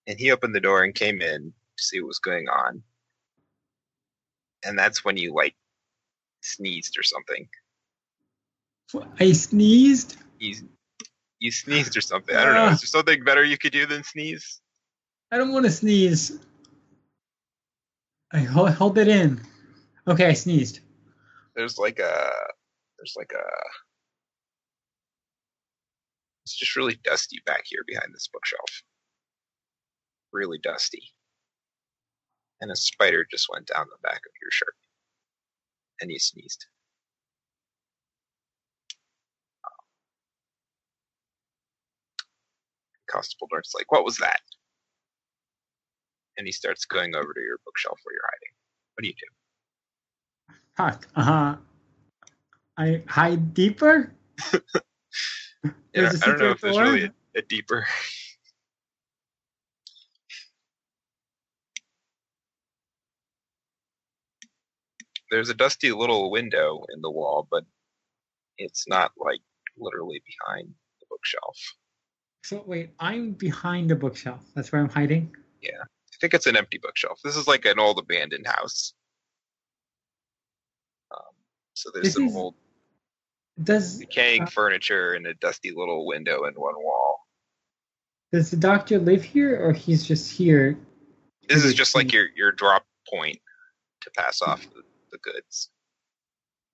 And 0.06 0.18
he 0.18 0.32
opened 0.32 0.54
the 0.54 0.60
door 0.60 0.84
and 0.84 0.94
came 0.94 1.20
in 1.22 1.52
to 1.76 1.84
see 1.84 2.00
what 2.00 2.08
was 2.08 2.18
going 2.18 2.48
on. 2.48 2.82
And 4.64 4.78
that's 4.78 5.04
when 5.04 5.16
you, 5.16 5.34
like, 5.34 5.54
sneezed 6.42 6.98
or 6.98 7.02
something. 7.02 7.48
I 9.18 9.32
sneezed. 9.32 10.16
You, 10.38 10.56
you 11.38 11.50
sneezed 11.50 11.96
or 11.96 12.00
something. 12.00 12.36
I 12.36 12.44
don't 12.44 12.54
know. 12.54 12.68
Is 12.68 12.80
there 12.80 12.86
something 12.86 13.24
better 13.24 13.44
you 13.44 13.58
could 13.58 13.72
do 13.72 13.86
than 13.86 14.04
sneeze? 14.04 14.60
I 15.32 15.38
don't 15.38 15.52
want 15.52 15.64
to 15.64 15.70
sneeze. 15.70 16.38
I 18.32 18.38
hold, 18.38 18.70
hold 18.70 18.98
it 18.98 19.08
in. 19.08 19.40
Okay, 20.06 20.26
I 20.26 20.32
sneezed. 20.32 20.80
there's 21.54 21.78
like 21.78 21.98
a 21.98 22.32
there's 22.98 23.14
like 23.16 23.32
a 23.32 23.46
it's 26.45 26.57
just 26.57 26.76
really 26.76 26.99
dusty 27.05 27.40
back 27.47 27.62
here 27.64 27.84
behind 27.86 28.12
this 28.14 28.28
bookshelf. 28.32 28.82
Really 30.32 30.59
dusty. 30.59 31.03
And 32.61 32.70
a 32.70 32.76
spider 32.76 33.26
just 33.30 33.49
went 33.53 33.66
down 33.66 33.86
the 33.88 34.09
back 34.09 34.18
of 34.26 34.32
your 34.40 34.51
shirt. 34.51 34.74
And 36.01 36.11
you 36.11 36.18
sneezed. 36.18 36.66
Constable 43.09 43.49
Dart's 43.51 43.74
like 43.74 43.92
what 43.92 44.05
was 44.05 44.16
that? 44.18 44.40
And 46.36 46.47
he 46.47 46.53
starts 46.53 46.84
going 46.84 47.14
over 47.14 47.32
to 47.32 47.40
your 47.40 47.59
bookshelf 47.64 47.99
where 48.03 48.14
you're 48.14 48.22
hiding. 48.24 48.55
What 48.95 49.03
do 49.03 49.09
you 49.09 49.14
do? 49.14 49.26
Fuck. 50.76 51.09
Uh 51.14 51.22
huh. 51.22 51.57
I 52.76 53.03
hide 53.07 53.55
deeper. 53.55 54.12
Yeah, 55.94 56.10
I 56.22 56.26
don't 56.26 56.38
know 56.38 56.50
if 56.50 56.60
there's 56.60 56.78
really 56.78 57.04
a, 57.04 57.12
a 57.38 57.42
deeper. 57.42 57.86
there's 65.30 65.48
a 65.48 65.54
dusty 65.54 65.92
little 65.92 66.30
window 66.30 66.84
in 66.94 67.00
the 67.00 67.10
wall, 67.10 67.48
but 67.50 67.64
it's 68.58 68.86
not 68.86 69.12
like 69.16 69.40
literally 69.76 70.22
behind 70.26 70.68
the 71.00 71.06
bookshelf. 71.10 71.58
So 72.44 72.62
wait, 72.66 72.90
I'm 73.00 73.32
behind 73.32 73.90
a 73.90 73.96
bookshelf. 73.96 74.44
That's 74.54 74.70
where 74.70 74.82
I'm 74.82 74.88
hiding. 74.88 75.34
Yeah, 75.62 75.80
I 75.82 76.16
think 76.20 76.34
it's 76.34 76.46
an 76.46 76.56
empty 76.56 76.78
bookshelf. 76.78 77.20
This 77.24 77.36
is 77.36 77.48
like 77.48 77.64
an 77.64 77.78
old 77.78 77.98
abandoned 77.98 78.46
house. 78.46 78.92
Um, 81.10 81.34
so 81.74 81.90
there's 81.92 82.04
This 82.04 82.14
some 82.14 82.26
is- 82.26 82.36
old 82.36 82.54
Does 83.62 83.98
decaying 83.98 84.42
uh, 84.42 84.46
furniture 84.46 85.12
and 85.12 85.26
a 85.26 85.34
dusty 85.34 85.70
little 85.70 86.07
window 86.07 86.44
in 86.44 86.55
one 86.55 86.74
wall. 86.76 87.20
does 88.32 88.50
the 88.50 88.57
doctor 88.57 88.98
live 88.98 89.22
here, 89.22 89.57
or 89.64 89.72
he's 89.72 90.05
just 90.05 90.30
here? 90.30 90.76
This 91.48 91.64
is 91.64 91.74
just 91.74 91.94
like 91.94 92.12
your 92.12 92.26
your 92.34 92.50
drop 92.50 92.84
point 93.09 93.38
to 94.02 94.11
pass 94.16 94.42
off 94.42 94.62
the, 94.74 94.82
the 95.12 95.18
goods. 95.18 95.70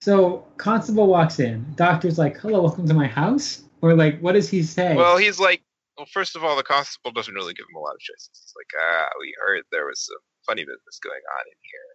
So 0.00 0.46
constable 0.56 1.06
walks 1.06 1.38
in. 1.38 1.66
Doctor's 1.74 2.18
like, 2.18 2.38
"Hello, 2.38 2.62
welcome 2.62 2.88
to 2.88 2.94
my 2.94 3.06
house," 3.06 3.62
or 3.82 3.94
like, 3.94 4.18
what 4.20 4.32
does 4.32 4.48
he 4.48 4.62
say? 4.62 4.96
Well, 4.96 5.18
he's 5.18 5.38
like, 5.38 5.62
well, 6.00 6.08
first 6.10 6.34
of 6.34 6.42
all, 6.42 6.56
the 6.56 6.62
constable 6.62 7.12
doesn't 7.12 7.34
really 7.34 7.52
give 7.52 7.66
him 7.68 7.76
a 7.76 7.80
lot 7.80 7.92
of 7.92 8.00
choices. 8.00 8.30
He's 8.32 8.54
like, 8.56 8.72
ah, 8.80 9.08
we 9.20 9.34
heard 9.38 9.64
there 9.70 9.84
was 9.84 10.00
some 10.06 10.16
funny 10.46 10.62
business 10.62 10.98
going 11.02 11.20
on 11.20 11.44
in 11.44 11.60
here. 11.60 11.89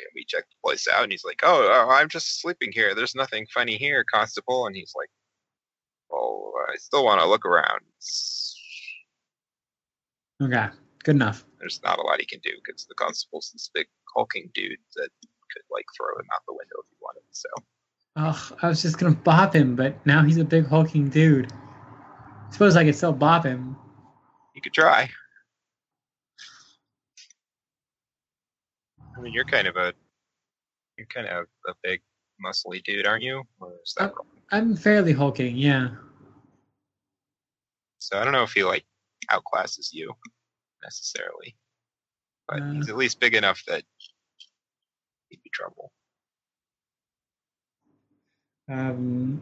And 0.00 0.08
we 0.14 0.24
checked 0.24 0.50
the 0.50 0.56
place 0.68 0.86
out, 0.88 1.02
and 1.02 1.12
he's 1.12 1.24
like, 1.24 1.40
oh, 1.42 1.68
oh, 1.70 1.90
I'm 1.90 2.08
just 2.08 2.40
sleeping 2.40 2.70
here. 2.72 2.94
There's 2.94 3.14
nothing 3.14 3.46
funny 3.52 3.76
here, 3.76 4.04
constable. 4.12 4.66
And 4.66 4.76
he's 4.76 4.92
like, 4.96 5.10
well, 6.10 6.52
I 6.72 6.76
still 6.76 7.04
want 7.04 7.20
to 7.20 7.26
look 7.28 7.44
around. 7.44 7.80
It's- 7.98 8.54
okay, 10.42 10.68
good 11.04 11.16
enough. 11.16 11.44
There's 11.58 11.80
not 11.82 11.98
a 11.98 12.02
lot 12.02 12.20
he 12.20 12.26
can 12.26 12.40
do 12.40 12.52
because 12.64 12.84
the 12.86 12.94
constable's 12.94 13.50
this 13.52 13.70
big 13.72 13.86
hulking 14.14 14.50
dude 14.54 14.78
that 14.96 15.08
could 15.52 15.62
like 15.70 15.86
throw 15.96 16.18
him 16.18 16.26
out 16.34 16.42
the 16.46 16.52
window 16.52 16.76
if 16.78 16.86
he 16.90 16.96
wanted. 17.00 17.22
So 17.30 17.48
Ugh, 18.16 18.58
I 18.62 18.68
was 18.68 18.82
just 18.82 18.98
gonna 18.98 19.14
bop 19.14 19.54
him, 19.54 19.76
but 19.76 19.94
now 20.06 20.22
he's 20.22 20.38
a 20.38 20.44
big 20.44 20.66
hulking 20.66 21.08
dude. 21.08 21.52
Suppose 22.50 22.76
I 22.76 22.84
could 22.84 22.94
still 22.96 23.12
bop 23.12 23.44
him. 23.44 23.76
you 24.54 24.62
could 24.62 24.72
try. 24.72 25.10
I 29.16 29.20
mean, 29.20 29.32
you're 29.32 29.44
kind 29.44 29.66
of 29.66 29.76
a 29.76 29.92
you're 30.98 31.06
kind 31.06 31.26
of 31.26 31.46
a 31.68 31.72
big, 31.82 32.00
muscly 32.44 32.82
dude, 32.84 33.06
aren't 33.06 33.22
you? 33.22 33.42
Or 33.60 33.72
is 33.84 33.94
that 33.98 34.14
wrong? 34.14 34.26
I'm 34.50 34.76
fairly 34.76 35.12
hulking, 35.12 35.56
yeah. 35.56 35.90
So 37.98 38.18
I 38.18 38.24
don't 38.24 38.32
know 38.32 38.42
if 38.42 38.52
he 38.52 38.62
like 38.62 38.84
outclasses 39.30 39.88
you 39.92 40.12
necessarily, 40.82 41.56
but 42.48 42.60
Uh. 42.60 42.72
he's 42.72 42.88
at 42.88 42.96
least 42.96 43.20
big 43.20 43.34
enough 43.34 43.62
that 43.66 43.82
he'd 45.28 45.42
be 45.42 45.50
trouble. 45.52 45.92
Um. 48.68 49.40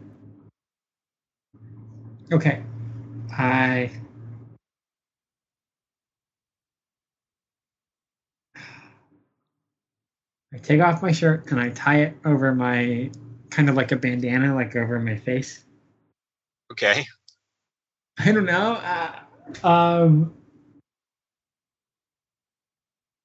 Okay, 2.31 2.63
I. 3.31 3.91
I 10.55 10.57
take 10.59 10.79
off 10.81 11.01
my 11.01 11.11
shirt 11.11 11.51
and 11.51 11.59
I 11.59 11.69
tie 11.71 11.97
it 12.01 12.17
over 12.23 12.55
my 12.55 13.11
kind 13.49 13.69
of 13.69 13.75
like 13.75 13.91
a 13.91 13.97
bandana, 13.97 14.55
like 14.55 14.73
over 14.75 14.97
my 14.99 15.17
face. 15.17 15.63
Okay. 16.71 17.05
I 18.19 18.31
don't 18.31 18.45
know. 18.45 18.75
Uh, 18.75 19.67
um, 19.67 20.33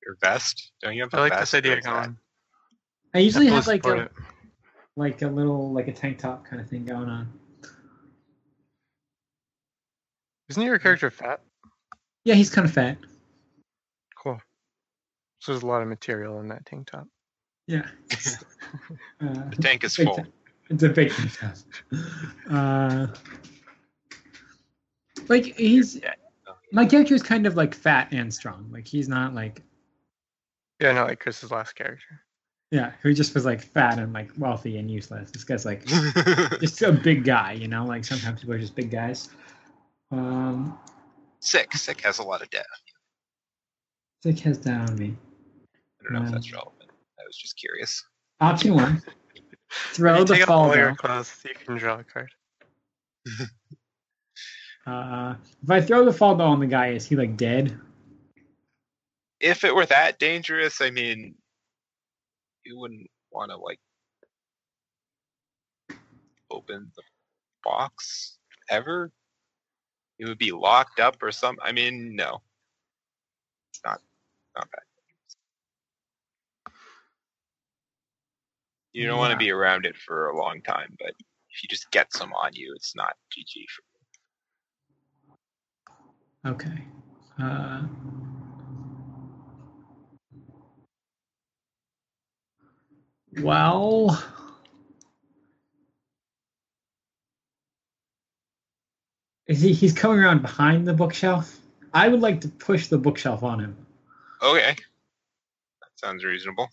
Your 0.04 0.16
vest? 0.20 0.72
Don't 0.82 0.94
you 0.96 1.02
have 1.04 1.14
a 1.14 1.18
I 1.18 1.20
like 1.20 1.32
vest? 1.32 1.52
this 1.52 1.58
idea 1.58 1.74
Or 1.74 1.78
is 1.78 1.84
that- 1.84 2.02
going. 2.04 2.16
I 3.14 3.18
usually 3.20 3.48
I 3.48 3.54
have 3.54 3.66
like 3.66 3.84
a 3.86 3.92
it. 4.02 4.12
like 4.96 5.22
a 5.22 5.26
little 5.28 5.72
like 5.72 5.88
a 5.88 5.92
tank 5.92 6.18
top 6.18 6.44
kind 6.44 6.60
of 6.60 6.68
thing 6.68 6.84
going 6.84 7.08
on. 7.08 7.32
Isn't 10.48 10.62
your 10.62 10.78
character 10.78 11.10
fat? 11.10 11.40
Yeah, 12.24 12.34
he's 12.34 12.50
kind 12.50 12.66
of 12.68 12.72
fat. 12.74 12.98
Cool. 14.20 14.40
So 15.40 15.52
there's 15.52 15.62
a 15.62 15.66
lot 15.66 15.82
of 15.82 15.88
material 15.88 16.38
in 16.40 16.48
that 16.48 16.66
tank 16.66 16.88
top. 16.90 17.06
Yeah. 17.66 17.86
Uh, 19.20 19.48
The 19.50 19.56
tank 19.60 19.82
is 19.84 19.96
full. 19.96 20.24
It's 20.68 20.82
a 20.84 20.88
big 20.88 21.10
tank. 21.12 21.56
Uh, 22.48 23.08
like 25.28 25.56
he's 25.56 26.00
my 26.72 26.86
character 26.86 27.14
is 27.14 27.22
kind 27.22 27.46
of 27.46 27.56
like 27.56 27.74
fat 27.74 28.08
and 28.12 28.32
strong. 28.32 28.68
Like 28.70 28.86
he's 28.86 29.08
not 29.08 29.34
like 29.34 29.62
Yeah, 30.80 30.92
no, 30.92 31.04
like 31.04 31.18
Chris's 31.20 31.50
last 31.50 31.74
character. 31.74 32.22
yeah, 32.70 32.92
who 33.02 33.12
just 33.12 33.34
was 33.34 33.44
like 33.44 33.60
fat 33.60 33.98
and 33.98 34.12
like 34.12 34.30
wealthy 34.38 34.78
and 34.78 34.88
useless. 34.90 35.30
This 35.32 35.42
guy's 35.44 35.64
like 35.64 35.84
just 35.84 36.82
a 36.82 36.92
big 36.92 37.24
guy, 37.24 37.52
you 37.52 37.66
know. 37.68 37.84
Like 37.84 38.04
sometimes 38.04 38.40
people 38.40 38.54
are 38.54 38.58
just 38.60 38.76
big 38.76 38.90
guys. 38.90 39.30
Um, 40.12 40.78
Sick. 41.40 41.72
Sick 41.74 42.00
has 42.02 42.18
a 42.20 42.22
lot 42.22 42.42
of 42.42 42.50
debt. 42.50 42.66
Sick 44.22 44.38
has 44.40 44.58
down 44.58 44.88
on 44.90 44.96
me. 44.98 45.16
I 46.00 46.04
don't 46.04 46.12
know 46.12 46.20
if 46.20 46.26
Um, 46.26 46.32
that's 46.32 46.52
relevant. 46.52 46.79
I 47.30 47.32
was 47.32 47.36
just 47.36 47.56
curious. 47.56 48.04
Option 48.40 48.74
one. 48.74 49.00
Throw 49.70 50.18
you 50.18 50.24
the 50.24 50.34
take 50.34 50.42
off 50.42 50.50
all 50.50 50.76
your 50.76 50.94
Faldo. 50.94 50.96
clothes, 50.96 51.32
you 51.44 51.54
can 51.64 51.76
draw 51.76 52.00
a 52.00 52.04
card. 52.04 52.30
Uh, 54.86 55.34
if 55.62 55.70
I 55.70 55.80
throw 55.80 56.06
the 56.06 56.10
Faldo 56.10 56.40
on 56.40 56.58
the 56.58 56.66
guy, 56.66 56.88
is 56.88 57.06
he 57.06 57.14
like 57.14 57.36
dead? 57.36 57.78
If 59.38 59.62
it 59.62 59.74
were 59.74 59.84
that 59.86 60.18
dangerous, 60.18 60.80
I 60.80 60.90
mean, 60.90 61.34
you 62.64 62.78
wouldn't 62.78 63.06
want 63.30 63.50
to 63.50 63.58
like 63.58 63.78
open 66.50 66.90
the 66.96 67.02
box 67.62 68.38
ever. 68.70 69.12
It 70.18 70.26
would 70.26 70.38
be 70.38 70.50
locked 70.50 70.98
up 70.98 71.22
or 71.22 71.30
something. 71.30 71.62
I 71.62 71.72
mean, 71.72 72.16
no, 72.16 72.40
it's 73.70 73.82
not 73.84 74.00
not 74.56 74.66
that. 74.72 74.82
You 78.92 79.06
don't 79.06 79.18
want 79.18 79.32
to 79.32 79.36
be 79.36 79.50
around 79.50 79.86
it 79.86 79.96
for 79.96 80.28
a 80.28 80.36
long 80.36 80.62
time, 80.62 80.96
but 80.98 81.10
if 81.10 81.62
you 81.62 81.68
just 81.68 81.90
get 81.90 82.12
some 82.12 82.32
on 82.32 82.50
you, 82.54 82.72
it's 82.74 82.96
not 82.96 83.14
GG 83.32 83.64
for 83.68 83.82
Okay. 86.52 86.84
Uh, 87.38 87.82
well, 93.40 94.24
is 99.46 99.60
he? 99.60 99.74
He's 99.74 99.92
coming 99.92 100.18
around 100.18 100.40
behind 100.40 100.88
the 100.88 100.94
bookshelf. 100.94 101.58
I 101.92 102.08
would 102.08 102.20
like 102.20 102.40
to 102.42 102.48
push 102.48 102.86
the 102.86 102.98
bookshelf 102.98 103.42
on 103.42 103.60
him 103.60 103.86
Okay. 104.42 104.74
That 105.80 105.90
sounds 105.96 106.24
reasonable. 106.24 106.68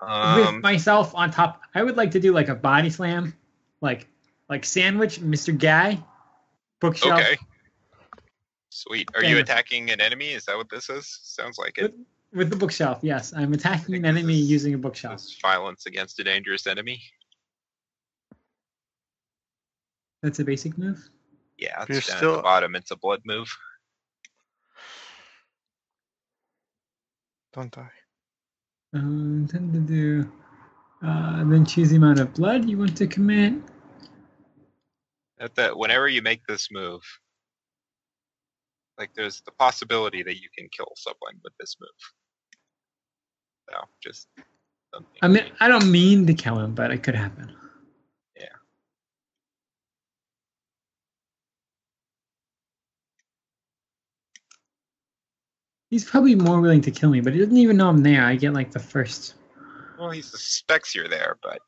With 0.00 0.10
Um, 0.10 0.60
myself 0.60 1.14
on 1.14 1.30
top. 1.30 1.62
I 1.74 1.82
would 1.82 1.96
like 1.96 2.10
to 2.12 2.20
do 2.20 2.32
like 2.32 2.48
a 2.48 2.54
body 2.54 2.90
slam, 2.90 3.34
like 3.80 4.06
like 4.48 4.64
sandwich, 4.64 5.20
Mr. 5.20 5.56
Guy, 5.56 6.02
bookshelf. 6.80 7.20
okay. 7.20 7.36
Sweet. 8.70 9.08
Are 9.14 9.22
Yeah. 9.22 9.30
you 9.30 9.38
attacking 9.38 9.90
an 9.90 10.00
enemy? 10.00 10.30
Is 10.30 10.44
that 10.46 10.56
what 10.56 10.68
this 10.70 10.88
is? 10.90 11.06
Sounds 11.22 11.58
like 11.58 11.78
it. 11.78 11.82
With, 11.82 11.94
with 12.32 12.50
the 12.50 12.56
bookshelf, 12.56 12.98
yes. 13.02 13.32
I'm 13.34 13.52
attacking 13.52 13.94
an 13.94 14.04
enemy 14.04 14.40
is- 14.40 14.50
using 14.50 14.74
a 14.74 14.78
bookshelf. 14.78 15.18
This 15.20 15.38
violence 15.40 15.86
against 15.86 16.18
a 16.18 16.24
dangerous 16.24 16.66
enemy. 16.66 17.02
That's 20.22 20.38
a 20.38 20.44
basic 20.44 20.76
move. 20.78 21.08
Yeah, 21.58 21.84
You're 21.88 21.98
it's 21.98 22.06
down 22.08 22.14
at 22.14 22.18
still- 22.18 22.36
the 22.36 22.42
bottom. 22.42 22.74
It's 22.74 22.90
a 22.90 22.96
blood 22.96 23.20
move. 23.24 23.54
Don't 27.52 27.70
die. 27.72 27.90
Um, 28.94 29.46
tend 29.50 29.72
to 29.72 29.80
do. 29.80 30.32
Uh, 31.04 31.44
then 31.44 31.64
choose 31.64 31.90
the 31.90 31.96
amount 31.96 32.18
of 32.18 32.34
blood 32.34 32.68
you 32.68 32.76
want 32.76 32.96
to 32.96 33.06
commit. 33.06 33.54
At 35.38 35.54
that, 35.54 35.78
whenever 35.78 36.08
you 36.08 36.20
make 36.20 36.46
this 36.46 36.68
move, 36.70 37.00
like 38.98 39.10
there's 39.14 39.40
the 39.40 39.52
possibility 39.52 40.22
that 40.22 40.36
you 40.36 40.48
can 40.56 40.68
kill 40.76 40.92
someone 40.96 41.40
with 41.42 41.54
this 41.58 41.76
move. 41.80 41.88
So 43.70 43.76
just 44.02 44.28
something. 44.92 45.18
I 45.22 45.28
mean, 45.28 45.44
I 45.60 45.68
don't 45.68 45.90
mean 45.90 46.26
to 46.26 46.34
kill 46.34 46.58
him, 46.58 46.74
but 46.74 46.90
it 46.90 47.02
could 47.02 47.14
happen. 47.14 47.56
He's 55.90 56.04
probably 56.04 56.36
more 56.36 56.60
willing 56.60 56.80
to 56.82 56.90
kill 56.90 57.10
me, 57.10 57.20
but 57.20 57.32
he 57.32 57.40
doesn't 57.40 57.56
even 57.56 57.76
know 57.76 57.88
I'm 57.88 58.02
there. 58.02 58.24
I 58.24 58.36
get 58.36 58.52
like 58.54 58.70
the 58.70 58.78
first. 58.78 59.34
well, 59.98 60.10
he 60.10 60.22
suspects 60.22 60.94
you're 60.94 61.08
there, 61.08 61.36
but 61.42 61.58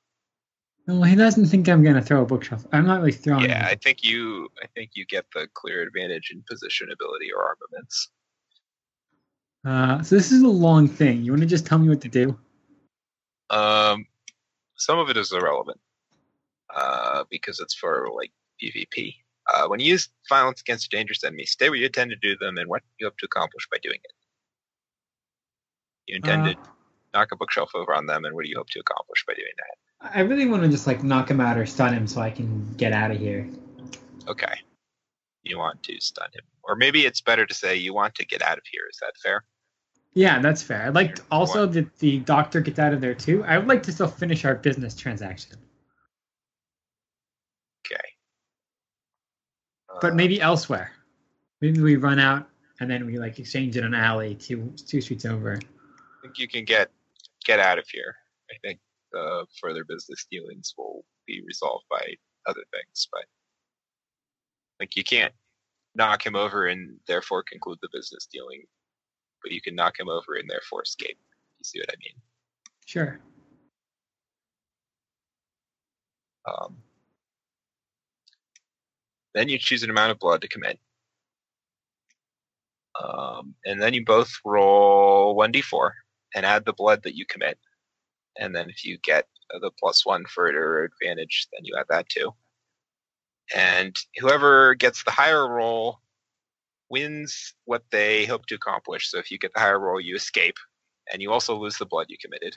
Well, 0.86 1.02
he 1.02 1.16
doesn't 1.16 1.46
think 1.46 1.68
I'm 1.68 1.82
gonna 1.82 2.02
throw 2.02 2.22
a 2.22 2.26
bookshelf. 2.26 2.64
I'm 2.72 2.86
not 2.86 3.02
like 3.02 3.16
throwing. 3.16 3.50
yeah, 3.50 3.66
I 3.68 3.74
think 3.74 4.04
you, 4.04 4.48
I 4.62 4.66
think 4.68 4.92
you 4.94 5.04
get 5.06 5.26
the 5.34 5.48
clear 5.54 5.82
advantage 5.82 6.30
in 6.32 6.42
position 6.48 6.90
ability 6.92 7.32
or 7.32 7.42
armaments. 7.42 8.10
Uh, 9.64 10.02
so 10.02 10.16
this 10.16 10.32
is 10.32 10.42
a 10.42 10.48
long 10.48 10.88
thing. 10.88 11.22
You 11.22 11.32
want 11.32 11.42
to 11.42 11.46
just 11.46 11.66
tell 11.66 11.78
me 11.78 11.88
what 11.88 12.00
to 12.02 12.08
do? 12.08 12.38
Um, 13.50 14.06
some 14.76 14.98
of 14.98 15.08
it 15.10 15.16
is 15.16 15.32
irrelevant 15.32 15.78
uh, 16.74 17.24
because 17.30 17.60
it's 17.60 17.74
for 17.74 18.08
like 18.16 18.32
PvP. 18.62 19.14
Uh, 19.52 19.68
when 19.68 19.80
you 19.80 19.86
use 19.86 20.08
violence 20.28 20.60
against 20.62 20.86
a 20.86 20.88
dangerous 20.88 21.22
enemy, 21.24 21.44
stay 21.44 21.68
where 21.68 21.78
you 21.78 21.86
intend 21.86 22.10
to 22.10 22.16
do 22.16 22.36
them 22.38 22.56
and 22.56 22.68
what 22.68 22.82
you 22.98 23.06
hope 23.06 23.18
to 23.18 23.26
accomplish 23.26 23.68
by 23.70 23.76
doing 23.82 23.98
it. 24.02 24.12
You 26.06 26.16
intend 26.16 26.42
Uh, 26.42 26.54
to 26.54 26.58
knock 27.12 27.28
a 27.32 27.36
bookshelf 27.36 27.70
over 27.74 27.94
on 27.94 28.06
them, 28.06 28.24
and 28.24 28.34
what 28.34 28.44
do 28.44 28.50
you 28.50 28.56
hope 28.56 28.70
to 28.70 28.80
accomplish 28.80 29.24
by 29.26 29.34
doing 29.34 29.52
that? 29.58 30.14
I 30.16 30.20
really 30.20 30.46
want 30.46 30.62
to 30.62 30.68
just 30.68 30.86
like 30.86 31.04
knock 31.04 31.30
him 31.30 31.40
out 31.40 31.58
or 31.58 31.66
stun 31.66 31.94
him 31.94 32.06
so 32.06 32.20
I 32.20 32.30
can 32.30 32.74
get 32.74 32.92
out 32.92 33.10
of 33.10 33.18
here. 33.18 33.48
Okay. 34.26 34.54
You 35.42 35.58
want 35.58 35.82
to 35.84 36.00
stun 36.00 36.28
him. 36.32 36.44
Or 36.64 36.74
maybe 36.74 37.04
it's 37.06 37.20
better 37.20 37.46
to 37.46 37.54
say 37.54 37.76
you 37.76 37.92
want 37.92 38.14
to 38.16 38.24
get 38.24 38.42
out 38.42 38.58
of 38.58 38.64
here. 38.70 38.82
Is 38.90 38.98
that 39.00 39.12
fair? 39.22 39.44
Yeah, 40.14 40.40
that's 40.40 40.62
fair. 40.62 40.86
I'd 40.86 40.94
like 40.94 41.18
also 41.30 41.66
that 41.66 41.98
the 41.98 42.18
doctor 42.20 42.60
gets 42.60 42.78
out 42.78 42.92
of 42.92 43.00
there 43.00 43.14
too. 43.14 43.44
I 43.44 43.58
would 43.58 43.68
like 43.68 43.82
to 43.84 43.92
still 43.92 44.08
finish 44.08 44.44
our 44.44 44.54
business 44.54 44.94
transaction, 44.94 45.56
Okay. 47.86 48.02
But 50.00 50.12
Uh, 50.12 50.14
maybe 50.14 50.40
elsewhere. 50.40 50.92
Maybe 51.60 51.80
we 51.80 51.96
run 51.96 52.18
out 52.18 52.48
and 52.80 52.90
then 52.90 53.06
we 53.06 53.18
like 53.18 53.38
exchange 53.38 53.76
in 53.76 53.84
an 53.84 53.94
alley 53.94 54.34
two 54.34 54.72
two 54.86 55.00
streets 55.00 55.24
over. 55.24 55.54
I 55.54 56.22
think 56.22 56.38
you 56.38 56.48
can 56.48 56.64
get 56.64 56.90
get 57.44 57.60
out 57.60 57.78
of 57.78 57.86
here. 57.88 58.16
I 58.50 58.54
think 58.62 58.80
the 59.12 59.46
further 59.60 59.84
business 59.84 60.26
dealings 60.30 60.74
will 60.76 61.04
be 61.26 61.42
resolved 61.46 61.84
by 61.90 62.16
other 62.46 62.64
things, 62.72 63.08
but 63.12 63.24
like 64.80 64.96
you 64.96 65.04
can't 65.04 65.32
knock 65.94 66.24
him 66.24 66.34
over 66.34 66.66
and 66.66 66.98
therefore 67.06 67.42
conclude 67.42 67.78
the 67.82 67.88
business 67.92 68.26
dealing, 68.26 68.64
but 69.42 69.52
you 69.52 69.60
can 69.60 69.74
knock 69.74 69.98
him 69.98 70.08
over 70.08 70.34
and 70.34 70.48
therefore 70.48 70.82
escape. 70.82 71.18
You 71.58 71.64
see 71.64 71.78
what 71.80 71.90
I 71.90 71.96
mean? 71.98 72.20
Sure. 72.86 73.20
Um, 76.46 76.76
then 79.34 79.48
you 79.48 79.58
choose 79.58 79.82
an 79.82 79.90
amount 79.90 80.12
of 80.12 80.18
blood 80.18 80.42
to 80.42 80.48
commit. 80.48 80.78
Um, 83.02 83.54
and 83.64 83.80
then 83.80 83.94
you 83.94 84.04
both 84.04 84.30
roll 84.44 85.36
1d4 85.36 85.90
and 86.34 86.46
add 86.46 86.64
the 86.64 86.72
blood 86.72 87.02
that 87.04 87.14
you 87.14 87.24
commit. 87.26 87.58
And 88.38 88.54
then 88.54 88.68
if 88.70 88.84
you 88.84 88.98
get 88.98 89.26
the 89.50 89.70
plus 89.78 90.06
one 90.06 90.24
for 90.26 90.50
your 90.50 90.84
advantage, 90.84 91.46
then 91.52 91.64
you 91.64 91.76
add 91.78 91.86
that 91.88 92.08
too. 92.08 92.34
And 93.54 93.96
whoever 94.18 94.74
gets 94.74 95.04
the 95.04 95.10
higher 95.10 95.48
roll 95.48 95.98
wins 96.88 97.54
what 97.64 97.84
they 97.90 98.24
hope 98.26 98.46
to 98.46 98.54
accomplish. 98.54 99.10
So 99.10 99.18
if 99.18 99.30
you 99.30 99.38
get 99.38 99.52
the 99.54 99.60
higher 99.60 99.78
roll, 99.78 100.00
you 100.00 100.14
escape, 100.14 100.56
and 101.12 101.20
you 101.20 101.32
also 101.32 101.56
lose 101.56 101.76
the 101.76 101.86
blood 101.86 102.06
you 102.08 102.16
committed. 102.20 102.56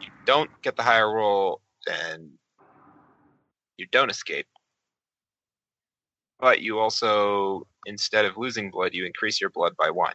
You 0.00 0.08
don't 0.26 0.50
get 0.62 0.76
the 0.76 0.82
higher 0.82 1.12
roll, 1.12 1.62
then 1.86 2.32
you 3.76 3.86
don't 3.90 4.10
escape. 4.10 4.46
But 6.40 6.62
you 6.62 6.78
also, 6.78 7.66
instead 7.86 8.24
of 8.24 8.36
losing 8.38 8.70
blood, 8.70 8.94
you 8.94 9.04
increase 9.06 9.40
your 9.40 9.50
blood 9.50 9.74
by 9.78 9.90
one. 9.90 10.14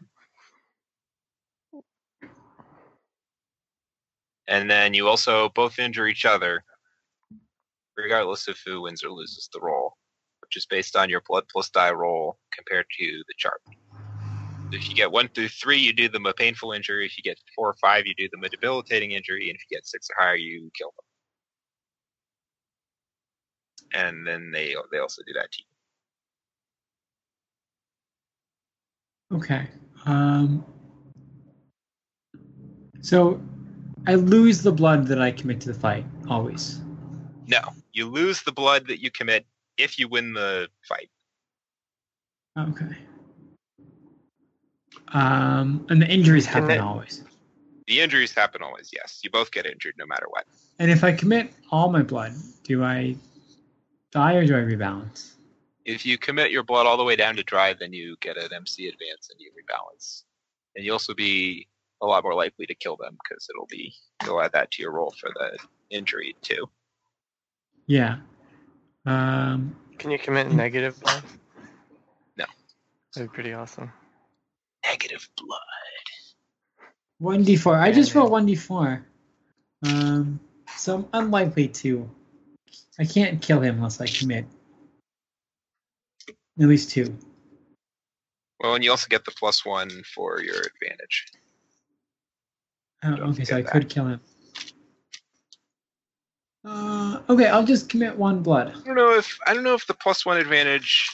And 4.47 4.69
then 4.69 4.93
you 4.93 5.07
also 5.07 5.49
both 5.49 5.79
injure 5.79 6.07
each 6.07 6.25
other, 6.25 6.63
regardless 7.97 8.47
of 8.47 8.57
who 8.65 8.81
wins 8.83 9.03
or 9.03 9.11
loses 9.11 9.49
the 9.53 9.59
roll, 9.61 9.93
which 10.41 10.57
is 10.57 10.65
based 10.65 10.95
on 10.95 11.09
your 11.09 11.21
blood 11.27 11.43
plus 11.51 11.69
die 11.69 11.91
roll 11.91 12.37
compared 12.55 12.85
to 12.99 13.05
the 13.27 13.33
chart. 13.37 13.61
If 14.71 14.89
you 14.89 14.95
get 14.95 15.11
one 15.11 15.29
through 15.29 15.49
three, 15.49 15.77
you 15.77 15.93
do 15.93 16.09
them 16.09 16.25
a 16.25 16.33
painful 16.33 16.71
injury. 16.73 17.05
If 17.05 17.17
you 17.17 17.23
get 17.23 17.39
four 17.55 17.69
or 17.69 17.75
five, 17.81 18.05
you 18.07 18.15
do 18.15 18.27
them 18.31 18.43
a 18.43 18.49
debilitating 18.49 19.11
injury. 19.11 19.49
And 19.49 19.55
if 19.55 19.61
you 19.69 19.77
get 19.77 19.85
six 19.87 20.07
or 20.09 20.21
higher, 20.23 20.35
you 20.35 20.69
kill 20.77 20.93
them. 20.97 21.05
And 24.01 24.27
then 24.27 24.51
they 24.51 24.75
they 24.91 24.99
also 24.99 25.21
do 25.25 25.33
that 25.33 25.51
to 25.51 25.61
you. 25.61 25.74
Okay. 29.35 29.67
Um. 30.05 30.65
So, 33.01 33.41
I 34.07 34.15
lose 34.15 34.63
the 34.63 34.71
blood 34.71 35.07
that 35.07 35.21
I 35.21 35.31
commit 35.31 35.61
to 35.61 35.67
the 35.67 35.79
fight 35.79 36.05
always. 36.29 36.81
No, 37.47 37.59
you 37.93 38.07
lose 38.07 38.41
the 38.41 38.51
blood 38.51 38.87
that 38.87 38.99
you 39.01 39.11
commit 39.11 39.45
if 39.77 39.99
you 39.99 40.07
win 40.07 40.33
the 40.33 40.67
fight. 40.87 41.09
Okay. 42.57 42.97
Um, 45.09 45.85
and 45.89 46.01
the 46.01 46.07
injuries 46.07 46.45
happen 46.45 46.71
it- 46.71 46.79
always. 46.79 47.23
The 47.87 48.01
injuries 48.01 48.33
happen 48.33 48.63
always. 48.63 48.89
Yes, 48.91 49.19
you 49.23 49.29
both 49.29 49.51
get 49.51 49.67
injured 49.67 49.93
no 49.99 50.07
matter 50.07 50.25
what. 50.29 50.45
And 50.79 50.89
if 50.89 51.03
I 51.03 51.11
commit 51.11 51.53
all 51.69 51.91
my 51.91 52.01
blood, 52.01 52.33
do 52.63 52.83
I 52.83 53.15
die 54.11 54.33
or 54.33 54.45
do 54.47 54.55
I 54.55 54.61
rebalance? 54.61 55.34
If 55.85 56.05
you 56.05 56.17
commit 56.17 56.51
your 56.51 56.63
blood 56.63 56.87
all 56.87 56.97
the 56.97 57.03
way 57.03 57.15
down 57.15 57.35
to 57.35 57.43
dry, 57.43 57.73
then 57.73 57.93
you 57.93 58.17
get 58.19 58.37
an 58.37 58.51
MC 58.53 58.87
advance 58.87 59.29
and 59.29 59.39
you 59.39 59.51
rebalance. 59.51 60.23
And 60.75 60.83
you'll 60.83 60.95
also 60.95 61.13
be 61.13 61.67
a 62.01 62.05
lot 62.05 62.23
more 62.23 62.33
likely 62.33 62.65
to 62.65 62.75
kill 62.75 62.97
them 62.97 63.17
because 63.23 63.47
it'll 63.49 63.67
be 63.67 63.93
you'll 64.25 64.41
add 64.41 64.51
that 64.53 64.71
to 64.71 64.81
your 64.81 64.91
roll 64.91 65.13
for 65.19 65.29
the 65.35 65.57
injury 65.95 66.35
too. 66.41 66.67
Yeah. 67.87 68.17
Um, 69.05 69.75
Can 69.99 70.09
you 70.11 70.17
commit 70.19 70.51
negative 70.51 70.99
blood? 70.99 71.23
No. 72.35 72.45
That'd 73.13 73.31
be 73.31 73.33
pretty 73.33 73.53
awesome. 73.53 73.91
Negative 74.83 75.29
blood. 75.37 75.59
one 77.19 77.43
d 77.43 77.55
four. 77.55 77.77
I 77.77 77.91
just 77.91 78.13
Yeah. 78.13 78.19
rolled 78.21 78.31
one 78.31 78.45
d 78.47 78.55
four. 78.55 79.05
Um, 79.83 80.39
so 80.75 80.95
I'm 81.13 81.25
unlikely 81.25 81.67
to. 81.69 82.09
I 82.99 83.05
can't 83.05 83.41
kill 83.41 83.61
him 83.61 83.75
unless 83.77 84.01
I 84.01 84.07
commit. 84.07 84.45
At 86.59 86.67
least 86.67 86.89
two. 86.89 87.15
Well, 88.59 88.75
and 88.75 88.83
you 88.83 88.91
also 88.91 89.07
get 89.09 89.25
the 89.25 89.31
plus 89.31 89.65
one 89.65 89.89
for 90.13 90.41
your 90.41 90.55
advantage. 90.55 91.25
Oh, 93.03 93.15
Don't 93.17 93.29
okay, 93.31 93.43
so 93.43 93.57
I 93.57 93.61
forget 93.61 93.73
could 93.73 93.89
kill 93.89 94.07
him. 94.07 94.21
Uh, 96.63 97.21
okay, 97.29 97.47
I'll 97.47 97.65
just 97.65 97.89
commit 97.89 98.17
one 98.17 98.41
blood. 98.41 98.69
I 98.69 98.81
don't 98.85 98.95
know 98.95 99.11
if 99.11 99.37
I 99.45 99.53
don't 99.53 99.63
know 99.63 99.75
if 99.75 99.85
the 99.85 99.93
plus 99.93 100.25
one 100.25 100.37
advantage. 100.37 101.11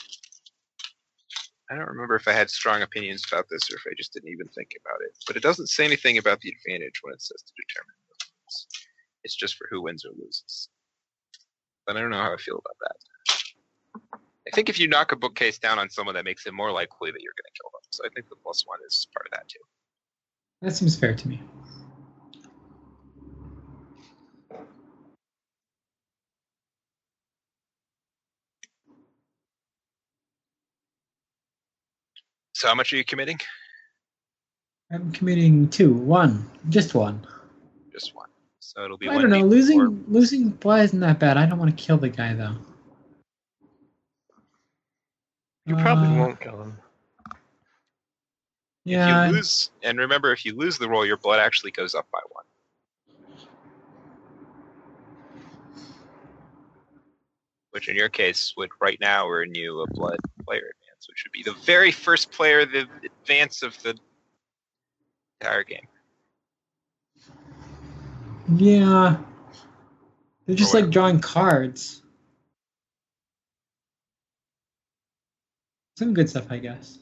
I 1.70 1.74
don't 1.74 1.88
remember 1.88 2.14
if 2.14 2.28
I 2.28 2.32
had 2.32 2.50
strong 2.50 2.82
opinions 2.82 3.24
about 3.30 3.46
this 3.50 3.70
or 3.70 3.76
if 3.76 3.82
I 3.86 3.94
just 3.96 4.12
didn't 4.12 4.30
even 4.30 4.46
think 4.48 4.70
about 4.80 5.00
it. 5.06 5.16
But 5.26 5.36
it 5.36 5.42
doesn't 5.42 5.68
say 5.68 5.84
anything 5.84 6.18
about 6.18 6.40
the 6.40 6.50
advantage 6.50 7.00
when 7.02 7.14
it 7.14 7.22
says 7.22 7.42
to 7.42 7.52
determine 7.56 7.94
wins. 8.10 8.66
It's 9.24 9.34
just 9.34 9.56
for 9.56 9.66
who 9.70 9.82
wins 9.82 10.04
or 10.04 10.12
loses. 10.18 10.68
But 11.86 11.96
I 11.96 12.00
don't 12.00 12.10
know 12.10 12.18
how 12.18 12.32
I 12.32 12.36
feel 12.36 12.60
about 12.60 12.76
that. 12.80 12.96
I 14.46 14.50
think 14.50 14.68
if 14.68 14.78
you 14.80 14.88
knock 14.88 15.12
a 15.12 15.16
bookcase 15.16 15.58
down 15.58 15.78
on 15.78 15.88
someone, 15.88 16.14
that 16.16 16.24
makes 16.24 16.46
it 16.46 16.52
more 16.52 16.72
likely 16.72 17.12
that 17.12 17.20
you're 17.22 17.32
going 17.32 17.46
to 17.46 17.60
kill 17.60 17.70
them. 17.72 17.80
So 17.90 18.04
I 18.04 18.08
think 18.14 18.28
the 18.28 18.36
plus 18.42 18.64
one 18.66 18.78
is 18.86 19.06
part 19.14 19.26
of 19.26 19.32
that 19.32 19.48
too. 19.48 19.60
That 20.62 20.74
seems 20.74 20.98
fair 20.98 21.14
to 21.14 21.28
me. 21.28 21.40
So 32.54 32.68
how 32.68 32.74
much 32.74 32.92
are 32.92 32.96
you 32.96 33.04
committing? 33.04 33.40
I'm 34.92 35.10
committing 35.12 35.68
two, 35.68 35.92
one, 35.92 36.48
just 36.68 36.94
one. 36.94 37.26
Just 37.92 38.14
one. 38.14 38.28
So 38.60 38.84
it'll 38.84 38.98
be. 38.98 39.08
I 39.08 39.18
don't 39.18 39.30
know. 39.30 39.42
1d4. 39.42 39.50
Losing 39.50 40.04
losing 40.06 40.50
blood 40.50 40.84
isn't 40.84 41.00
that 41.00 41.18
bad. 41.18 41.36
I 41.36 41.46
don't 41.46 41.58
want 41.58 41.76
to 41.76 41.84
kill 41.84 41.98
the 41.98 42.08
guy 42.08 42.34
though. 42.34 42.56
You 45.64 45.76
probably 45.76 46.08
Uh, 46.08 46.18
won't 46.18 46.40
kill 46.40 46.60
him. 46.62 46.78
Yeah. 48.84 49.26
If 49.26 49.30
you 49.30 49.36
lose, 49.36 49.70
and 49.82 49.98
remember, 49.98 50.32
if 50.32 50.44
you 50.44 50.56
lose 50.56 50.76
the 50.78 50.88
roll, 50.88 51.06
your 51.06 51.16
blood 51.16 51.38
actually 51.38 51.70
goes 51.70 51.94
up 51.94 52.08
by 52.10 52.18
one. 52.30 52.44
Which 57.70 57.88
in 57.88 57.96
your 57.96 58.08
case 58.08 58.52
would 58.56 58.70
right 58.80 58.98
now 59.00 59.28
earn 59.30 59.54
you 59.54 59.80
a 59.80 59.86
blood 59.86 60.18
player 60.44 60.72
advance, 60.74 61.08
which 61.08 61.24
would 61.24 61.32
be 61.32 61.42
the 61.42 61.56
very 61.64 61.90
first 61.90 62.32
player 62.32 62.66
the 62.66 62.86
advance 63.04 63.62
of 63.62 63.80
the 63.82 63.96
entire 65.40 65.62
game. 65.62 65.86
Yeah. 68.56 69.16
They're 70.46 70.56
just 70.56 70.74
like 70.74 70.90
drawing 70.90 71.20
cards. 71.20 72.01
Some 76.02 76.14
good 76.14 76.28
stuff, 76.28 76.50
I 76.50 76.58
guess. 76.58 76.98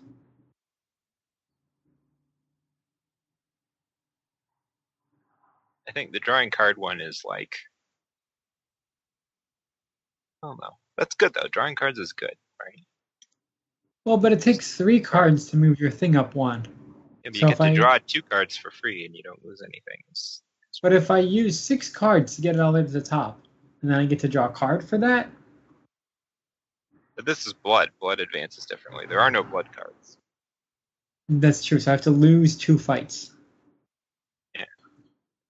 I 5.88 5.92
think 5.92 6.12
the 6.12 6.20
drawing 6.20 6.51
card 6.51 6.76
one 6.76 7.01
is 7.01 7.22
like 7.24 7.57
I 10.42 10.48
don't 10.48 10.61
know. 10.61 10.76
That's 10.98 11.14
good 11.14 11.32
though. 11.32 11.48
Drawing 11.51 11.76
cards 11.76 11.98
is 11.98 12.12
good, 12.12 12.34
right? 12.62 12.84
Well, 14.05 14.18
but 14.18 14.34
it 14.34 14.42
takes 14.42 14.76
three 14.76 15.01
cards 15.01 15.48
to 15.48 15.57
move 15.57 15.80
your 15.80 15.90
thing 15.90 16.14
up 16.14 16.34
one. 16.34 16.66
Yeah, 17.24 17.30
but 17.30 17.40
you 17.40 17.48
get 17.48 17.57
to 17.57 17.62
I- 17.64 17.74
draw 17.74 17.98
two 18.07 18.20
cards 18.20 18.55
for 18.55 18.70
free 18.70 19.07
and 19.07 19.16
you 19.16 19.22
don't 19.22 19.42
lose 19.42 19.62
anything. 19.62 20.03
It's, 20.11 20.42
But 20.82 20.92
if 20.92 21.11
I 21.11 21.20
use 21.20 21.59
six 21.59 21.88
cards 21.88 22.36
to 22.36 22.42
get 22.42 22.55
it 22.55 22.61
all 22.61 22.70
the 22.72 22.80
way 22.80 22.86
to 22.86 22.92
the 22.92 23.01
top, 23.01 23.40
and 23.80 23.90
then 23.90 23.98
I 23.98 24.05
get 24.05 24.18
to 24.18 24.28
draw 24.28 24.44
a 24.44 24.51
card 24.51 24.86
for 24.86 24.98
that, 24.98 25.30
but 27.21 27.27
this 27.27 27.47
is 27.47 27.53
blood. 27.53 27.91
Blood 28.01 28.18
advances 28.18 28.64
differently. 28.64 29.05
There 29.07 29.21
are 29.21 29.31
no 29.31 29.43
blood 29.43 29.68
cards. 29.77 30.16
that's 31.29 31.62
true. 31.62 31.79
So 31.79 31.91
I 31.91 31.93
have 31.93 32.01
to 32.03 32.11
lose 32.11 32.57
two 32.57 32.79
fights. 32.79 33.33
Yeah. 34.57 34.64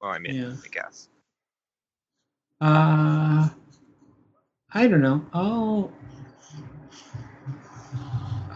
Well, 0.02 0.10
I 0.10 0.18
mean, 0.18 0.34
Yeah. 0.34 0.54
I 0.64 0.68
guess. 0.68 1.08
Uh, 2.60 3.48
I 4.72 4.88
don't 4.88 5.00
know. 5.00 5.24
I'll. 5.32 5.92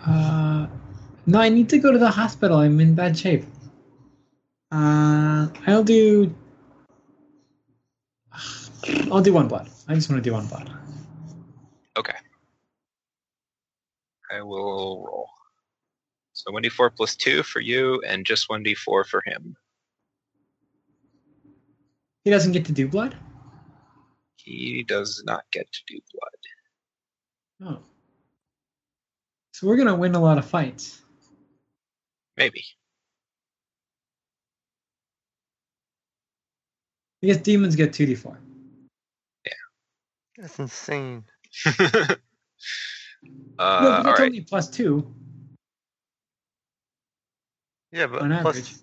Uh, 0.04 0.66
no, 1.26 1.38
I 1.38 1.48
need 1.50 1.68
to 1.68 1.78
go 1.78 1.92
to 1.92 1.98
the 1.98 2.10
hospital. 2.10 2.58
I'm 2.58 2.80
in 2.80 2.96
bad 2.96 3.16
shape. 3.16 3.44
Uh, 4.72 5.46
I'll 5.68 5.84
do. 5.84 6.34
I'll 9.12 9.22
do 9.22 9.32
one 9.32 9.46
blood. 9.46 9.70
I 9.86 9.94
just 9.94 10.10
want 10.10 10.22
to 10.22 10.28
do 10.28 10.34
one 10.34 10.46
blood. 10.48 10.68
Okay. 11.96 12.16
I 14.34 14.42
will 14.42 15.04
roll. 15.06 15.28
So 16.32 16.50
1d4 16.50 16.96
plus 16.96 17.14
2 17.16 17.44
for 17.44 17.60
you, 17.60 18.02
and 18.06 18.26
just 18.26 18.48
1d4 18.48 19.06
for 19.06 19.22
him. 19.24 19.56
He 22.24 22.30
doesn't 22.30 22.52
get 22.52 22.64
to 22.64 22.72
do 22.72 22.88
blood. 22.88 23.16
He 24.36 24.82
does 24.82 25.22
not 25.24 25.44
get 25.52 25.70
to 25.70 25.80
do 25.86 26.00
blood. 26.12 27.76
Oh. 27.76 27.82
So 29.52 29.66
we're 29.68 29.76
gonna 29.76 29.94
win 29.94 30.14
a 30.14 30.20
lot 30.20 30.38
of 30.38 30.44
fights. 30.44 31.00
Maybe. 32.36 32.64
I 37.22 37.28
guess 37.28 37.36
demons 37.36 37.76
get 37.76 37.92
two 37.92 38.06
d 38.06 38.16
four. 38.16 38.38
Yeah. 39.46 39.52
That's 40.38 40.58
insane. 40.58 41.24
uh, 43.58 43.80
no, 43.82 43.88
but 43.90 43.96
all 43.98 44.02
that's 44.04 44.20
right. 44.20 44.26
only 44.26 44.40
plus 44.42 44.68
two. 44.70 45.12
Yeah, 47.92 48.06
but 48.08 48.22
On 48.22 48.30
plus 48.42 48.56
average. 48.58 48.74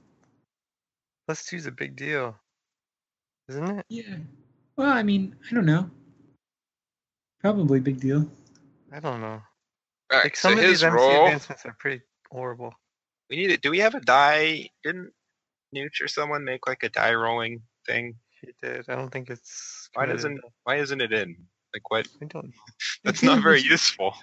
plus 1.28 1.46
two's 1.46 1.66
a 1.66 1.72
big 1.72 1.96
deal, 1.96 2.36
isn't 3.50 3.80
it? 3.80 3.86
Yeah. 3.90 4.16
Well, 4.78 4.90
I 4.90 5.04
mean, 5.04 5.36
I 5.50 5.54
don't 5.54 5.66
know. 5.66 5.90
Probably 7.42 7.80
big 7.80 8.00
deal. 8.00 8.30
I 8.94 9.00
don't 9.00 9.20
know. 9.20 9.28
All 9.28 9.42
right. 10.12 10.24
Like 10.26 10.36
So 10.36 10.50
some 10.50 10.58
of 10.58 10.64
his 10.64 10.80
these 10.80 10.84
MC 10.84 10.96
roll. 10.96 11.26
advancements 11.26 11.66
are 11.66 11.76
pretty 11.80 12.02
horrible. 12.32 12.74
We 13.30 13.36
need 13.38 13.52
it. 13.52 13.62
Do 13.62 13.70
we 13.72 13.80
have 13.80 13.96
a 13.96 14.00
die? 14.02 14.70
Didn't 14.84 15.12
Nooch 15.76 16.02
or 16.02 16.08
someone 16.08 16.44
make 16.46 16.68
like 16.68 16.84
a 16.84 16.90
die 16.90 17.14
rolling 17.14 17.62
thing? 17.88 18.16
He 18.42 18.52
did. 18.62 18.86
I 18.90 18.96
don't 18.96 19.10
think 19.10 19.30
it's. 19.30 19.90
Why 19.94 20.04
committed, 20.04 20.18
doesn't 20.18 20.36
though. 20.36 20.52
Why 20.64 20.76
isn't 20.78 21.02
it 21.02 21.12
in? 21.12 21.36
Like 21.74 21.90
what? 21.90 22.08
I 22.22 22.26
don't. 22.26 22.54
That's 23.04 23.24
not 23.24 23.42
very 23.44 23.62
useful. 23.76 24.14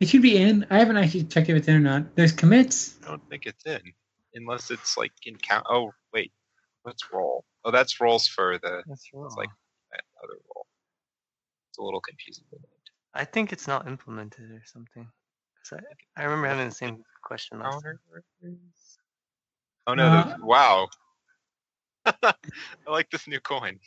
It 0.00 0.08
should 0.08 0.22
be 0.22 0.36
in. 0.36 0.66
I 0.70 0.78
haven't 0.78 0.98
actually 0.98 1.24
checked 1.24 1.48
if 1.48 1.56
it's 1.56 1.68
in 1.68 1.76
or 1.76 1.80
not. 1.80 2.14
There's 2.16 2.32
commits. 2.32 2.96
I 3.04 3.08
don't 3.08 3.28
think 3.30 3.46
it's 3.46 3.64
in, 3.64 3.80
unless 4.34 4.70
it's 4.70 4.96
like 4.96 5.12
in 5.24 5.36
count. 5.36 5.66
Oh 5.70 5.92
wait, 6.12 6.32
what's 6.82 7.10
roll? 7.12 7.44
Oh, 7.64 7.70
that's 7.70 8.00
rolls 8.00 8.26
for 8.28 8.58
the 8.62 8.82
That's 8.86 9.08
wrong. 9.14 9.34
like- 9.36 9.48
that 9.92 10.02
other 10.22 10.34
roll. 10.54 10.66
It's 11.70 11.78
a 11.78 11.82
little 11.82 12.00
confusing. 12.00 12.44
I 13.14 13.24
think 13.24 13.52
it's 13.52 13.66
not 13.66 13.86
implemented 13.86 14.50
or 14.50 14.62
something. 14.66 15.08
I, 15.72 15.78
I 16.20 16.24
remember 16.24 16.48
having 16.48 16.68
the 16.68 16.74
same 16.74 17.02
question 17.22 17.58
last 17.60 17.82
time. 17.82 17.98
Oh 19.86 19.94
no! 19.94 20.06
Uh, 20.06 20.36
wow. 20.42 20.88
I 22.06 22.34
like 22.86 23.10
this 23.10 23.26
new 23.26 23.40
coin. 23.40 23.78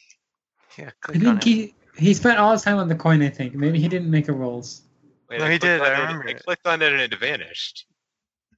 Yeah, 0.78 0.88
I 0.88 0.91
click 1.01 1.18
on 1.18 1.22
think 1.22 1.38
it. 1.38 1.43
he 1.43 1.76
he 1.97 2.14
spent 2.14 2.38
all 2.39 2.51
his 2.51 2.64
time 2.64 2.78
on 2.78 2.88
the 2.88 2.95
coin. 2.95 3.22
I 3.22 3.30
think 3.30 3.53
maybe 3.53 3.80
he 3.80 3.88
didn't 3.88 4.10
make 4.10 4.28
a 4.28 4.34
rolls. 4.34 4.82
Wait, 5.30 5.40
No, 5.40 5.46
I 5.46 5.52
he 5.52 5.58
did, 5.60 5.80
on 5.82 5.88
I 5.88 5.90
it- 5.90 6.02
remember 6.02 6.28
I 6.28 6.32
it. 6.32 6.44
clicked 6.44 6.66
on 6.68 6.82
it 6.82 6.92
and 6.94 7.02
it 7.02 7.20
vanished. 7.20 7.86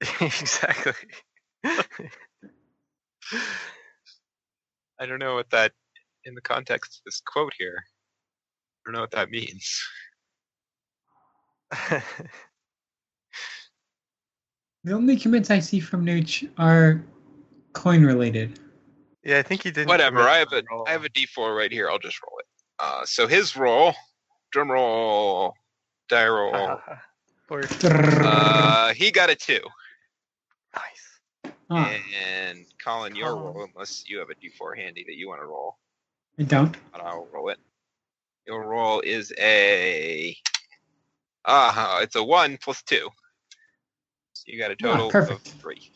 exactly. 0.21 0.93
I 4.99 5.05
don't 5.05 5.19
know 5.19 5.35
what 5.35 5.49
that, 5.51 5.73
in 6.25 6.35
the 6.35 6.41
context 6.41 6.97
of 6.99 7.03
this 7.05 7.21
quote 7.25 7.53
here, 7.57 7.83
I 7.83 8.81
don't 8.85 8.93
know 8.95 9.01
what 9.01 9.11
that 9.11 9.29
means. 9.29 9.81
The 14.83 14.93
only 14.93 15.15
commits 15.15 15.51
I 15.51 15.59
see 15.59 15.79
from 15.79 16.03
Nooch 16.03 16.49
are 16.57 17.03
coin 17.73 18.03
related. 18.03 18.59
yeah, 19.23 19.37
I 19.37 19.43
think 19.43 19.61
he 19.61 19.69
did. 19.69 19.87
Whatever. 19.87 20.21
I 20.21 20.37
have 20.37 20.51
a 20.53 20.63
I 20.87 20.91
have 20.91 21.05
a 21.05 21.09
D4 21.09 21.55
right 21.55 21.71
here. 21.71 21.87
I'll 21.87 21.99
just 21.99 22.17
roll 22.23 22.39
it. 22.39 22.45
Uh, 22.79 23.05
so 23.05 23.27
his 23.27 23.55
roll, 23.55 23.93
drum 24.51 24.71
roll, 24.71 25.53
die 26.11 26.27
roll. 26.27 26.79
Or 27.49 27.63
Uh, 27.83 28.93
he 28.93 29.11
got 29.11 29.29
a 29.29 29.35
two. 29.35 29.59
nice. 30.73 31.53
Ah, 31.69 31.93
And 32.15 32.65
Colin, 32.81 33.13
your 33.13 33.35
roll, 33.35 33.67
unless 33.75 34.05
you 34.07 34.19
have 34.19 34.29
a 34.29 34.35
d4 34.35 34.77
handy 34.77 35.03
that 35.05 35.15
you 35.15 35.27
want 35.27 35.41
to 35.41 35.45
roll, 35.45 35.77
I 36.39 36.43
don't. 36.43 36.77
but 36.93 37.01
I'll 37.01 37.27
roll 37.33 37.49
it. 37.49 37.59
Your 38.47 38.65
roll 38.65 39.01
is 39.01 39.33
a. 39.37 40.33
Ah, 41.45 41.99
it's 41.99 42.15
a 42.15 42.23
one 42.23 42.57
plus 42.63 42.81
two. 42.83 43.09
So 44.31 44.43
you 44.47 44.57
got 44.57 44.71
a 44.71 44.75
total 44.77 45.09
of 45.33 45.41
three. 45.41 45.91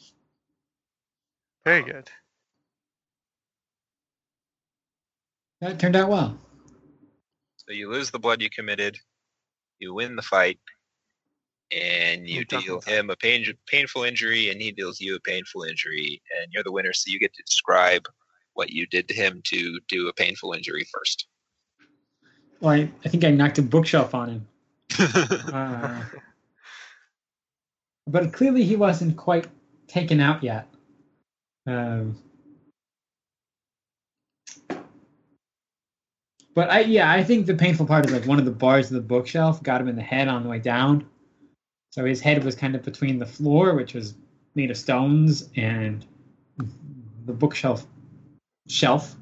Very 1.64 1.84
good. 1.84 2.12
That 5.62 5.80
turned 5.80 5.96
out 5.96 6.10
well. 6.10 6.38
So 7.56 7.72
you 7.72 7.90
lose 7.90 8.12
the 8.12 8.20
blood 8.20 8.42
you 8.42 8.50
committed, 8.50 8.98
you 9.80 9.94
win 9.94 10.16
the 10.16 10.22
fight, 10.22 10.60
and 11.76 12.28
you 12.28 12.46
deal 12.46 12.82
him 12.82 13.10
a 13.10 13.16
pain, 13.16 13.46
painful 13.68 14.04
injury, 14.04 14.50
and 14.50 14.62
he 14.62 14.72
deals 14.72 15.00
you 15.00 15.16
a 15.16 15.20
painful 15.20 15.64
injury, 15.64 16.22
and 16.40 16.52
you're 16.52 16.64
the 16.64 16.72
winner. 16.72 16.94
So 16.94 17.12
you 17.12 17.20
get 17.20 17.34
to 17.34 17.44
describe 17.44 18.08
what 18.54 18.70
you 18.70 18.88
did 18.88 19.08
to 19.10 19.14
him 19.14 19.42
to 19.46 19.80
do 19.88 20.08
a 20.08 20.14
painful 20.14 20.54
injury 20.54 20.86
first. 20.94 21.28
Well, 22.62 22.74
I, 22.74 22.90
I 23.04 23.10
think 23.10 23.24
I 23.24 23.32
knocked 23.32 23.58
a 23.58 23.62
bookshelf 23.62 24.14
on 24.14 24.30
him. 24.30 24.48
Uh, 25.54 26.02
but 28.08 28.32
clearly 28.34 28.64
he 28.64 28.76
wasn't 28.76 29.18
quite 29.18 29.48
taken 29.88 30.20
out 30.20 30.44
yet. 30.44 30.68
Um, 31.66 32.18
but 36.56 36.72
I 36.72 36.80
yeah, 36.80 37.12
I 37.12 37.24
think 37.24 37.46
the 37.46 37.54
painful 37.54 37.86
part 37.86 38.06
is 38.06 38.14
like 38.14 38.26
one 38.26 38.40
of 38.40 38.46
the 38.46 38.52
bars 38.52 38.88
of 38.88 38.96
the 38.96 39.02
bookshelf 39.02 39.62
got 39.62 39.82
him 39.82 39.90
in 39.90 39.96
the 39.98 40.02
head 40.02 40.30
on 40.30 40.42
the 40.42 40.50
way 40.50 40.58
down. 40.58 41.06
So 41.92 42.06
his 42.06 42.22
head 42.22 42.44
was 42.44 42.56
kind 42.56 42.76
of 42.76 42.84
between 42.84 43.20
the 43.20 43.26
floor, 43.26 43.76
which 43.76 43.94
was 43.94 44.16
made 44.56 44.72
of 44.72 44.78
stones, 44.78 45.50
and 45.58 46.06
the 47.26 47.34
bookshelf 47.34 47.86
shelf. 48.68 49.16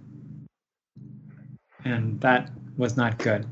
And 1.86 2.22
that 2.22 2.52
was 2.78 2.96
not 2.96 3.18
good. 3.18 3.46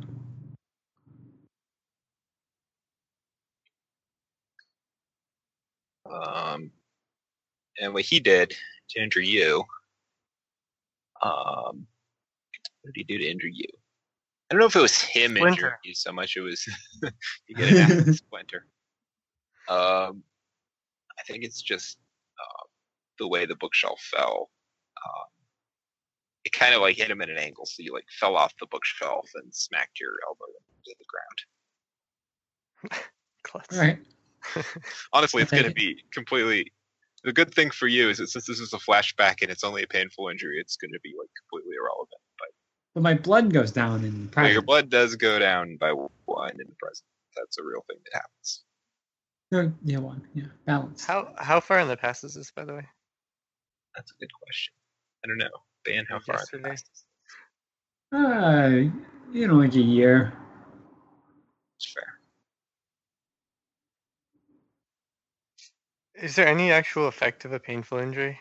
Um, 6.09 6.71
and 7.79 7.93
what 7.93 8.03
he 8.03 8.19
did 8.19 8.53
to 8.89 9.01
injure 9.01 9.21
you, 9.21 9.63
um, 11.23 11.87
what 12.81 12.93
did 12.93 13.05
he 13.07 13.15
do 13.15 13.17
to 13.19 13.29
injure 13.29 13.47
you? 13.47 13.67
I 14.49 14.53
don't 14.53 14.59
know 14.59 14.67
if 14.67 14.75
it 14.75 14.81
was 14.81 14.99
him 14.99 15.37
injuring 15.37 15.73
you 15.83 15.93
so 15.93 16.11
much. 16.11 16.35
It 16.35 16.41
was 16.41 16.65
you 17.47 17.55
get 17.55 17.89
an 17.89 18.13
splinter. 18.13 18.65
Um, 19.69 20.23
I 21.17 21.23
think 21.25 21.43
it's 21.43 21.61
just 21.61 21.97
uh, 22.39 22.63
the 23.19 23.27
way 23.27 23.45
the 23.45 23.55
bookshelf 23.55 24.01
fell. 24.01 24.49
Um, 24.97 25.25
it 26.43 26.51
kind 26.51 26.75
of 26.75 26.81
like 26.81 26.97
hit 26.97 27.09
him 27.09 27.21
at 27.21 27.29
an 27.29 27.37
angle, 27.37 27.65
so 27.65 27.75
you 27.79 27.93
like 27.93 28.05
fell 28.19 28.35
off 28.35 28.53
the 28.59 28.67
bookshelf 28.69 29.29
and 29.35 29.53
smacked 29.53 29.99
your 29.99 30.11
elbow 30.27 30.45
into 30.75 30.95
the 30.99 31.05
ground. 32.91 33.03
Klutz. 33.43 33.77
All 33.77 33.83
right. 33.85 33.99
Honestly, 35.13 35.41
it's 35.41 35.51
going 35.51 35.63
to 35.63 35.71
be 35.71 36.03
completely. 36.11 36.71
The 37.23 37.31
good 37.31 37.53
thing 37.53 37.69
for 37.69 37.87
you 37.87 38.09
is 38.09 38.17
that 38.17 38.27
since 38.27 38.47
this 38.47 38.59
is 38.59 38.73
a 38.73 38.77
flashback 38.77 39.43
and 39.43 39.51
it's 39.51 39.63
only 39.63 39.83
a 39.83 39.87
painful 39.87 40.29
injury, 40.29 40.57
it's 40.59 40.75
going 40.75 40.91
to 40.91 40.99
be 41.03 41.13
like 41.17 41.29
completely 41.39 41.75
irrelevant. 41.77 42.19
But 42.39 42.49
But 42.93 43.03
my 43.03 43.13
blood 43.13 43.53
goes 43.53 43.71
down 43.71 44.03
in 44.03 44.29
well, 44.35 44.51
your 44.51 44.61
blood 44.61 44.89
does 44.89 45.15
go 45.15 45.39
down 45.39 45.77
by 45.77 45.91
one 46.25 46.51
in 46.51 46.67
the 46.67 46.75
present. 46.77 47.05
That's 47.37 47.57
a 47.57 47.63
real 47.63 47.83
thing 47.89 47.97
that 48.03 48.19
happens. 48.21 48.63
No, 49.51 49.71
yeah, 49.83 49.99
one. 49.99 50.21
Yeah, 50.33 50.45
balance. 50.65 51.05
How 51.05 51.33
how 51.37 51.59
far 51.61 51.79
in 51.79 51.87
the 51.87 51.97
past 51.97 52.23
is 52.23 52.33
this, 52.33 52.51
by 52.51 52.65
the 52.65 52.73
way? 52.73 52.85
That's 53.95 54.11
a 54.11 54.15
good 54.19 54.31
question. 54.43 54.73
I 55.23 55.27
don't 55.27 55.37
know. 55.37 55.49
Dan, 55.85 56.05
how 56.09 56.19
far? 56.19 56.35
in 56.53 56.61
the 56.63 56.69
Yesterday. 56.69 56.69
past 56.69 56.89
is 56.91 57.05
Uh, 58.13 58.91
you 59.31 59.47
know, 59.47 59.55
like 59.55 59.73
a 59.75 59.79
year. 59.79 60.33
It's 61.77 61.93
fair. 61.93 62.19
Is 66.23 66.35
there 66.35 66.47
any 66.47 66.71
actual 66.71 67.07
effect 67.07 67.45
of 67.45 67.53
a 67.53 67.59
painful 67.59 67.99
injury? 67.99 68.37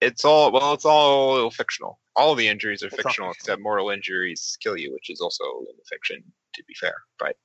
It's 0.00 0.24
all 0.24 0.50
well. 0.50 0.72
It's 0.72 0.84
all 0.84 1.50
fictional. 1.50 1.98
All 2.16 2.34
the 2.34 2.48
injuries 2.48 2.82
are 2.82 2.86
It's 2.86 2.96
fictional, 2.96 3.30
except 3.32 3.60
mortal 3.60 3.90
injuries 3.90 4.56
kill 4.62 4.76
you, 4.76 4.92
which 4.92 5.10
is 5.10 5.20
also 5.20 5.44
in 5.70 5.76
the 5.76 5.84
fiction. 5.88 6.22
To 6.54 6.64
be 6.64 6.74
fair, 6.74 6.94
but 7.18 7.36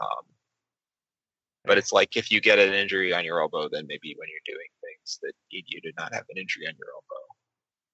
um, 0.00 0.24
but 1.64 1.78
it's 1.78 1.92
like 1.92 2.16
if 2.16 2.30
you 2.30 2.40
get 2.40 2.58
an 2.58 2.72
injury 2.72 3.12
on 3.12 3.24
your 3.24 3.40
elbow, 3.40 3.68
then 3.70 3.86
maybe 3.86 4.14
when 4.16 4.28
you're 4.28 4.56
doing 4.56 4.68
things 4.80 5.18
that 5.22 5.32
need 5.52 5.64
you 5.68 5.80
to 5.82 5.92
not 5.96 6.12
have 6.14 6.24
an 6.30 6.38
injury 6.38 6.66
on 6.66 6.74
your 6.78 6.88
elbow, 6.94 7.24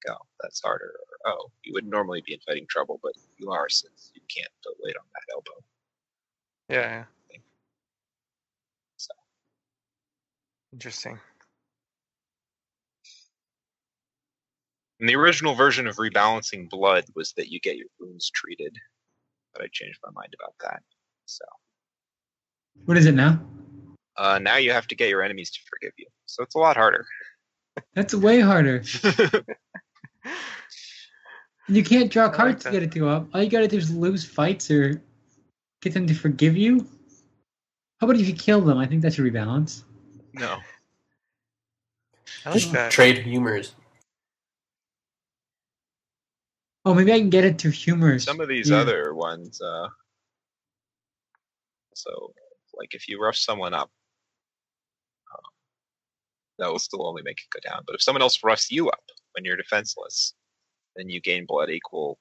go 0.06 0.24
that's 0.40 0.60
harder. 0.60 0.94
Or 1.24 1.32
oh, 1.32 1.50
you 1.62 1.72
would 1.74 1.86
normally 1.86 2.22
be 2.24 2.34
in 2.34 2.40
fighting 2.46 2.66
trouble, 2.68 3.00
but 3.02 3.12
you 3.38 3.50
are 3.50 3.68
since 3.68 4.12
you 4.14 4.22
can't 4.34 4.50
put 4.64 4.76
weight 4.80 4.96
on 4.96 5.04
that 5.14 5.32
elbow. 5.32 5.64
Yeah. 6.68 7.04
yeah. 7.30 7.38
So. 8.96 9.14
Interesting. 10.72 11.18
And 15.00 15.08
the 15.08 15.16
original 15.16 15.54
version 15.54 15.86
of 15.86 15.96
rebalancing 15.96 16.70
blood 16.70 17.04
was 17.14 17.32
that 17.34 17.48
you 17.50 17.60
get 17.60 17.76
your 17.76 17.88
wounds 18.00 18.30
treated, 18.30 18.74
but 19.52 19.62
I 19.62 19.68
changed 19.72 19.98
my 20.04 20.10
mind 20.12 20.34
about 20.40 20.54
that. 20.62 20.82
So 21.26 21.44
What 22.86 22.96
is 22.96 23.06
it 23.06 23.14
now? 23.14 23.40
uh, 24.16 24.38
now 24.38 24.56
you 24.56 24.72
have 24.72 24.86
to 24.88 24.94
get 24.94 25.10
your 25.10 25.22
enemies 25.22 25.50
to 25.50 25.60
forgive 25.68 25.92
you. 25.98 26.06
So 26.24 26.42
it's 26.42 26.54
a 26.54 26.58
lot 26.58 26.76
harder. 26.76 27.04
That's 27.94 28.14
way 28.14 28.40
harder. 28.40 28.82
You 31.68 31.82
can't 31.82 32.12
draw 32.12 32.28
cards 32.28 32.62
that. 32.62 32.70
to 32.70 32.76
get 32.76 32.84
it 32.84 32.92
to 32.92 33.00
go 33.00 33.08
up. 33.08 33.26
All 33.34 33.42
you 33.42 33.50
gotta 33.50 33.66
do 33.66 33.76
is 33.76 33.90
lose 33.92 34.24
fights 34.24 34.70
or 34.70 35.02
get 35.82 35.94
them 35.94 36.06
to 36.06 36.14
forgive 36.14 36.56
you. 36.56 36.86
How 38.00 38.06
about 38.06 38.20
if 38.20 38.28
you 38.28 38.34
kill 38.34 38.60
them? 38.60 38.78
I 38.78 38.86
think 38.86 39.02
that 39.02 39.14
should 39.14 39.24
rebalance. 39.24 39.82
no. 40.32 40.58
I 42.44 42.50
like 42.50 42.60
Just 42.60 42.72
that. 42.72 42.92
trade 42.92 43.18
humors. 43.18 43.74
Oh, 46.86 46.94
maybe 46.94 47.12
I 47.12 47.18
can 47.18 47.30
get 47.30 47.44
it 47.44 47.58
to 47.58 47.70
humor. 47.70 48.16
Some 48.20 48.40
of 48.40 48.46
these 48.46 48.70
Yeah. 48.70 48.76
other 48.76 49.12
ones, 49.12 49.60
uh, 49.60 49.88
so 51.94 52.32
like 52.74 52.94
if 52.94 53.08
you 53.08 53.20
rough 53.20 53.34
someone 53.34 53.74
up, 53.74 53.90
um, 55.34 55.50
that 56.58 56.70
will 56.70 56.78
still 56.78 57.04
only 57.04 57.22
make 57.22 57.40
it 57.40 57.50
go 57.50 57.58
down. 57.68 57.82
But 57.86 57.96
if 57.96 58.02
someone 58.02 58.22
else 58.22 58.38
roughs 58.44 58.70
you 58.70 58.88
up 58.88 59.02
when 59.32 59.44
you're 59.44 59.56
defenseless, 59.56 60.34
then 60.94 61.08
you 61.08 61.20
gain 61.20 61.44
blood 61.44 61.70
equal 61.70 62.20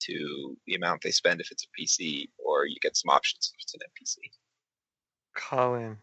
to 0.00 0.58
the 0.66 0.74
amount 0.74 1.00
they 1.00 1.10
spend 1.10 1.40
if 1.40 1.50
it's 1.50 1.64
a 1.64 1.68
PC, 1.80 2.28
or 2.38 2.66
you 2.66 2.76
get 2.82 2.98
some 2.98 3.08
options 3.08 3.50
if 3.54 3.62
it's 3.62 3.72
an 3.72 3.80
NPC. 3.80 4.16
Colin. 5.34 5.96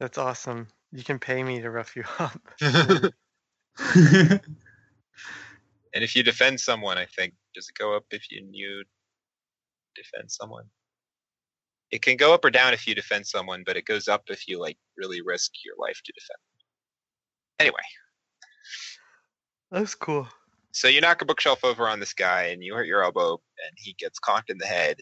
That's 0.00 0.18
awesome. 0.18 0.66
You 0.90 1.04
can 1.04 1.20
pay 1.20 1.44
me 1.44 1.60
to 1.60 1.70
rough 1.70 1.94
you 1.94 2.02
up. 2.18 2.42
and 5.94 6.04
if 6.04 6.14
you 6.14 6.22
defend 6.22 6.60
someone, 6.60 6.98
I 6.98 7.06
think 7.06 7.34
does 7.54 7.68
it 7.68 7.78
go 7.78 7.96
up 7.96 8.04
if 8.10 8.30
you 8.30 8.46
you 8.52 8.84
defend 9.94 10.30
someone? 10.30 10.64
It 11.90 12.02
can 12.02 12.16
go 12.16 12.34
up 12.34 12.44
or 12.44 12.50
down 12.50 12.74
if 12.74 12.86
you 12.86 12.94
defend 12.94 13.26
someone, 13.26 13.62
but 13.64 13.76
it 13.76 13.86
goes 13.86 14.08
up 14.08 14.24
if 14.28 14.46
you 14.46 14.60
like 14.60 14.76
really 14.96 15.20
risk 15.22 15.52
your 15.64 15.74
life 15.78 16.00
to 16.04 16.12
defend. 16.12 16.38
Anyway, 17.60 17.82
That's 19.70 19.94
cool. 19.94 20.28
so 20.72 20.86
you 20.88 21.00
knock 21.00 21.22
a 21.22 21.24
bookshelf 21.24 21.64
over 21.64 21.88
on 21.88 21.98
this 21.98 22.12
guy 22.12 22.44
and 22.44 22.62
you 22.62 22.74
hurt 22.74 22.86
your 22.86 23.02
elbow 23.02 23.32
and 23.32 23.76
he 23.76 23.94
gets 23.98 24.18
conked 24.20 24.50
in 24.50 24.58
the 24.58 24.66
head. 24.66 25.00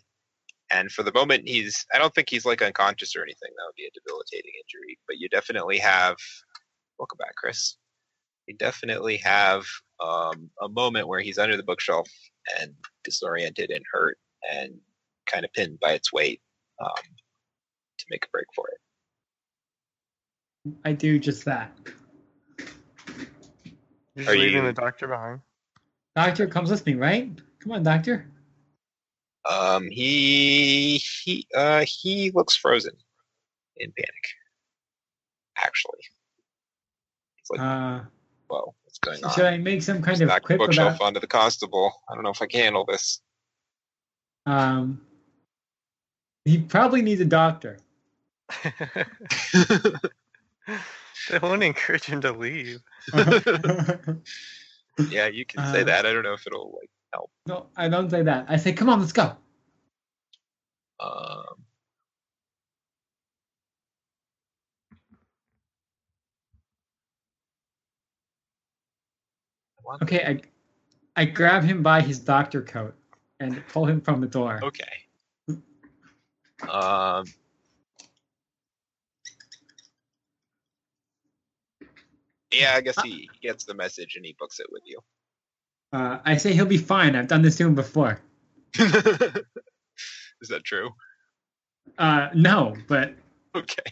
And 0.70 0.90
for 0.90 1.02
the 1.02 1.12
moment 1.12 1.48
he's 1.48 1.84
I 1.94 1.98
don't 1.98 2.14
think 2.14 2.30
he's 2.30 2.46
like 2.46 2.62
unconscious 2.62 3.14
or 3.16 3.22
anything. 3.22 3.50
That 3.56 3.64
would 3.66 3.76
be 3.76 3.86
a 3.86 3.90
debilitating 3.94 4.52
injury. 4.64 4.98
But 5.06 5.18
you 5.18 5.28
definitely 5.28 5.78
have 5.78 6.16
welcome 6.98 7.18
back, 7.18 7.34
Chris. 7.36 7.76
You 8.46 8.54
definitely 8.56 9.16
have 9.18 9.64
um, 10.00 10.50
a 10.62 10.68
moment 10.68 11.08
where 11.08 11.20
he's 11.20 11.38
under 11.38 11.56
the 11.56 11.62
bookshelf 11.64 12.08
and 12.60 12.72
disoriented 13.04 13.70
and 13.70 13.84
hurt 13.92 14.18
and 14.50 14.74
kind 15.26 15.44
of 15.44 15.52
pinned 15.52 15.80
by 15.80 15.92
its 15.92 16.12
weight 16.12 16.40
um, 16.80 16.94
to 17.98 18.06
make 18.10 18.24
a 18.24 18.28
break 18.30 18.46
for 18.54 18.68
it. 18.68 20.72
I 20.84 20.92
do 20.92 21.18
just 21.18 21.44
that. 21.44 21.76
You're 24.14 24.24
Are 24.24 24.24
just 24.24 24.38
leaving 24.38 24.62
you- 24.62 24.66
the 24.66 24.72
doctor 24.72 25.08
behind. 25.08 25.40
Doctor 26.14 26.46
comes 26.46 26.70
with 26.70 26.86
me, 26.86 26.94
right? 26.94 27.30
Come 27.60 27.72
on, 27.72 27.82
doctor. 27.82 28.26
Um, 29.48 29.88
he 29.90 30.96
he 30.96 31.46
uh 31.54 31.84
he 31.86 32.32
looks 32.32 32.56
frozen 32.56 32.94
in 33.76 33.92
panic. 33.92 34.24
Actually, 35.58 36.00
he's 37.36 37.50
like, 37.50 37.60
Uh, 37.60 38.00
"Whoa, 38.48 38.74
what's 38.84 38.98
going 38.98 39.24
on?" 39.24 39.32
should 39.32 39.44
I 39.44 39.56
make 39.58 39.82
some 39.82 39.96
kind 40.02 40.12
Just 40.18 40.22
of 40.22 40.28
knocked 40.28 40.44
quip 40.46 40.58
bookshelf 40.58 40.96
about? 40.96 41.06
onto 41.06 41.20
the 41.20 41.26
constable. 41.26 41.92
I 42.08 42.14
don't 42.14 42.24
know 42.24 42.30
if 42.30 42.40
I 42.42 42.46
can 42.46 42.60
handle 42.60 42.84
this. 42.84 43.20
Um, 44.46 45.00
He 46.44 46.58
probably 46.58 47.02
needs 47.02 47.20
a 47.20 47.24
doctor. 47.24 47.78
they 51.30 51.38
won't 51.42 51.62
encourage 51.64 52.04
him 52.04 52.20
to 52.20 52.30
leave. 52.32 52.78
yeah, 55.10 55.26
you 55.26 55.44
can 55.44 55.64
say 55.72 55.80
Uh, 55.80 55.84
that. 55.84 56.06
I 56.06 56.12
don't 56.12 56.22
know 56.22 56.34
if 56.34 56.46
it'll 56.46 56.78
like 56.80 56.90
help. 57.12 57.30
no, 57.46 57.66
I 57.76 57.88
don't 57.88 58.08
say 58.10 58.22
that. 58.22 58.46
I 58.48 58.56
say, 58.56 58.72
come 58.72 58.88
on, 58.88 59.00
let's 59.00 59.12
go. 59.12 59.36
Um, 61.00 61.65
Want- 69.86 70.02
Okay, 70.02 70.24
I, 70.24 71.20
I 71.20 71.24
grab 71.26 71.62
him 71.62 71.82
by 71.82 72.00
his 72.00 72.18
doctor 72.18 72.60
coat 72.62 72.94
and 73.40 73.62
pull 73.68 73.86
him 73.86 74.00
from 74.00 74.20
the 74.20 74.26
door. 74.26 74.60
Okay. 74.62 74.84
Um. 76.68 77.24
Yeah, 82.52 82.74
I 82.74 82.80
guess 82.80 83.00
he 83.02 83.28
gets 83.42 83.64
the 83.64 83.74
message 83.74 84.16
and 84.16 84.24
he 84.24 84.34
books 84.38 84.60
it 84.60 84.66
with 84.70 84.82
you. 84.86 85.00
Uh, 85.92 86.18
I 86.24 86.36
say 86.36 86.52
he'll 86.52 86.64
be 86.64 86.78
fine. 86.78 87.14
I've 87.14 87.28
done 87.28 87.42
this 87.42 87.56
to 87.56 87.66
him 87.66 87.74
before. 87.74 88.20
Is 88.78 90.48
that 90.48 90.64
true? 90.64 90.90
Uh, 91.98 92.28
no, 92.34 92.76
but 92.88 93.14
Okay. 93.54 93.82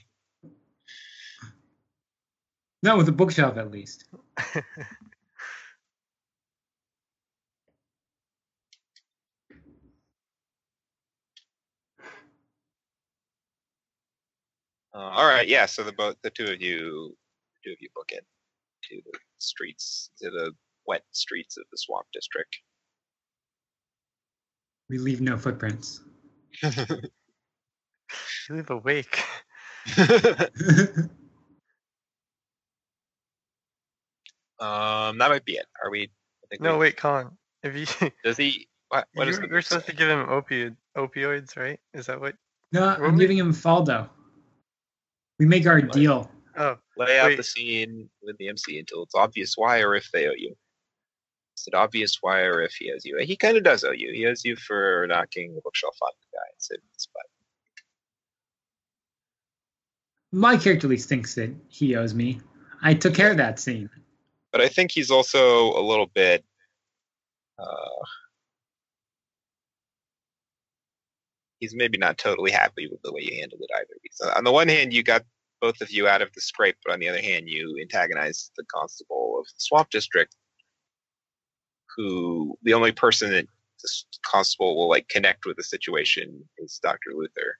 no, 2.82 2.96
with 2.96 3.08
a 3.08 3.12
bookshelf 3.12 3.56
at 3.56 3.70
least. 3.70 4.04
Uh, 14.94 14.98
all 14.98 15.26
right. 15.26 15.48
Yeah. 15.48 15.66
So 15.66 15.82
the 15.82 15.92
both 15.92 16.16
the 16.22 16.30
two 16.30 16.44
of 16.44 16.60
you, 16.62 17.16
two 17.64 17.72
of 17.72 17.76
you 17.80 17.88
book 17.94 18.10
it 18.12 18.24
to 18.90 19.00
the 19.04 19.18
streets, 19.38 20.10
to 20.20 20.30
the 20.30 20.52
wet 20.86 21.02
streets 21.12 21.56
of 21.56 21.64
the 21.72 21.76
swamp 21.78 22.06
district. 22.12 22.56
We 24.88 24.98
leave 24.98 25.20
no 25.20 25.36
footprints. 25.36 26.00
You 26.62 26.70
leave 28.50 28.70
awake. 28.70 29.18
um, 34.60 35.18
that 35.18 35.28
might 35.30 35.44
be 35.44 35.54
it. 35.54 35.66
Are 35.82 35.90
we? 35.90 36.02
I 36.02 36.46
think 36.50 36.62
No, 36.62 36.72
we- 36.74 36.78
wait, 36.86 36.96
Colin. 36.96 37.30
If 37.62 37.74
you, 37.74 38.10
Does 38.22 38.36
he? 38.36 38.68
What? 38.90 39.08
What 39.14 39.26
is 39.28 39.36
you're, 39.38 39.46
the 39.46 39.52
you're 39.52 39.62
supposed 39.62 39.86
to 39.86 39.94
give 39.96 40.08
him 40.10 40.26
opioid 40.26 40.76
opioids, 40.96 41.56
right? 41.56 41.80
Is 41.94 42.06
that 42.06 42.20
what? 42.20 42.34
no, 42.72 42.94
Were 42.98 43.06
I'm 43.06 43.14
we? 43.14 43.20
giving 43.20 43.38
him 43.38 43.52
Faldo. 43.54 44.08
We 45.38 45.46
make 45.46 45.66
our 45.66 45.76
Right. 45.76 45.90
deal. 45.92 46.30
Oh, 46.56 46.78
lay 46.96 47.18
out 47.18 47.26
Wait. 47.26 47.36
the 47.36 47.42
scene 47.42 48.08
with 48.22 48.36
the 48.38 48.48
MC 48.48 48.78
until 48.78 49.02
it's 49.02 49.14
obvious 49.14 49.54
why 49.56 49.80
or 49.80 49.94
if 49.94 50.08
they 50.12 50.26
owe 50.28 50.32
you. 50.36 50.56
Is 51.56 51.66
it 51.68 51.74
obvious 51.74 52.18
why 52.20 52.40
or 52.42 52.62
if 52.62 52.74
he 52.74 52.92
owes 52.92 53.04
you? 53.04 53.16
He 53.18 53.36
kind 53.36 53.56
of 53.56 53.62
does 53.64 53.84
owe 53.84 53.90
you. 53.92 54.12
He 54.12 54.26
owes 54.26 54.44
you 54.44 54.54
for 54.56 55.06
knocking 55.08 55.54
the 55.54 55.60
bookshelf 55.62 55.96
on 56.02 56.10
the 56.20 56.36
guy. 56.36 56.46
It's, 56.56 56.70
it's 56.70 57.08
but 57.12 57.22
My 60.32 60.56
character 60.56 60.86
at 60.86 60.90
least 60.90 61.08
thinks 61.08 61.34
that 61.36 61.54
he 61.68 61.94
owes 61.96 62.14
me. 62.14 62.40
I 62.82 62.94
took 62.94 63.14
care 63.14 63.30
of 63.30 63.36
that 63.38 63.58
scene. 63.58 63.88
but 64.52 64.60
I 64.60 64.68
think 64.68 64.90
he's 64.92 65.10
also 65.10 65.72
a 65.78 65.82
little 65.82 66.06
bit. 66.06 66.44
Uh, 67.58 68.04
he's 71.64 71.74
maybe 71.74 71.96
not 71.96 72.18
totally 72.18 72.50
happy 72.50 72.86
with 72.88 73.00
the 73.02 73.12
way 73.12 73.22
you 73.22 73.36
handled 73.40 73.62
it 73.62 73.70
either. 73.74 73.96
Because 74.02 74.36
on 74.36 74.44
the 74.44 74.52
one 74.52 74.68
hand, 74.68 74.92
you 74.92 75.02
got 75.02 75.24
both 75.62 75.80
of 75.80 75.90
you 75.90 76.06
out 76.06 76.20
of 76.20 76.30
the 76.34 76.42
scrape, 76.42 76.76
but 76.84 76.92
on 76.92 77.00
the 77.00 77.08
other 77.08 77.22
hand, 77.22 77.48
you 77.48 77.78
antagonized 77.80 78.52
the 78.56 78.64
constable 78.64 79.38
of 79.40 79.46
the 79.46 79.58
swamp 79.58 79.88
district, 79.88 80.36
who 81.96 82.58
the 82.62 82.74
only 82.74 82.92
person 82.92 83.30
that 83.30 83.46
the 83.82 83.88
constable 84.30 84.76
will 84.76 84.90
like 84.90 85.08
connect 85.08 85.46
with 85.46 85.56
the 85.56 85.64
situation 85.64 86.42
is 86.58 86.78
Dr. 86.82 87.12
Luther. 87.14 87.58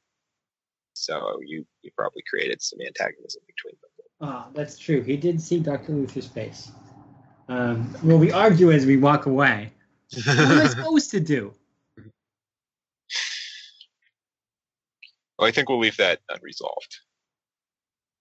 So 0.93 1.41
you 1.47 1.67
you 1.83 1.91
probably 1.97 2.23
created 2.29 2.61
some 2.61 2.81
antagonism 2.87 3.43
between 3.47 3.77
them. 3.81 3.91
Ah, 4.21 4.49
that's 4.55 4.79
true. 4.79 5.01
He 5.01 5.17
did 5.17 5.41
see 5.41 5.61
Dr. 5.61 5.93
Luther's 5.93 6.29
face. 6.29 6.73
Um, 7.49 7.95
well, 8.03 8.19
we 8.19 8.33
argue 8.33 8.71
as 8.71 8.87
we 8.87 8.97
walk 8.97 9.27
away. 9.27 9.73
What 10.27 10.39
am 10.39 10.61
I 10.61 10.67
supposed 10.77 11.11
to 11.13 11.21
do? 11.21 11.55
Well, 15.39 15.49
I 15.49 15.51
think 15.51 15.69
we'll 15.69 15.81
leave 15.81 15.97
that 15.97 16.21
unresolved. 16.29 16.99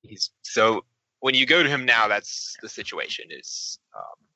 He's 0.01 0.31
so 0.41 0.83
when 1.19 1.35
you 1.35 1.45
go 1.45 1.63
to 1.63 1.69
him 1.69 1.85
now, 1.85 2.07
that's 2.07 2.55
the 2.61 2.69
situation. 2.69 3.25
Is 3.29 3.79
um, 3.95 4.27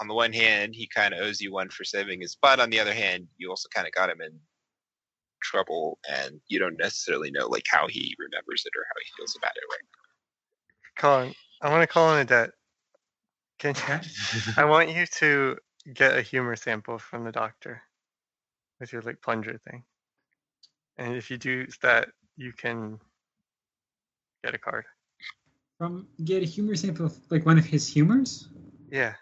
on 0.00 0.08
the 0.08 0.14
one 0.14 0.32
hand, 0.32 0.74
he 0.74 0.86
kind 0.86 1.14
of 1.14 1.20
owes 1.20 1.40
you 1.40 1.52
one 1.52 1.68
for 1.70 1.84
saving 1.84 2.20
his 2.20 2.36
butt. 2.36 2.60
On 2.60 2.70
the 2.70 2.78
other 2.78 2.94
hand, 2.94 3.26
you 3.38 3.50
also 3.50 3.68
kind 3.74 3.86
of 3.86 3.92
got 3.92 4.10
him 4.10 4.20
in 4.20 4.38
trouble, 5.42 5.98
and 6.08 6.40
you 6.48 6.58
don't 6.58 6.78
necessarily 6.78 7.30
know 7.30 7.46
like 7.48 7.64
how 7.68 7.88
he 7.88 8.14
remembers 8.18 8.62
it 8.64 8.72
or 8.76 8.84
how 8.84 9.00
he 9.00 9.10
feels 9.16 9.36
about 9.36 9.52
it 9.56 9.62
Right, 9.70 9.88
Colin, 10.96 11.34
I 11.62 11.70
want 11.70 11.82
to 11.82 11.86
call 11.86 12.14
in 12.14 12.20
a 12.20 12.24
debt. 12.24 12.50
Can 13.58 13.70
Okay. 13.70 14.00
I 14.56 14.64
want 14.64 14.90
you 14.90 15.06
to 15.06 15.56
get 15.92 16.16
a 16.16 16.22
humor 16.22 16.54
sample 16.54 16.98
from 16.98 17.24
the 17.24 17.32
doctor 17.32 17.82
with 18.78 18.92
your 18.92 19.02
like 19.02 19.20
plunger 19.22 19.58
thing. 19.68 19.84
And 20.98 21.14
if 21.14 21.30
you 21.30 21.38
do 21.38 21.66
that, 21.82 22.08
you 22.36 22.52
can 22.52 22.98
get 24.44 24.54
a 24.54 24.58
card. 24.58 24.84
From 25.78 26.08
get 26.24 26.42
a 26.42 26.46
humor 26.46 26.74
sample 26.74 27.06
of 27.06 27.16
like 27.30 27.46
one 27.46 27.56
of 27.56 27.64
his 27.64 27.86
humors. 27.86 28.48
Yeah, 28.90 29.14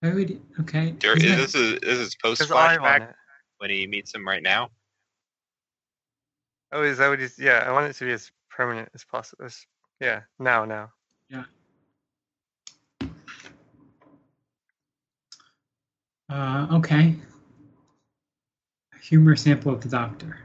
Why 0.00 0.12
would 0.12 0.42
okay? 0.60 0.92
There- 1.00 1.16
isn't 1.16 1.28
that- 1.30 1.36
this 1.38 1.54
is 1.54 1.80
this 1.80 1.98
is 1.98 2.14
post 2.16 2.40
there's 2.40 2.50
eye 2.50 2.76
on 2.76 3.00
flashback 3.00 3.14
when 3.58 3.70
he 3.70 3.86
meets 3.86 4.14
him 4.14 4.26
right 4.28 4.42
now. 4.42 4.70
Oh, 6.72 6.82
is 6.82 6.98
that 6.98 7.08
what 7.08 7.20
he's? 7.20 7.38
Yeah, 7.38 7.64
I 7.66 7.72
want 7.72 7.86
it 7.88 7.94
to 7.94 8.04
be 8.04 8.12
as 8.12 8.30
permanent 8.50 8.90
as 8.94 9.04
possible. 9.04 9.46
As, 9.46 9.64
yeah, 10.00 10.22
now, 10.38 10.64
now. 10.66 10.92
Yeah. 11.30 11.44
Uh, 16.28 16.66
okay. 16.72 17.16
Humor 19.04 19.36
sample 19.36 19.70
of 19.70 19.82
the 19.82 19.88
doctor. 19.90 20.38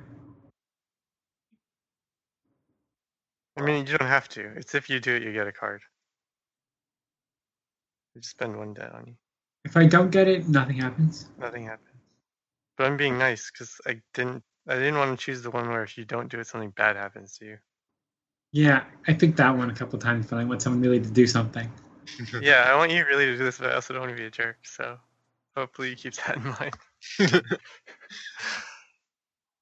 I 3.58 3.62
mean, 3.62 3.88
you 3.88 3.98
don't 3.98 4.08
have 4.08 4.28
to. 4.30 4.52
It's 4.58 4.76
if 4.76 4.90
you 4.90 5.00
do 5.00 5.16
it, 5.16 5.24
you 5.24 5.32
get 5.32 5.48
a 5.48 5.52
card. 5.54 5.82
You 8.14 8.22
just 8.22 8.32
spend 8.32 8.58
one 8.58 8.74
debt 8.74 8.92
on 8.94 9.06
you. 9.08 9.14
If 9.64 9.78
I 9.78 9.86
don't 9.86 10.12
get 10.12 10.28
it, 10.28 10.50
nothing 10.50 10.76
happens. 10.76 11.28
Nothing 11.38 11.68
happens. 11.68 12.02
But 12.78 12.88
I'm 12.88 12.98
being 12.98 13.18
nice 13.18 13.50
because 13.50 13.80
I 13.88 14.02
didn't. 14.14 14.44
I 14.68 14.76
didn't 14.76 14.98
want 14.98 15.18
to 15.18 15.26
choose 15.26 15.42
the 15.42 15.52
one 15.52 15.70
where 15.70 15.84
if 15.84 15.98
you 15.98 16.04
don't 16.04 16.30
do 16.30 16.40
it, 16.40 16.48
something 16.48 16.72
bad 16.72 16.98
happens 16.98 17.38
to 17.38 17.46
you. 17.46 17.58
Yeah, 18.52 18.84
I 19.08 19.14
picked 19.14 19.38
that 19.38 19.56
one 19.56 19.70
a 19.70 19.74
couple 19.74 19.98
times, 20.00 20.28
but 20.28 20.38
I 20.38 20.44
want 20.44 20.62
someone 20.62 20.82
really 20.82 21.00
to 21.00 21.10
do 21.10 21.28
something. 21.28 21.72
yeah, 22.42 22.66
I 22.68 22.76
want 22.76 22.92
you 22.92 23.06
really 23.06 23.28
to 23.28 23.38
do 23.38 23.44
this, 23.46 23.58
but 23.58 23.72
I 23.72 23.76
also 23.76 23.94
don't 23.94 24.02
want 24.02 24.18
to 24.18 24.22
be 24.22 24.28
a 24.28 24.32
jerk. 24.32 24.58
So 24.64 24.98
hopefully 25.56 25.92
you 25.92 25.96
keep 25.96 26.16
that 26.16 26.36
in 26.36 26.44
mind. 26.60 26.76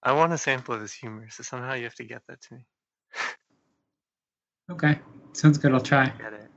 I 0.03 0.11
want 0.14 0.34
a 0.34 0.38
sample 0.38 0.76
of 0.76 0.81
his 0.81 0.93
humor, 0.93 1.27
so 1.30 1.43
somehow 1.43 1.73
you 1.73 1.84
have 1.84 1.95
to 1.95 2.03
get 2.03 2.22
that 2.27 2.41
to 2.41 2.53
me. 2.55 2.61
Okay, 4.69 4.99
sounds 5.34 5.57
good. 5.57 5.73
I'll 5.73 5.80
try. 5.80 6.09
Get 6.19 6.34
it. 6.34 6.49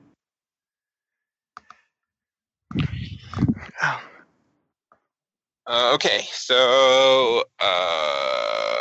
Oh, 3.82 4.00
Uh, 5.66 5.92
okay, 5.94 6.22
so 6.32 7.44
uh, 7.60 8.76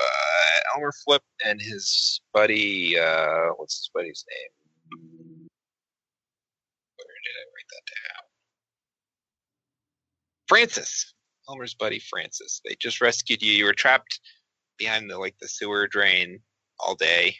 Elmer 0.73 0.91
Flip 1.03 1.21
and 1.45 1.61
his 1.61 2.19
buddy, 2.33 2.97
uh, 2.97 3.49
what's 3.57 3.77
his 3.77 3.89
buddy's 3.93 4.25
name? 4.29 4.49
Where 6.97 7.07
did 7.07 7.35
I 7.37 7.45
write 7.53 7.69
that 7.69 7.85
down? 7.93 8.23
Francis. 10.47 11.13
Elmer's 11.49 11.73
buddy 11.73 11.99
Francis. 11.99 12.61
They 12.63 12.75
just 12.79 13.01
rescued 13.01 13.41
you. 13.41 13.51
You 13.51 13.65
were 13.65 13.73
trapped 13.73 14.19
behind 14.77 15.09
the 15.09 15.17
like 15.17 15.35
the 15.41 15.47
sewer 15.47 15.87
drain 15.87 16.39
all 16.79 16.95
day, 16.95 17.35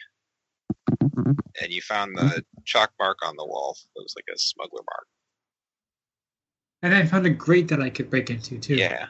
and 1.00 1.70
you 1.70 1.80
found 1.80 2.16
the 2.16 2.44
chalk 2.64 2.90
mark 2.98 3.18
on 3.24 3.36
the 3.36 3.46
wall. 3.46 3.76
It 3.96 4.00
was 4.00 4.14
like 4.16 4.26
a 4.34 4.38
smuggler 4.38 4.82
mark. 4.82 5.06
And 6.82 6.94
I 6.94 7.04
found 7.06 7.26
a 7.26 7.30
grate 7.30 7.68
that 7.68 7.80
I 7.80 7.90
could 7.90 8.10
break 8.10 8.30
into 8.30 8.58
too. 8.58 8.74
Yeah. 8.74 9.06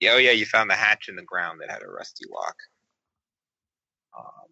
Yeah, 0.00 0.12
oh 0.12 0.18
yeah, 0.18 0.30
you 0.30 0.46
found 0.46 0.70
the 0.70 0.74
hatch 0.74 1.08
in 1.08 1.16
the 1.16 1.22
ground 1.22 1.60
that 1.60 1.70
had 1.70 1.82
a 1.82 1.88
rusty 1.90 2.24
lock. 2.32 2.54
Um, 4.16 4.48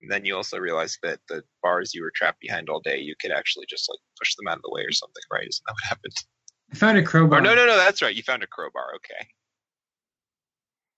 and 0.00 0.10
then 0.10 0.24
you 0.24 0.36
also 0.36 0.58
realized 0.58 0.98
that 1.02 1.20
the 1.28 1.42
bars 1.62 1.92
you 1.94 2.02
were 2.02 2.12
trapped 2.14 2.40
behind 2.40 2.68
all 2.68 2.80
day, 2.80 2.98
you 2.98 3.14
could 3.20 3.30
actually 3.30 3.66
just 3.68 3.90
like 3.90 3.98
push 4.18 4.34
them 4.36 4.48
out 4.48 4.56
of 4.56 4.62
the 4.62 4.70
way 4.70 4.82
or 4.82 4.92
something, 4.92 5.22
right? 5.30 5.46
Isn't 5.46 5.62
that 5.66 5.72
what 5.72 5.88
happened? 5.88 6.14
I 6.74 6.76
found 6.76 6.98
a 6.98 7.02
crowbar. 7.04 7.38
Or 7.38 7.42
no, 7.42 7.54
no, 7.54 7.66
no, 7.66 7.76
that's 7.76 8.02
right. 8.02 8.14
You 8.14 8.24
found 8.24 8.42
a 8.42 8.48
crowbar. 8.48 8.94
Okay. 8.96 9.28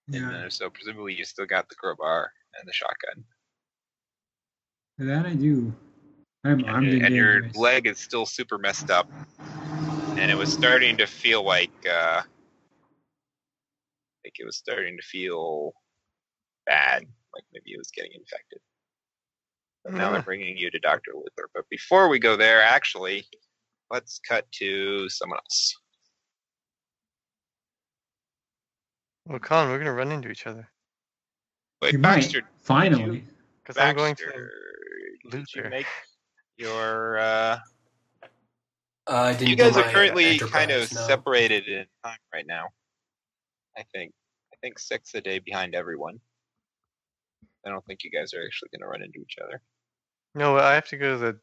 Yeah, 0.08 0.48
so 0.48 0.70
presumably 0.70 1.12
you 1.14 1.24
still 1.26 1.44
got 1.44 1.68
the 1.68 1.74
crowbar 1.74 2.32
and 2.58 2.66
the 2.66 2.72
shotgun. 2.72 3.24
that 4.98 5.26
I 5.26 5.34
do. 5.34 5.74
I'm 6.44 6.60
And, 6.60 6.70
armed 6.70 6.86
your- 6.86 6.94
and 6.96 7.04
and 7.06 7.14
your 7.14 7.50
leg 7.54 7.86
is 7.86 7.98
still 7.98 8.24
super 8.24 8.56
messed 8.56 8.90
up. 8.90 9.10
And 10.16 10.30
it 10.30 10.38
was 10.38 10.50
starting 10.50 10.96
to 10.96 11.06
feel 11.06 11.44
like 11.44 11.70
uh 11.86 12.22
like 14.24 14.34
it 14.38 14.46
was 14.46 14.56
starting 14.56 14.96
to 14.96 15.02
feel 15.02 15.74
bad, 16.64 17.02
like 17.34 17.44
maybe 17.52 17.72
it 17.72 17.78
was 17.78 17.90
getting 17.90 18.12
infected. 18.14 18.60
But 19.84 19.92
now 19.94 20.10
they're 20.12 20.22
bringing 20.22 20.56
you 20.56 20.70
to 20.70 20.78
Dr. 20.78 21.12
Luther. 21.14 21.50
But 21.54 21.68
before 21.68 22.08
we 22.08 22.18
go 22.18 22.36
there, 22.36 22.62
actually, 22.62 23.26
let's 23.90 24.18
cut 24.18 24.50
to 24.52 25.08
someone 25.08 25.38
else. 25.38 25.74
Well, 29.26 29.38
Colin, 29.38 29.68
we're 29.70 29.78
gonna 29.78 29.92
run 29.92 30.12
into 30.12 30.30
each 30.30 30.46
other 30.46 30.68
Wait, 31.82 31.92
You 31.92 31.98
might. 31.98 32.34
Finally. 32.60 33.24
because 33.62 33.76
I'm 33.80 33.96
going 33.96 34.14
to. 34.16 34.48
did 35.30 35.46
you 35.54 35.64
make 35.68 35.86
your 36.56 37.18
uh 37.18 37.58
Uh, 39.08 39.12
I 39.12 39.32
didn't 39.34 39.48
you 39.48 39.56
guys 39.56 39.76
are 39.76 39.82
currently 39.90 40.38
kind 40.38 40.70
of 40.70 40.92
no. 40.92 41.00
separated 41.06 41.68
in 41.68 41.86
time 42.04 42.18
right 42.32 42.46
now. 42.46 42.66
I 43.76 43.84
think. 43.94 44.12
I 44.52 44.56
think 44.62 44.78
six 44.78 45.14
a 45.14 45.20
day 45.20 45.38
behind 45.38 45.74
everyone. 45.74 46.18
I 47.66 47.70
don't 47.70 47.84
think 47.84 48.04
you 48.04 48.10
guys 48.10 48.32
are 48.32 48.42
actually 48.44 48.70
going 48.72 48.80
to 48.80 48.86
run 48.88 49.02
into 49.02 49.20
each 49.20 49.36
other. 49.42 49.60
No, 50.34 50.56
I 50.56 50.74
have 50.74 50.88
to 50.88 50.96
go 50.96 51.12
to 51.12 51.18
the 51.18 51.38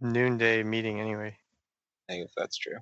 noonday 0.00 0.62
meeting 0.62 1.00
anyway. 1.00 1.36
I 2.08 2.12
think 2.12 2.26
if 2.26 2.32
that's 2.36 2.56
true. 2.56 2.78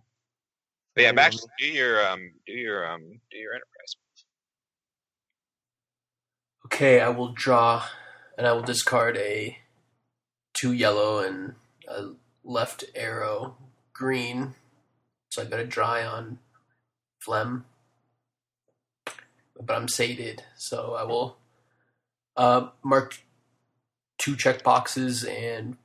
But 0.95 1.03
yeah, 1.03 1.13
Maybe 1.13 1.17
Max, 1.17 1.47
do 1.59 1.67
your 1.67 2.07
um, 2.07 2.33
do 2.47 2.53
your 2.53 2.91
um, 2.91 3.03
do 3.31 3.39
your 3.39 3.53
enterprise. 3.55 3.97
Okay, 6.67 7.01
I 7.01 7.09
will 7.09 7.33
draw, 7.33 7.85
and 8.39 8.47
I 8.47 8.53
will 8.53 8.63
discard 8.63 9.17
a 9.17 9.59
two 10.55 10.73
yellow 10.73 11.19
and 11.19 11.55
a 11.89 12.11
left 12.45 12.85
arrow 12.95 13.57
green. 13.93 14.55
So 15.31 15.43
I 15.43 15.47
got 15.47 15.61
a 15.61 15.67
dry 15.67 16.05
on 16.05 16.39
phlegm, 17.21 17.65
but 19.61 19.77
I'm 19.77 19.89
sated, 19.89 20.45
so 20.57 20.95
I 20.95 21.03
will 21.03 21.39
uh, 22.37 22.69
mark 22.85 23.21
two 24.19 24.37
check 24.37 24.63
boxes 24.63 25.25
and 25.25 25.77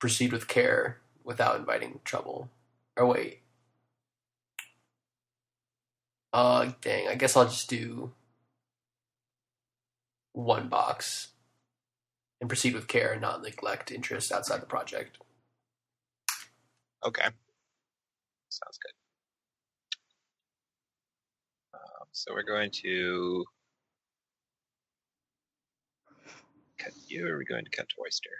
proceed 0.00 0.32
with 0.32 0.48
care 0.48 0.98
without 1.24 1.56
inviting 1.60 2.00
trouble. 2.04 2.50
Or 2.96 3.06
wait. 3.06 3.42
Uh, 6.32 6.72
dang. 6.80 7.08
I 7.08 7.14
guess 7.14 7.36
I'll 7.36 7.44
just 7.44 7.70
do 7.70 8.12
one 10.32 10.68
box 10.68 11.28
and 12.40 12.48
proceed 12.48 12.74
with 12.74 12.88
care 12.88 13.12
and 13.12 13.20
not 13.20 13.42
neglect 13.42 13.92
interests 13.92 14.32
outside 14.32 14.60
the 14.62 14.66
project. 14.66 15.18
Okay, 17.04 17.24
sounds 18.50 18.78
good. 18.78 18.92
Um, 21.74 22.06
so 22.12 22.34
we're 22.34 22.42
going 22.42 22.70
to 22.82 23.44
cut 26.78 26.92
you. 27.06 27.26
Or 27.26 27.34
are 27.34 27.38
we 27.38 27.44
going 27.46 27.64
to 27.64 27.70
cut 27.70 27.88
to 27.88 27.94
Oyster? 28.02 28.30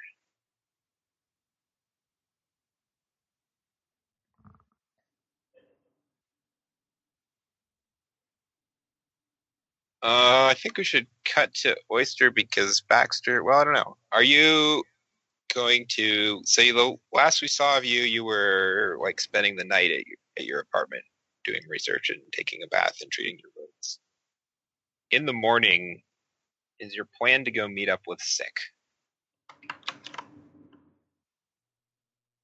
Uh, 10.02 10.48
I 10.51 10.55
think 10.55 10.78
we 10.78 10.85
should 10.85 11.06
cut 11.24 11.52
to 11.56 11.77
Oyster 11.93 12.31
because 12.31 12.82
Baxter. 12.89 13.44
Well, 13.44 13.59
I 13.59 13.64
don't 13.64 13.74
know. 13.74 13.97
Are 14.12 14.22
you 14.22 14.82
going 15.55 15.85
to 15.89 16.40
say 16.44 16.70
the 16.70 16.97
last 17.12 17.43
we 17.43 17.48
saw 17.48 17.77
of 17.77 17.85
you, 17.85 18.02
you 18.02 18.24
were 18.24 18.97
like 19.01 19.20
spending 19.20 19.56
the 19.56 19.64
night 19.64 19.90
at 19.90 20.06
your, 20.06 20.16
at 20.39 20.44
your 20.44 20.60
apartment 20.60 21.02
doing 21.44 21.60
research 21.68 22.10
and 22.10 22.20
taking 22.32 22.60
a 22.62 22.68
bath 22.68 22.97
and 23.01 23.10
treating 23.10 23.39
your 23.43 23.51
wounds. 23.56 23.98
In 25.10 25.27
the 25.27 25.32
morning, 25.32 26.02
is 26.78 26.94
your 26.94 27.06
plan 27.18 27.44
to 27.44 27.51
go 27.51 27.68
meet 27.68 27.89
up 27.89 28.02
with 28.06 28.20
Sick? 28.20 28.56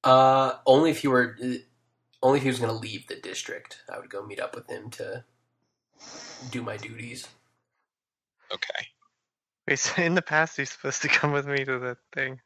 Uh, 0.02 0.54
only 0.66 0.90
if 0.90 1.02
you 1.02 1.10
were, 1.10 1.36
only 2.22 2.38
if 2.38 2.42
he 2.42 2.48
was 2.48 2.58
going 2.58 2.72
to 2.72 2.78
leave 2.78 3.06
the 3.06 3.16
district, 3.16 3.82
I 3.92 3.98
would 3.98 4.10
go 4.10 4.24
meet 4.24 4.40
up 4.40 4.54
with 4.54 4.68
him 4.68 4.90
to 4.90 5.24
do 6.50 6.62
my 6.62 6.76
duties. 6.76 7.26
Okay. 8.52 8.86
Wait, 9.68 9.78
so 9.78 10.02
in 10.02 10.14
the 10.14 10.22
past 10.22 10.56
he's 10.56 10.70
supposed 10.70 11.02
to 11.02 11.08
come 11.08 11.32
with 11.32 11.46
me 11.46 11.64
to 11.64 11.78
that 11.78 11.98
thing. 12.14 12.40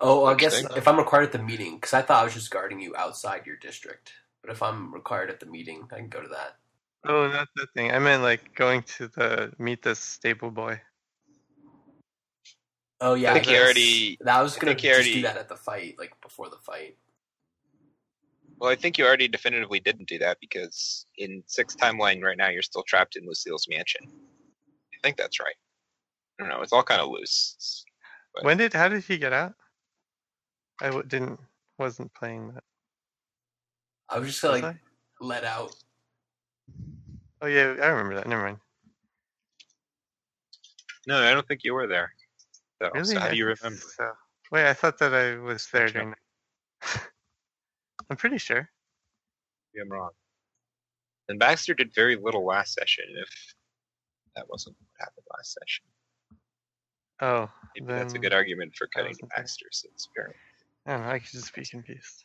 Oh, 0.00 0.24
I 0.26 0.34
guess 0.34 0.62
if 0.76 0.86
I'm 0.86 0.96
required 0.96 1.24
at 1.24 1.32
the 1.32 1.38
meeting, 1.42 1.74
because 1.74 1.92
I 1.92 2.02
thought 2.02 2.20
I 2.22 2.24
was 2.24 2.34
just 2.34 2.52
guarding 2.52 2.80
you 2.80 2.94
outside 2.94 3.46
your 3.46 3.56
district. 3.56 4.12
But 4.42 4.52
if 4.52 4.62
I'm 4.62 4.94
required 4.94 5.28
at 5.28 5.40
the 5.40 5.46
meeting, 5.46 5.88
I 5.92 5.96
can 5.96 6.08
go 6.08 6.22
to 6.22 6.28
that. 6.28 6.56
Oh, 7.04 7.26
not 7.28 7.48
that 7.56 7.66
thing. 7.74 7.90
I 7.90 7.98
meant 7.98 8.22
like 8.22 8.54
going 8.54 8.82
to 8.96 9.08
the 9.08 9.52
meet 9.58 9.82
the 9.82 9.96
stable 9.96 10.52
boy. 10.52 10.80
Oh 13.00 13.14
yeah, 13.14 13.30
I 13.30 13.34
think 13.34 13.46
he 13.46 13.56
already- 13.56 14.18
That 14.20 14.40
was 14.40 14.56
gonna 14.56 14.72
think 14.72 14.80
he 14.80 14.88
just 14.88 14.96
already- 14.96 15.14
do 15.14 15.22
that 15.22 15.36
at 15.36 15.48
the 15.48 15.56
fight, 15.56 15.96
like 15.98 16.20
before 16.20 16.48
the 16.48 16.58
fight. 16.58 16.96
Well, 18.58 18.70
I 18.70 18.74
think 18.74 18.98
you 18.98 19.06
already 19.06 19.28
definitively 19.28 19.78
didn't 19.78 20.08
do 20.08 20.18
that 20.18 20.38
because 20.40 21.06
in 21.16 21.44
six 21.46 21.76
timeline 21.76 22.22
right 22.22 22.36
now, 22.36 22.48
you're 22.48 22.62
still 22.62 22.82
trapped 22.82 23.14
in 23.14 23.24
Lucille's 23.24 23.68
mansion. 23.68 24.10
I 24.98 25.06
think 25.06 25.16
that's 25.16 25.38
right. 25.40 25.54
I 26.38 26.42
don't 26.42 26.50
know. 26.50 26.62
It's 26.62 26.72
all 26.72 26.82
kind 26.82 27.00
of 27.00 27.08
loose. 27.10 27.84
But- 28.34 28.44
When 28.44 28.56
did? 28.56 28.72
How 28.72 28.88
did 28.88 29.04
he 29.04 29.16
get 29.18 29.32
out? 29.32 29.54
I 30.80 30.86
w- 30.86 31.04
didn't. 31.06 31.38
Wasn't 31.78 32.12
playing 32.14 32.52
that. 32.54 32.64
I 34.08 34.18
was 34.18 34.28
just 34.30 34.42
was 34.42 34.60
like 34.62 34.64
I? 34.64 34.78
let 35.20 35.44
out. 35.44 35.74
Oh 37.40 37.46
yeah, 37.46 37.76
I 37.80 37.86
remember 37.88 38.16
that. 38.16 38.26
Never 38.26 38.42
mind. 38.42 38.58
No, 41.06 41.22
I 41.22 41.32
don't 41.32 41.46
think 41.46 41.62
you 41.64 41.74
were 41.74 41.86
there. 41.86 42.12
So, 42.82 42.90
Really? 42.94 43.04
so 43.14 43.20
how 43.20 43.26
I 43.26 43.30
do 43.30 43.36
you 43.36 43.44
remember? 43.46 43.80
So. 43.96 44.12
Wait, 44.50 44.66
I 44.68 44.74
thought 44.74 44.98
that 44.98 45.14
I 45.14 45.36
was 45.36 45.68
there 45.72 45.88
Sure. 45.88 45.92
during. 46.02 46.14
that. 46.82 47.02
I'm 48.10 48.16
pretty 48.16 48.38
sure. 48.38 48.68
Maybe 49.74 49.82
I'm 49.82 49.92
wrong. 49.92 50.10
And 51.28 51.38
Baxter 51.38 51.74
did 51.74 51.94
very 51.94 52.16
little 52.16 52.44
last 52.44 52.74
session. 52.74 53.04
If 53.16 53.54
that 54.36 54.48
wasn't 54.48 54.76
what 54.78 54.88
happened 54.98 55.24
last 55.36 55.54
session, 55.60 55.84
Oh, 57.20 57.50
maybe 57.74 57.92
that's 57.92 58.14
a 58.14 58.18
good 58.18 58.32
argument 58.32 58.76
for 58.76 58.86
cutting 58.94 59.10
wasn't 59.10 59.28
there. 59.34 59.42
Baxter. 59.42 59.66
Since 59.72 60.08
apparently, 60.12 60.38
I 60.86 60.92
don't 60.92 61.02
know. 61.02 61.08
I 61.10 61.18
could 61.18 61.30
just 61.30 61.52
be 61.54 61.64
confused. 61.64 62.24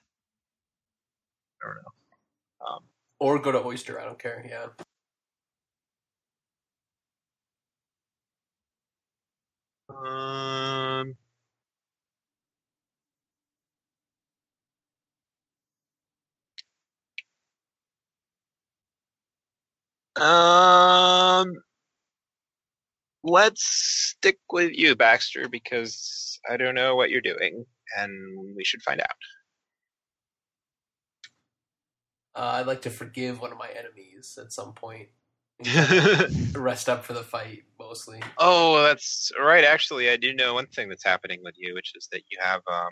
I 1.63 1.67
don't 1.67 1.75
know. 1.77 2.67
Um, 2.67 2.83
Or 3.19 3.39
go 3.39 3.51
to 3.51 3.63
Oyster, 3.63 3.99
I 3.99 4.05
don't 4.05 4.19
care, 4.19 4.45
yeah. 4.47 4.67
Um. 9.89 11.15
Um. 20.15 21.53
Let's 23.23 23.63
stick 23.65 24.39
with 24.51 24.71
you, 24.73 24.95
Baxter, 24.95 25.47
because 25.47 26.39
I 26.49 26.57
don't 26.57 26.75
know 26.75 26.95
what 26.95 27.09
you're 27.09 27.21
doing, 27.21 27.65
and 27.97 28.55
we 28.55 28.63
should 28.63 28.81
find 28.81 28.99
out. 28.99 29.07
Uh, 32.35 32.55
I'd 32.55 32.67
like 32.67 32.81
to 32.81 32.89
forgive 32.89 33.39
one 33.39 33.51
of 33.51 33.57
my 33.57 33.69
enemies 33.69 34.37
at 34.41 34.51
some 34.51 34.73
point. 34.73 35.09
Rest 36.55 36.89
up 36.89 37.05
for 37.05 37.13
the 37.13 37.23
fight, 37.23 37.63
mostly. 37.79 38.19
Oh, 38.39 38.81
that's 38.83 39.31
right. 39.39 39.63
Actually, 39.63 40.09
I 40.09 40.17
do 40.17 40.33
know 40.33 40.55
one 40.55 40.65
thing 40.67 40.89
that's 40.89 41.05
happening 41.05 41.39
with 41.43 41.53
you, 41.57 41.75
which 41.75 41.93
is 41.95 42.07
that 42.11 42.23
you 42.31 42.37
have 42.41 42.61
um 42.67 42.91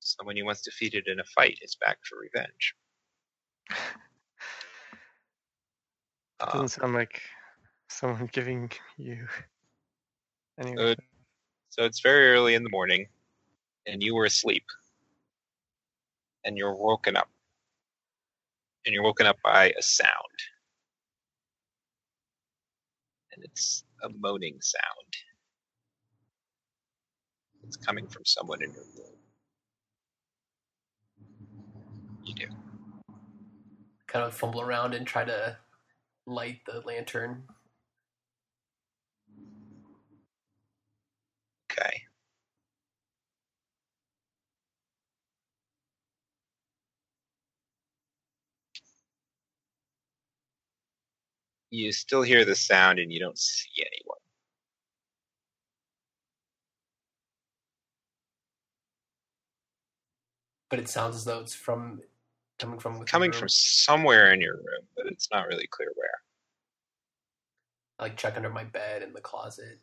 someone 0.00 0.36
you 0.36 0.44
once 0.44 0.62
defeated 0.62 1.08
in 1.08 1.18
a 1.18 1.24
fight 1.24 1.58
is 1.60 1.74
back 1.74 1.98
for 2.08 2.18
revenge. 2.20 2.74
Doesn't 6.38 6.60
Um, 6.60 6.68
sound 6.68 6.94
like 6.94 7.20
someone 7.88 8.28
giving 8.32 8.70
you. 8.98 9.26
Anyway, 10.60 10.92
Uh, 10.92 10.94
so 11.70 11.84
it's 11.84 12.00
very 12.00 12.30
early 12.32 12.54
in 12.54 12.64
the 12.64 12.70
morning, 12.70 13.06
and 13.86 14.02
you 14.02 14.14
were 14.14 14.26
asleep, 14.26 14.64
and 16.44 16.56
you're 16.58 16.74
woken 16.74 17.16
up, 17.16 17.28
and 18.86 18.94
you're 18.94 19.04
woken 19.04 19.26
up 19.26 19.36
by 19.44 19.72
a 19.78 19.82
sound, 19.82 20.10
and 23.34 23.44
it's 23.44 23.84
a 24.04 24.08
moaning 24.10 24.58
sound. 24.60 25.14
It's 27.64 27.76
coming 27.76 28.06
from 28.08 28.24
someone 28.24 28.62
in 28.62 28.72
your 28.72 28.84
room. 28.96 29.16
You 32.24 32.34
do. 32.34 32.46
Kind 32.46 32.58
kind 34.08 34.24
of 34.26 34.34
fumble 34.34 34.62
around 34.62 34.94
and 34.94 35.06
try 35.06 35.24
to 35.24 35.56
light 36.26 36.60
the 36.66 36.80
lantern. 36.86 37.44
Okay. 41.72 42.02
You 51.70 51.92
still 51.92 52.22
hear 52.22 52.44
the 52.44 52.54
sound 52.54 52.98
and 52.98 53.12
you 53.12 53.20
don't 53.20 53.38
see 53.38 53.68
anyone. 53.80 54.18
But 60.68 60.78
it 60.80 60.88
sounds 60.88 61.16
as 61.16 61.24
though 61.24 61.40
it's 61.40 61.54
from 61.54 62.00
coming 62.58 62.78
from 62.78 62.98
the 62.98 63.04
Coming 63.04 63.32
from 63.32 63.48
somewhere 63.48 64.32
in 64.32 64.40
your 64.40 64.56
room, 64.56 64.86
but 64.96 65.06
it's 65.06 65.28
not 65.30 65.46
really 65.46 65.68
clear 65.70 65.90
where. 65.94 66.10
I, 67.98 68.02
like 68.04 68.16
check 68.16 68.36
under 68.36 68.50
my 68.50 68.64
bed 68.64 69.02
in 69.02 69.12
the 69.12 69.20
closet. 69.20 69.78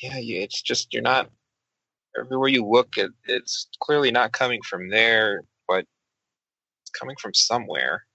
Yeah, 0.00 0.18
you, 0.18 0.40
it's 0.40 0.60
just 0.60 0.92
you're 0.92 1.02
not. 1.02 1.30
Everywhere 2.18 2.48
you 2.48 2.64
look, 2.66 2.96
it, 2.96 3.10
it's 3.24 3.68
clearly 3.80 4.10
not 4.10 4.32
coming 4.32 4.62
from 4.62 4.88
there, 4.88 5.42
but 5.68 5.84
it's 6.82 6.90
coming 6.98 7.16
from 7.20 7.34
somewhere. 7.34 8.06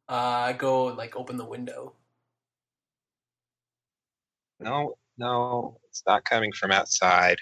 I 0.13 0.53
go 0.53 0.89
and 0.89 0.97
like 0.97 1.15
open 1.15 1.37
the 1.37 1.45
window. 1.45 1.93
No, 4.59 4.97
no, 5.17 5.77
it's 5.87 6.03
not 6.05 6.25
coming 6.25 6.51
from 6.51 6.71
outside. 6.71 7.37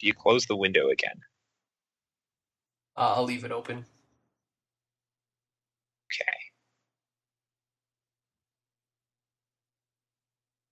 Do 0.00 0.06
you 0.08 0.12
close 0.12 0.44
the 0.46 0.56
window 0.56 0.88
again? 0.88 1.20
Uh, 2.96 3.14
I'll 3.16 3.24
leave 3.24 3.44
it 3.44 3.52
open. 3.52 3.84
Okay. 6.12 6.36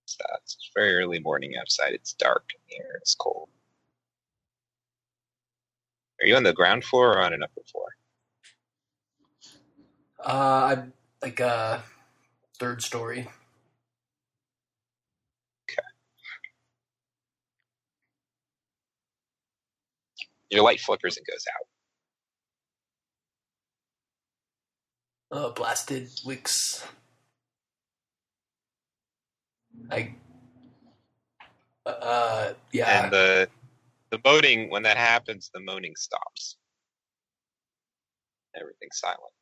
It's, 0.05 0.17
uh, 0.19 0.37
it's 0.43 0.71
very 0.75 0.95
early 0.95 1.19
morning 1.19 1.53
outside. 1.59 1.93
It's 1.93 2.13
dark 2.13 2.49
and 2.53 2.61
the 2.69 2.83
air 2.83 2.99
is 3.01 3.15
cold. 3.17 3.49
Are 6.21 6.27
you 6.27 6.35
on 6.35 6.43
the 6.43 6.53
ground 6.53 6.83
floor 6.83 7.13
or 7.13 7.19
on 7.21 7.33
an 7.33 7.43
upper 7.43 7.61
floor? 7.71 7.87
Uh, 10.23 10.75
I'm 10.77 10.93
like 11.21 11.41
uh, 11.41 11.79
third 12.59 12.81
story. 12.81 13.27
Your 20.49 20.63
light 20.63 20.79
flickers 20.79 21.17
and 21.17 21.25
goes 21.25 21.45
out. 21.55 21.67
Uh, 25.37 25.49
blasted 25.51 26.09
wicks. 26.25 26.85
I. 29.91 30.15
Uh, 31.85 32.53
yeah. 32.71 33.05
And 33.05 33.13
the 33.13 33.49
the 34.11 34.19
moaning 34.23 34.69
when 34.69 34.83
that 34.83 34.97
happens, 34.97 35.49
the 35.53 35.59
moaning 35.59 35.95
stops. 35.97 36.57
Everything's 38.55 38.99
silent. 38.99 39.33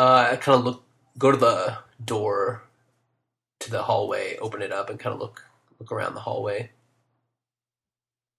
Uh, 0.00 0.30
I 0.32 0.36
kind 0.36 0.58
of 0.58 0.64
look, 0.64 0.82
go 1.18 1.30
to 1.30 1.36
the 1.36 1.76
door 2.06 2.62
to 3.58 3.70
the 3.70 3.82
hallway, 3.82 4.38
open 4.38 4.62
it 4.62 4.72
up, 4.72 4.88
and 4.88 4.98
kind 4.98 5.12
of 5.12 5.20
look 5.20 5.44
look 5.78 5.92
around 5.92 6.14
the 6.14 6.20
hallway. 6.20 6.70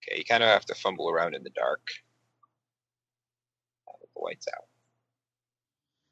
Okay, 0.02 0.18
you 0.18 0.26
kind 0.26 0.42
of 0.42 0.50
have 0.50 0.66
to 0.66 0.74
fumble 0.74 1.08
around 1.12 1.36
in 1.36 1.44
the 1.44 1.52
dark. 1.52 1.82
The 3.86 4.22
light's 4.24 4.48
out. 4.48 4.66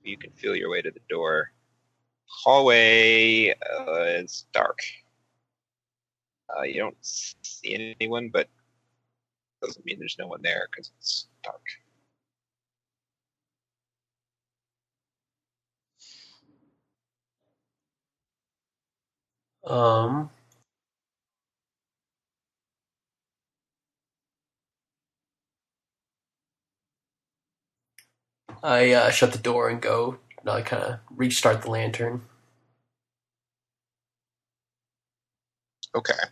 You 0.04 0.20
can 0.20 0.30
feel 0.34 0.56
your 0.56 0.70
way 0.70 0.84
to 0.84 0.92
the 0.92 1.02
door. 1.10 1.52
Hallway 2.28 3.50
uh, 3.50 4.04
is 4.22 4.46
dark. 4.54 4.78
Uh, 6.56 6.62
you 6.62 6.80
don't 6.80 6.98
see 7.02 7.96
anyone, 8.00 8.30
but 8.30 8.48
doesn't 9.64 9.84
mean 9.84 9.98
there's 9.98 10.18
no 10.20 10.28
one 10.28 10.44
there 10.44 10.68
because 10.70 10.92
it's 11.00 11.26
dark. 11.44 11.64
Um. 19.70 20.30
I 28.64 28.92
uh, 28.92 29.10
shut 29.12 29.32
the 29.32 29.40
door 29.40 29.70
and 29.70 29.82
go. 29.82 30.18
I 30.48 30.62
kind 30.62 30.84
of 30.84 31.00
restart 31.16 31.62
the 31.62 31.72
lantern. 31.72 32.24
Okay. 35.96 36.14
As 36.16 36.30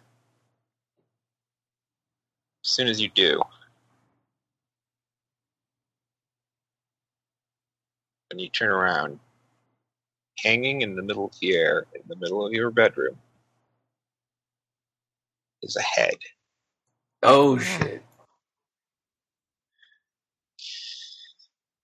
soon 2.63 2.87
as 2.87 3.01
you 3.01 3.09
do, 3.09 3.41
when 8.29 8.39
you 8.39 8.49
turn 8.49 8.69
around, 8.69 9.19
hanging 10.39 10.81
in 10.81 10.95
the 10.95 11.03
middle 11.03 11.25
of 11.25 11.39
the 11.41 11.55
air, 11.55 11.85
in 11.95 12.01
the 12.07 12.15
middle 12.17 12.45
of 12.45 12.53
your 12.53 12.71
bedroom, 12.71 13.17
is 15.63 15.75
a 15.75 15.81
head. 15.81 16.17
Oh 17.23 17.57
shit! 17.57 18.03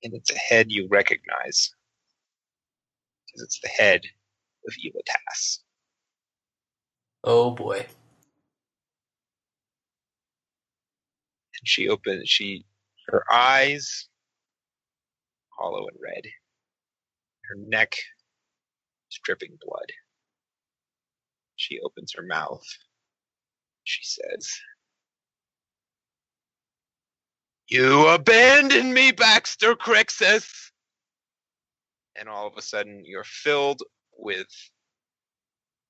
And 0.04 0.14
it's 0.14 0.32
a 0.32 0.38
head 0.38 0.72
you 0.72 0.88
recognize. 0.90 1.74
Because 3.28 3.44
it's 3.44 3.60
the 3.62 3.70
head 3.70 4.02
of 4.68 4.74
Elitas. 4.76 5.60
Oh 7.24 7.52
boy! 7.52 7.78
And 7.80 7.88
she 11.66 11.90
opens, 11.90 12.30
she, 12.30 12.66
her 13.08 13.24
eyes, 13.32 14.08
hollow 15.50 15.88
and 15.88 15.98
red. 16.02 16.24
Her 17.50 17.56
neck 17.68 17.96
is 19.12 19.20
dripping 19.24 19.58
blood. 19.66 19.92
She 21.56 21.80
opens 21.82 22.14
her 22.16 22.24
mouth. 22.24 22.66
She 23.84 24.04
says, 24.04 24.50
You 27.68 28.08
abandoned 28.08 28.94
me, 28.94 29.12
Baxter 29.12 29.76
Crixus! 29.76 30.72
And 32.16 32.30
all 32.30 32.48
of 32.48 32.54
a 32.58 32.62
sudden, 32.62 33.04
you're 33.06 33.24
filled 33.24 33.82
with 34.18 34.48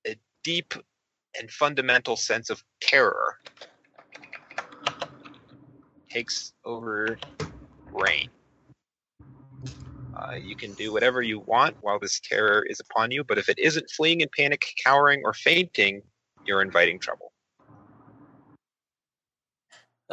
a 0.06 0.16
deep 0.42 0.74
and 1.38 1.50
fundamental 1.50 2.16
sense 2.16 2.50
of 2.50 2.62
terror 2.80 3.38
takes 6.14 6.52
over 6.64 7.18
brain. 7.92 8.30
Uh, 10.16 10.36
you 10.40 10.54
can 10.54 10.72
do 10.74 10.92
whatever 10.92 11.22
you 11.22 11.40
want 11.40 11.76
while 11.80 11.98
this 11.98 12.20
terror 12.20 12.64
is 12.68 12.80
upon 12.80 13.10
you, 13.10 13.24
but 13.24 13.36
if 13.36 13.48
it 13.48 13.58
isn't 13.58 13.90
fleeing 13.90 14.20
in 14.20 14.28
panic, 14.36 14.64
cowering, 14.84 15.22
or 15.24 15.32
fainting, 15.32 16.00
you're 16.46 16.62
inviting 16.62 17.00
trouble. 17.00 17.33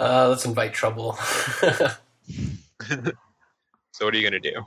Uh, 0.02 0.30
let's 0.30 0.46
invite 0.46 0.74
trouble. 0.74 1.18
So 3.94 4.06
what 4.06 4.14
are 4.14 4.18
you 4.18 4.24
gonna 4.24 4.40
do? 4.42 4.64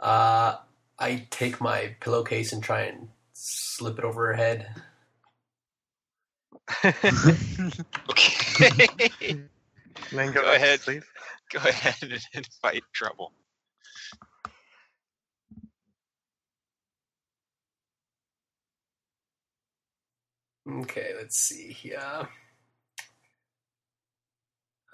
uh, 0.00 0.56
I 0.98 1.26
take 1.30 1.60
my 1.60 1.96
pillowcase 2.00 2.52
and 2.52 2.62
try 2.62 2.82
and 2.82 3.08
slip 3.34 3.98
it 3.98 4.04
over 4.04 4.28
her 4.28 4.34
head. 4.34 4.68
Okay, 8.10 9.36
then 10.12 10.34
Go 10.34 10.42
ahead. 10.54 10.80
sleep. 10.80 11.04
go 11.52 11.60
ahead 11.60 11.96
and 12.02 12.20
invite 12.34 12.84
trouble. 12.94 13.32
Okay, 20.68 21.12
let's 21.16 21.38
see 21.38 21.72
here. 21.72 22.28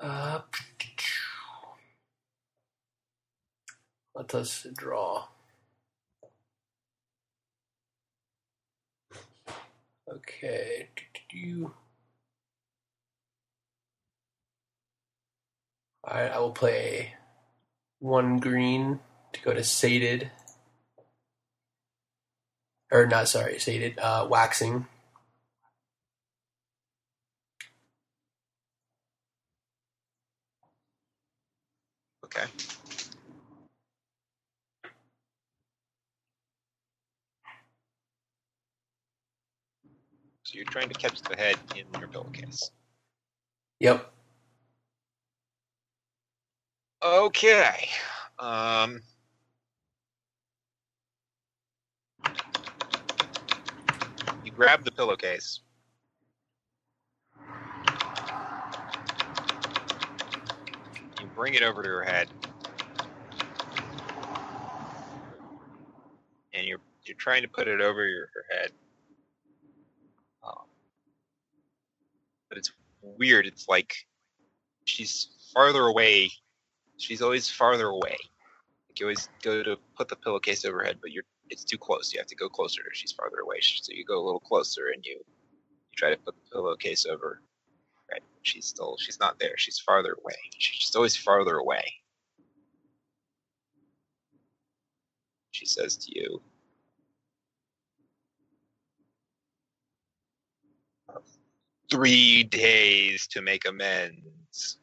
Uh, 0.01 0.41
let 4.15 4.35
us 4.35 4.67
draw. 4.77 5.27
Okay. 10.09 10.89
Alright, 16.09 16.31
I 16.31 16.39
will 16.39 16.53
play 16.53 17.15
one 17.99 18.39
green 18.39 19.01
to 19.33 19.43
go 19.43 19.53
to 19.53 19.65
sated. 19.65 20.31
or 22.93 23.07
not 23.07 23.29
sorry, 23.29 23.59
sated, 23.59 23.99
uh, 23.99 24.27
waxing. 24.31 24.87
Okay. 32.37 32.51
So 40.43 40.53
you're 40.55 40.65
trying 40.67 40.89
to 40.89 40.95
catch 40.95 41.23
the 41.23 41.35
head 41.35 41.57
in 41.75 41.87
your 41.99 42.09
pillowcase. 42.09 42.71
Yep. 43.81 44.13
Okay. 47.03 47.89
Um. 48.39 49.03
You 54.45 54.53
grab 54.53 54.85
the 54.85 54.93
pillowcase. 54.93 55.61
Bring 61.37 61.55
it 61.55 61.63
over 61.63 61.83
to 61.83 61.89
her 61.89 62.03
head. 62.03 62.29
And 66.53 66.67
you're 66.67 66.81
you're 67.05 67.17
trying 67.17 67.43
to 67.43 67.49
put 67.49 67.69
it 67.69 67.81
over 67.81 68.09
your 68.09 68.29
her 68.35 68.45
head. 68.51 68.73
Um, 70.43 70.65
but 72.49 72.59
it's 72.59 72.73
weird. 73.03 73.47
It's 73.47 73.69
like 73.69 73.95
she's 74.87 75.29
farther 75.55 75.87
away 75.87 76.31
she's 76.99 77.23
always 77.23 77.49
farther 77.49 77.89
away. 77.89 78.17
Like 78.89 79.01
you 79.01 79.07
always 79.07 79.29
go 79.43 79.63
to 79.63 79.77
put 79.97 80.09
the 80.09 80.17
pillowcase 80.17 80.65
over 80.65 80.79
her 80.79 80.85
head, 80.85 80.99
but 81.01 81.13
you're 81.13 81.25
it's 81.49 81.65
too 81.65 81.79
close. 81.79 82.13
You 82.13 82.19
have 82.19 82.27
to 82.27 82.35
go 82.37 82.49
closer. 82.49 82.83
to 82.83 82.89
her. 82.89 82.95
She's 82.95 83.13
farther 83.13 83.39
away, 83.39 83.59
so 83.61 83.93
you 83.93 84.05
go 84.05 84.21
a 84.21 84.25
little 84.25 84.41
closer 84.41 84.89
and 84.93 85.05
you 85.05 85.15
you 85.15 85.97
try 85.97 86.11
to 86.11 86.17
put 86.17 86.35
the 86.35 86.51
pillowcase 86.51 87.07
over. 87.07 87.41
Right, 88.11 88.23
she's 88.43 88.67
still 88.67 88.97
she's 88.99 89.21
not 89.21 89.39
there. 89.39 89.55
She's 89.57 89.79
farther 89.79 90.17
away. 90.23 90.37
She's 90.59 90.81
just 90.81 90.97
always 90.97 91.17
farther 91.17 91.57
away. 91.57 91.85
She 95.51 95.67
says 95.67 95.97
to 95.97 96.19
you, 96.19 96.43
three 101.91 102.45
days 102.45 103.27
to 103.29 103.41
make 103.43 103.67
amends. 103.67 104.79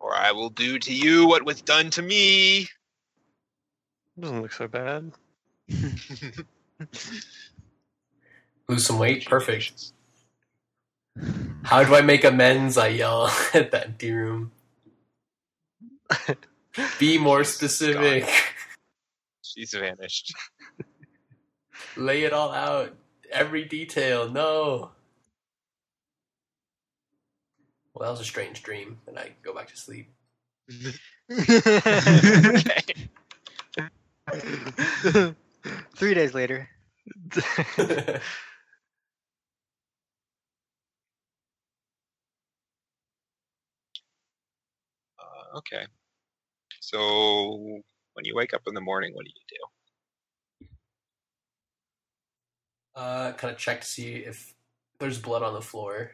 or 0.00 0.14
I 0.14 0.32
will 0.32 0.50
do 0.50 0.78
to 0.78 0.94
you 0.94 1.26
what 1.26 1.44
was 1.44 1.62
done 1.62 1.90
to 1.90 2.02
me. 2.02 2.66
Doesn't 4.18 4.42
look 4.42 4.52
so 4.52 4.68
bad. 4.68 5.12
Lose 8.68 8.86
some 8.86 8.98
weight. 8.98 9.26
Perfect. 9.26 9.92
How 11.62 11.84
do 11.84 11.94
I 11.94 12.02
make 12.02 12.24
amends? 12.24 12.76
I 12.76 12.88
yell 12.88 13.26
at 13.54 13.70
the 13.70 13.84
empty 13.84 14.12
room. 14.12 14.52
Be 16.98 17.18
more 17.22 17.44
specific. 17.44 18.28
She's 19.42 19.72
vanished. 19.72 20.34
Lay 21.96 22.24
it 22.24 22.32
all 22.32 22.52
out. 22.52 22.94
Every 23.30 23.64
detail. 23.64 24.30
No. 24.30 24.90
Well, 27.94 28.06
that 28.06 28.10
was 28.10 28.20
a 28.20 28.24
strange 28.24 28.62
dream, 28.62 28.98
and 29.06 29.18
I 29.18 29.32
go 29.42 29.54
back 29.54 29.68
to 29.68 29.76
sleep. 29.76 30.10
Three 35.96 36.14
days 36.14 36.34
later. 36.34 36.68
Okay. 45.56 45.86
So 46.80 47.82
when 48.14 48.24
you 48.24 48.34
wake 48.34 48.54
up 48.54 48.62
in 48.66 48.74
the 48.74 48.80
morning, 48.80 49.14
what 49.14 49.24
do 49.24 49.30
you 49.30 49.44
do? 49.48 49.56
uh, 52.98 53.32
kind 53.32 53.52
of 53.52 53.58
check 53.58 53.80
to 53.80 53.86
see 53.86 54.16
if 54.16 54.54
there's 54.98 55.20
blood 55.20 55.42
on 55.42 55.54
the 55.54 55.62
floor. 55.62 56.10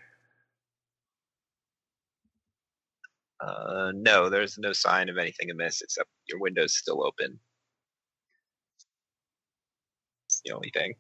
Uh, 3.41 3.91
no, 3.95 4.29
there's 4.29 4.59
no 4.59 4.73
sign 4.73 5.09
of 5.09 5.17
anything 5.17 5.51
amiss 5.51 5.81
except 5.81 6.11
your 6.29 6.39
window's 6.39 6.77
still 6.77 7.05
open. 7.05 7.39
It's 10.27 10.43
the 10.45 10.53
only 10.53 10.71
thing. 10.71 10.95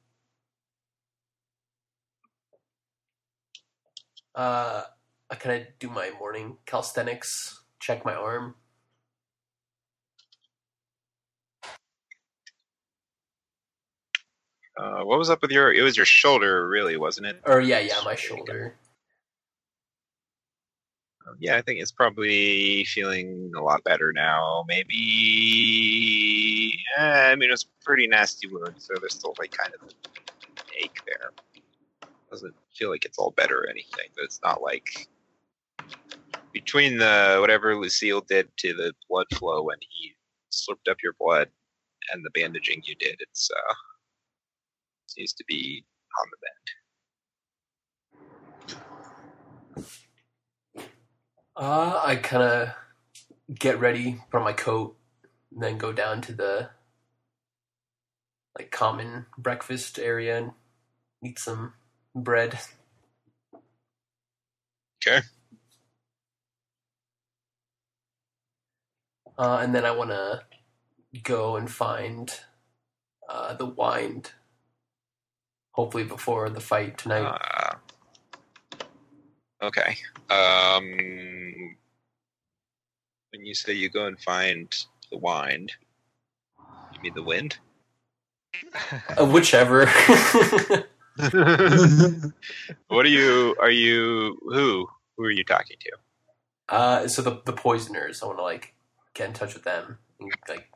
Uh, 4.35 4.83
I 5.31 5.35
kind 5.35 5.63
of 5.63 5.69
do 5.79 5.91
my 5.91 6.11
morning 6.19 6.57
calisthenics, 6.65 7.63
check 7.85 8.05
my 8.05 8.15
arm. 8.15 8.55
Uh, 14.77 15.03
what 15.05 15.19
was 15.19 15.29
up 15.31 15.43
with 15.43 15.51
your? 15.53 15.73
It 15.73 15.83
was 15.83 15.97
your 15.97 16.07
shoulder, 16.07 16.67
really, 16.69 16.97
wasn't 16.97 17.27
it? 17.27 17.41
Or 17.45 17.61
yeah, 17.61 17.79
yeah, 17.81 18.01
my 18.05 18.15
shoulder. 18.17 18.75
Um, 21.29 21.37
yeah, 21.39 21.57
I 21.57 21.63
think 21.63 21.81
it's 21.81 21.93
probably 21.93 22.85
feeling 22.85 23.53
a 23.57 23.61
lot 23.63 23.85
better 23.85 24.13
now. 24.13 24.65
Maybe. 24.67 24.95
eh, 26.99 27.31
I 27.31 27.37
mean, 27.37 27.51
it 27.51 27.53
was 27.53 27.65
pretty 27.85 28.07
nasty 28.07 28.49
wound, 28.49 28.75
so 28.79 28.95
there's 29.01 29.15
still 29.15 29.35
like 29.39 29.53
kind 29.53 29.73
of 29.75 29.83
an 29.83 29.91
ache 30.83 31.01
there. 31.07 31.31
Doesn't 32.31 32.55
feel 32.75 32.91
like 32.91 33.05
it's 33.05 33.19
all 33.19 33.31
better 33.33 33.59
or 33.61 33.69
anything, 33.69 34.09
but 34.17 34.25
it's 34.25 34.41
not 34.43 34.61
like 34.63 35.07
between 36.55 36.97
the 36.97 37.37
whatever 37.41 37.77
Lucille 37.77 38.23
did 38.23 38.49
to 38.59 38.73
the 38.73 38.95
blood 39.11 39.27
flow 39.35 39.65
when 39.65 39.77
he 39.91 40.15
slurped 40.51 40.91
up 40.91 40.99
your 41.03 41.15
blood 41.19 41.51
and 42.13 42.25
the 42.25 42.31
bandaging 42.31 42.81
you 42.85 42.95
did. 42.95 43.17
It's 43.19 43.51
uh 43.51 43.75
seems 45.07 45.33
to 45.35 45.45
be 45.47 45.85
on 46.21 46.27
the 46.31 46.37
mend. 46.47 46.71
Uh, 51.57 52.01
I 52.05 52.17
kind 52.17 52.43
of 52.43 52.75
get 53.57 53.79
ready, 53.79 54.21
put 54.31 54.39
on 54.39 54.45
my 54.45 54.53
coat, 54.53 54.97
and 55.53 55.63
then 55.63 55.79
go 55.79 55.93
down 55.93 56.21
to 56.23 56.33
the 56.33 56.71
like 58.59 58.71
common 58.71 59.27
breakfast 59.37 59.99
area 59.99 60.39
and 60.39 60.53
eat 61.23 61.39
some 61.39 61.75
bread. 62.15 62.59
Okay. 65.07 65.21
Uh, 69.39 69.59
and 69.63 69.75
then 69.75 69.85
I 69.85 69.91
want 69.91 70.11
to 70.11 70.43
go 71.23 71.57
and 71.57 71.71
find 71.71 72.33
uh, 73.29 73.55
the 73.55 73.67
wind. 73.67 74.33
Hopefully 75.73 76.05
before 76.05 76.49
the 76.51 76.61
fight 76.61 76.99
tonight. 76.99 77.27
Uh, 77.27 77.75
okay. 79.67 79.97
Um, 80.31 81.77
when 83.33 83.45
you 83.45 83.55
say 83.55 83.73
you 83.73 83.91
go 83.91 84.07
and 84.07 84.21
find 84.21 84.73
the 85.11 85.19
wind, 85.19 85.73
you 86.93 87.01
mean 87.03 87.15
the 87.15 87.23
wind? 87.23 87.59
Uh, 89.19 89.27
whichever. 89.27 89.87
What 92.89 93.07
are 93.07 93.09
you? 93.09 93.57
Are 93.61 93.71
you 93.71 94.39
who? 94.43 94.89
Who 95.17 95.25
are 95.25 95.31
you 95.31 95.45
talking 95.45 95.77
to? 95.81 95.91
uh, 96.69 97.09
so 97.09 97.23
the 97.23 97.41
the 97.47 97.53
poisoners, 97.53 98.23
I 98.23 98.27
want 98.27 98.39
to 98.39 98.43
like 98.43 98.74
get 99.15 99.29
in 99.29 99.33
touch 99.33 99.55
with 99.55 99.65
them 99.65 99.99
and 100.21 100.31
like 100.49 100.69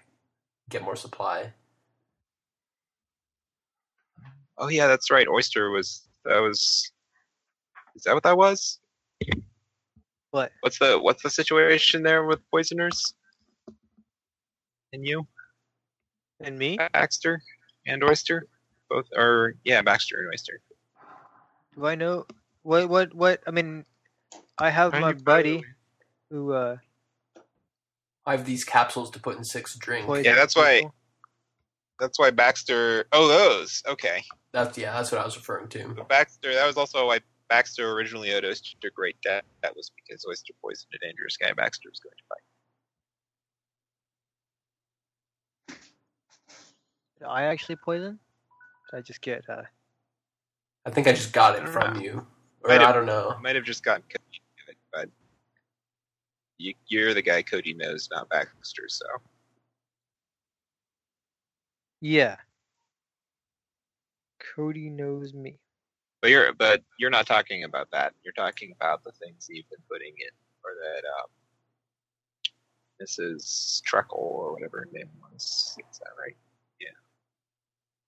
get 0.70 0.82
more 0.82 0.96
supply. 0.96 1.52
Oh 4.56 4.68
yeah, 4.68 4.86
that's 4.86 5.10
right. 5.10 5.28
Oyster 5.28 5.70
was 5.70 6.08
that 6.24 6.38
was. 6.38 6.90
Is 7.94 8.02
that 8.04 8.14
what 8.14 8.22
that 8.22 8.36
was? 8.36 8.78
What? 10.30 10.52
What's 10.60 10.78
the 10.78 10.98
what's 10.98 11.22
the 11.22 11.30
situation 11.30 12.02
there 12.02 12.24
with 12.24 12.40
poisoners? 12.50 13.14
And 14.92 15.06
you, 15.06 15.26
And 16.40 16.58
me? 16.58 16.78
Baxter, 16.92 17.42
and 17.86 18.02
Oyster, 18.02 18.46
both 18.88 19.06
or 19.14 19.54
yeah, 19.64 19.82
Baxter 19.82 20.20
and 20.20 20.28
Oyster. 20.32 20.60
Do 21.74 21.86
I 21.86 21.94
know 21.94 22.26
what? 22.62 22.88
What? 22.88 23.14
What? 23.14 23.42
I 23.46 23.50
mean, 23.50 23.84
I 24.58 24.70
have 24.70 24.92
my 24.92 25.12
buddy 25.12 25.64
who 26.30 26.52
uh. 26.52 26.76
I 28.28 28.32
have 28.32 28.44
these 28.44 28.62
capsules 28.62 29.10
to 29.12 29.18
put 29.20 29.38
in 29.38 29.44
six 29.44 29.74
drinks. 29.76 30.06
Yeah, 30.24 30.34
that's 30.34 30.54
why- 30.54 30.82
That's 31.98 32.18
why 32.18 32.30
Baxter. 32.30 33.06
Oh, 33.10 33.26
those. 33.26 33.82
Okay. 33.88 34.22
That's 34.52 34.76
yeah, 34.78 34.92
that's 34.92 35.10
what 35.10 35.20
I 35.20 35.24
was 35.24 35.34
referring 35.36 35.68
to. 35.70 35.88
But 35.96 36.08
Baxter. 36.08 36.54
That 36.54 36.64
was 36.66 36.76
also 36.76 37.06
why 37.08 37.18
Baxter 37.48 37.90
originally 37.90 38.32
owed 38.34 38.44
Oyster 38.44 38.76
a 38.86 38.90
great 38.90 39.20
debt. 39.22 39.44
That 39.62 39.74
was 39.74 39.90
because 39.96 40.24
Oyster 40.28 40.52
poisoned 40.62 40.92
a 40.94 40.98
dangerous 41.04 41.36
guy 41.36 41.52
Baxter 41.54 41.88
was 41.90 41.98
going 42.00 42.14
to 42.16 42.22
fight. 42.28 42.42
Did 47.18 47.26
I 47.26 47.44
actually 47.44 47.76
poison? 47.76 48.18
Did 48.92 48.98
I 48.98 49.00
just 49.00 49.20
get? 49.22 49.42
Uh, 49.48 49.62
I 50.86 50.90
think 50.90 51.08
I 51.08 51.12
just 51.12 51.32
got 51.32 51.56
it 51.56 51.68
from 51.68 51.94
know. 51.94 52.00
you. 52.00 52.26
Or 52.62 52.68
Might 52.68 52.80
I 52.80 52.84
have- 52.86 52.94
don't 52.94 53.06
know. 53.06 53.34
I 53.36 53.40
might 53.40 53.56
have 53.56 53.64
just 53.64 53.82
gotten 53.82 54.02
Cody 54.02 54.22
to 54.34 54.40
do 54.66 54.70
it, 54.72 54.76
but 54.92 55.08
you, 56.58 56.74
you're 56.88 57.14
the 57.14 57.22
guy 57.22 57.42
Cody 57.42 57.74
knows, 57.74 58.08
not 58.10 58.28
Baxter. 58.28 58.88
So 58.88 59.06
yeah. 62.00 62.36
Cody 64.54 64.88
knows 64.90 65.34
me. 65.34 65.58
But 66.20 66.30
you're 66.30 66.52
but 66.52 66.82
you're 66.98 67.10
not 67.10 67.26
talking 67.26 67.64
about 67.64 67.88
that. 67.92 68.12
You're 68.24 68.32
talking 68.32 68.72
about 68.76 69.04
the 69.04 69.12
things 69.12 69.46
you've 69.48 69.68
been 69.70 69.78
putting 69.90 70.14
in, 70.18 70.30
or 70.64 70.72
that 70.82 71.04
um, 71.20 71.28
Mrs. 73.00 73.82
Treckle 73.82 74.18
or 74.18 74.52
whatever 74.52 74.78
her 74.78 74.88
name 74.92 75.10
was. 75.32 75.76
Is 75.90 75.98
that 75.98 76.10
right? 76.20 76.36
Yeah. 76.80 76.88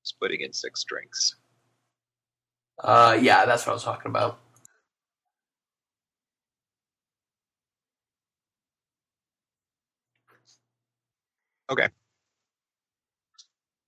Just 0.05 0.19
putting 0.19 0.41
in 0.41 0.53
six 0.53 0.83
drinks. 0.85 1.37
Uh, 2.83 3.17
yeah, 3.21 3.45
that's 3.45 3.67
what 3.67 3.73
I 3.73 3.75
was 3.75 3.85
talking 3.85 4.11
about. 4.11 4.41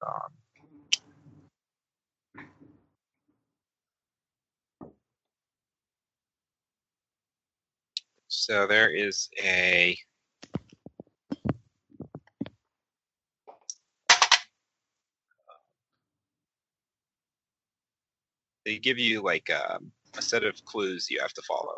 Um, 0.07 0.33
so 8.29 8.67
there 8.67 8.91
is 8.95 9.29
a 9.43 9.97
they 18.65 18.79
give 18.79 18.99
you 18.99 19.23
like 19.23 19.51
um, 19.51 19.93
a 20.17 20.23
set 20.23 20.45
of 20.45 20.65
clues 20.65 21.09
you 21.11 21.21
have 21.21 21.33
to 21.35 21.43
follow. 21.43 21.77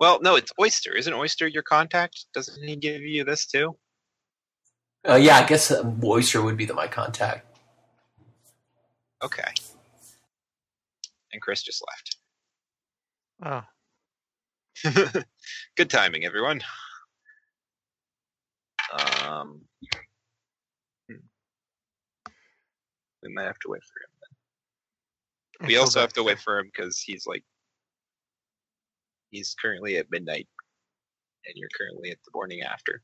Well, 0.00 0.20
no, 0.22 0.36
it's 0.36 0.52
Oyster. 0.60 0.94
Isn't 0.94 1.14
Oyster 1.14 1.46
your 1.46 1.62
contact? 1.62 2.26
Doesn't 2.34 2.62
he 2.66 2.76
give 2.76 3.02
you 3.02 3.24
this 3.24 3.46
too? 3.46 3.76
Uh, 5.08 5.14
yeah, 5.14 5.36
I 5.36 5.46
guess 5.46 5.70
uh, 5.70 5.88
Oyster 6.02 6.42
would 6.42 6.56
be 6.56 6.64
the 6.64 6.74
my 6.74 6.88
contact. 6.88 7.46
Okay. 9.22 9.52
And 11.32 11.40
Chris 11.40 11.62
just 11.62 11.82
left. 11.88 12.16
Oh, 13.44 13.62
Good 15.76 15.90
timing, 15.90 16.24
everyone. 16.24 16.60
Um, 18.92 19.62
hmm. 21.08 21.16
we 23.22 23.32
might 23.32 23.44
have 23.44 23.58
to 23.60 23.68
wait 23.68 23.82
for 23.82 24.00
him. 24.00 24.10
I 25.62 25.66
We 25.66 25.76
also 25.76 26.00
have 26.00 26.12
to 26.14 26.22
wait 26.22 26.38
for 26.38 26.58
him 26.58 26.66
because 26.66 27.00
he's 27.00 27.26
like, 27.26 27.44
he's 29.30 29.54
currently 29.60 29.96
at 29.98 30.10
midnight, 30.10 30.48
and 31.46 31.54
you're 31.56 31.70
currently 31.76 32.10
at 32.10 32.18
the 32.24 32.30
morning 32.34 32.62
after. 32.62 33.02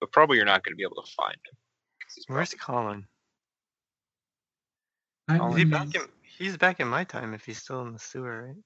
But 0.00 0.12
probably 0.12 0.36
you're 0.36 0.46
not 0.46 0.62
going 0.64 0.72
to 0.72 0.76
be 0.76 0.82
able 0.84 1.02
to 1.02 1.10
find 1.16 1.34
him. 1.34 1.56
he's 2.14 2.24
Where's 2.28 2.54
probably- 2.54 3.04
Colin? 5.28 5.56
He 5.58 5.64
back 5.64 5.94
in? 5.94 6.02
He's 6.38 6.56
back 6.56 6.80
in 6.80 6.86
my 6.88 7.02
time 7.04 7.34
if 7.34 7.44
he's 7.44 7.58
still 7.58 7.82
in 7.82 7.92
the 7.92 7.98
sewer, 7.98 8.46
right? 8.48 8.56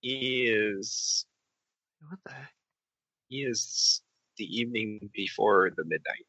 He 0.00 0.46
is. 0.46 1.26
What 2.08 2.18
the 2.24 2.32
heck? 2.32 2.52
He 3.28 3.42
is 3.42 4.02
the 4.36 4.44
evening 4.44 5.10
before 5.14 5.70
the 5.76 5.84
midnight. 5.84 6.26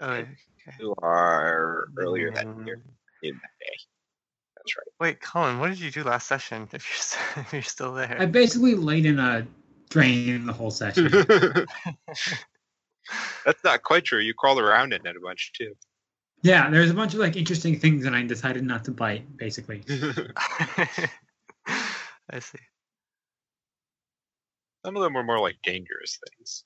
Oh, 0.00 0.10
okay. 0.10 0.28
You 0.78 0.94
are 1.02 1.88
earlier 1.98 2.30
that 2.32 2.46
Mm, 2.46 2.66
year 2.66 2.82
in 3.22 3.34
that 3.34 3.50
day. 3.60 3.76
That's 4.56 4.76
right. 4.76 4.86
Wait, 5.00 5.20
Colin, 5.20 5.58
what 5.58 5.68
did 5.68 5.80
you 5.80 5.90
do 5.90 6.02
last 6.04 6.26
session? 6.26 6.68
If 6.72 6.86
you're 7.36 7.42
if 7.44 7.52
you're 7.52 7.62
still 7.62 7.92
there, 7.92 8.16
I 8.18 8.24
basically 8.26 8.74
laid 8.74 9.04
in 9.06 9.18
a 9.18 9.46
drain 9.90 10.46
the 10.46 10.52
whole 10.52 10.70
session. 10.70 11.10
That's 13.44 13.62
not 13.64 13.82
quite 13.82 14.04
true. 14.04 14.20
You 14.20 14.34
crawled 14.34 14.60
around 14.60 14.92
in 14.92 15.04
it 15.06 15.16
a 15.16 15.20
bunch 15.20 15.52
too. 15.52 15.74
yeah, 16.42 16.70
there's 16.70 16.90
a 16.90 16.94
bunch 16.94 17.14
of 17.14 17.20
like 17.20 17.36
interesting 17.36 17.78
things, 17.78 18.06
and 18.06 18.14
I 18.16 18.22
decided 18.22 18.64
not 18.64 18.84
to 18.84 18.92
bite. 18.92 19.36
Basically, 19.36 19.82
I 19.88 20.86
see. 22.38 22.58
Some 24.84 24.96
of 24.96 25.02
them 25.02 25.12
were 25.12 25.24
more 25.24 25.40
like 25.40 25.56
dangerous 25.62 26.18
things. 26.28 26.64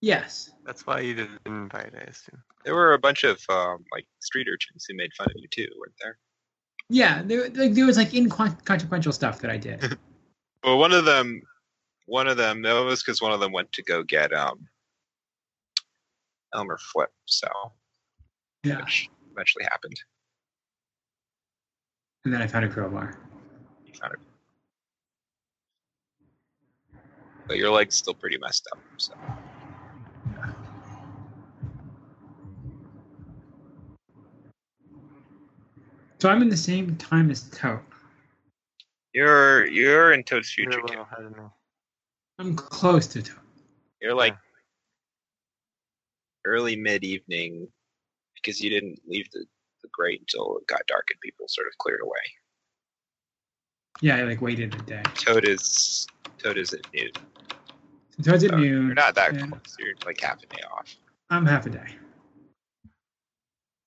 yes. 0.00 0.50
That's 0.64 0.84
why 0.86 1.00
you 1.00 1.14
didn't 1.14 1.68
bite, 1.68 1.92
I 1.94 2.04
assume. 2.08 2.42
There 2.64 2.74
were 2.74 2.94
a 2.94 2.98
bunch 2.98 3.22
of 3.22 3.40
um, 3.48 3.84
like 3.92 4.06
street 4.18 4.48
urchins 4.52 4.84
who 4.88 4.96
made 4.96 5.12
fun 5.16 5.28
of 5.28 5.34
you 5.36 5.46
too, 5.48 5.68
weren't 5.78 5.94
there? 6.00 6.18
Yeah, 6.88 7.22
there, 7.24 7.48
like, 7.50 7.74
there 7.74 7.86
was 7.86 7.96
like 7.96 8.14
inconsequential 8.14 9.12
stuff 9.12 9.38
that 9.40 9.50
I 9.50 9.58
did. 9.58 9.96
Well, 10.64 10.78
one 10.78 10.92
of 10.92 11.04
them, 11.04 11.42
one 12.06 12.26
of 12.28 12.36
them, 12.36 12.62
that 12.62 12.72
was 12.72 13.02
because 13.02 13.20
one 13.20 13.32
of 13.32 13.40
them 13.40 13.52
went 13.52 13.70
to 13.72 13.82
go 13.82 14.02
get 14.02 14.32
um, 14.32 14.66
Elmer 16.54 16.78
Flip, 16.78 17.10
so 17.26 17.48
Yeah, 18.64 18.78
which 18.80 19.08
eventually 19.32 19.64
happened. 19.64 19.96
and 22.24 22.32
then 22.34 22.42
I 22.42 22.46
found 22.46 22.64
a 22.64 22.68
crowbar. 22.68 23.16
You 23.84 23.92
found 23.94 24.14
it. 24.14 24.20
But 27.46 27.56
your 27.58 27.70
leg's 27.70 27.94
still 27.96 28.14
pretty 28.14 28.38
messed 28.38 28.66
up. 28.72 28.78
So 28.96 29.14
So 36.18 36.30
I'm 36.30 36.42
in 36.42 36.48
the 36.48 36.56
same 36.56 36.96
time 36.96 37.30
as 37.30 37.42
Toad. 37.50 37.80
you're 39.12 39.66
you're 39.66 40.12
in 40.12 40.22
Toad's 40.24 40.50
future. 40.50 40.70
a 40.78 40.82
too. 40.82 40.86
little 40.88 41.02
ahead 41.02 41.24
of 41.26 41.36
me. 41.36 41.44
I'm 42.38 42.54
close 42.54 43.06
to 43.08 43.22
Toad. 43.22 43.36
You're 44.00 44.14
like 44.14 44.36
early 46.44 46.76
mid 46.76 47.02
evening 47.04 47.68
because 48.34 48.60
you 48.60 48.70
didn't 48.70 49.00
leave 49.06 49.30
the, 49.32 49.44
the 49.82 49.88
grate 49.92 50.20
until 50.20 50.58
it 50.58 50.66
got 50.66 50.86
dark 50.86 51.06
and 51.10 51.20
people 51.20 51.46
sort 51.48 51.66
of 51.66 51.76
cleared 51.78 52.00
away. 52.02 52.20
Yeah, 54.02 54.16
I 54.16 54.22
like 54.22 54.42
waited 54.42 54.74
a 54.74 54.78
day. 54.82 55.02
Toad 55.14 55.48
is 55.48 56.06
Toad 56.38 56.58
is 56.58 56.74
at 56.74 56.80
noon. 56.92 57.10
So 58.10 58.30
Toad's 58.30 58.44
at 58.44 58.52
oh, 58.52 58.58
So 58.58 58.60
noon. 58.60 58.86
You're 58.86 58.94
not 58.94 59.14
that 59.14 59.34
yeah. 59.34 59.46
close. 59.46 59.76
You're 59.78 59.94
like 60.04 60.20
half 60.20 60.42
a 60.42 60.46
day 60.46 60.62
off. 60.70 60.94
I'm 61.30 61.46
half 61.46 61.66
a 61.66 61.70
day. 61.70 61.88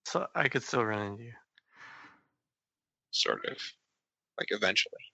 So 0.06 0.28
I 0.34 0.50
could 0.50 0.64
still 0.64 0.84
run 0.84 1.06
into 1.06 1.24
you. 1.24 1.34
Sort 3.12 3.46
of. 3.46 3.58
Like 4.40 4.48
eventually. 4.50 5.09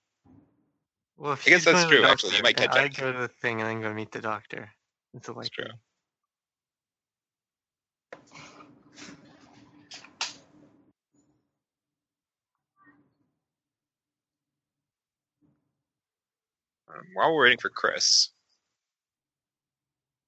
Well, 1.18 1.34
if 1.34 1.48
I 1.48 1.50
guess 1.50 1.66
that's 1.66 1.86
true, 1.86 2.04
actually. 2.04 2.36
You 2.36 2.44
might 2.44 2.58
catch 2.58 2.76
I 2.76 2.90
go 2.90 3.12
to 3.12 3.20
the 3.20 3.28
thing 3.28 3.62
and 3.62 3.70
then 3.70 3.82
go 3.82 3.94
meet 3.94 4.12
the 4.12 4.22
doctor. 4.22 4.70
It's 5.14 5.30
a 5.30 5.34
That's 5.34 5.38
like 5.38 5.52
true. 5.52 5.66
Um, 16.90 17.02
while 17.14 17.34
we're 17.34 17.44
waiting 17.44 17.60
for 17.60 17.70
Chris, 17.70 18.30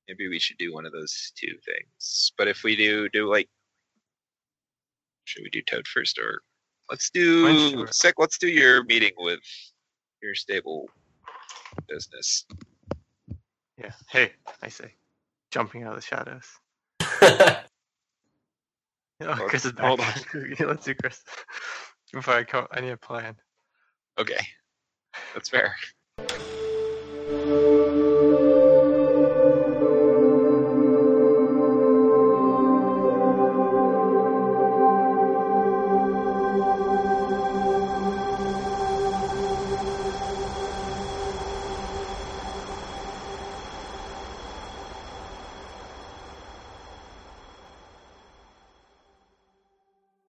maybe 0.08 0.30
we 0.30 0.40
should 0.40 0.58
do 0.58 0.74
one 0.74 0.86
of 0.86 0.94
those 0.94 1.34
two 1.36 1.58
things. 1.66 2.32
But 2.38 2.48
if 2.48 2.64
we 2.64 2.78
do 2.78 3.10
do 3.10 3.30
like, 3.30 3.50
should 5.26 5.44
we 5.44 5.50
do 5.50 5.62
Toad 5.62 5.86
first 5.86 6.18
or 6.18 6.42
let's 6.90 7.10
do. 7.10 7.86
Sick? 7.92 8.16
Let's 8.18 8.38
do 8.38 8.48
your 8.48 8.86
meeting 8.86 9.12
with 9.18 9.42
your 10.22 10.36
stable 10.36 10.90
business. 11.88 12.46
Yeah. 13.78 13.92
Hey, 14.10 14.32
I 14.62 14.70
say, 14.70 14.94
jumping 15.52 15.84
out 15.84 15.96
of 15.96 16.02
the 16.02 16.02
shadows. 16.02 17.64
Oh, 19.20 19.34
Chris 19.48 19.66
is 19.66 19.72
back. 19.72 19.86
hold 19.86 20.00
on. 20.00 20.14
Let's 20.60 20.86
do 20.86 20.94
Chris. 20.94 21.24
Before 22.14 22.36
I 22.36 22.44
go, 22.44 22.68
I 22.72 22.82
need 22.82 22.92
a 22.92 22.98
plan. 22.98 23.36
Okay, 24.20 24.38
that's 25.34 25.50
fair. 25.50 25.76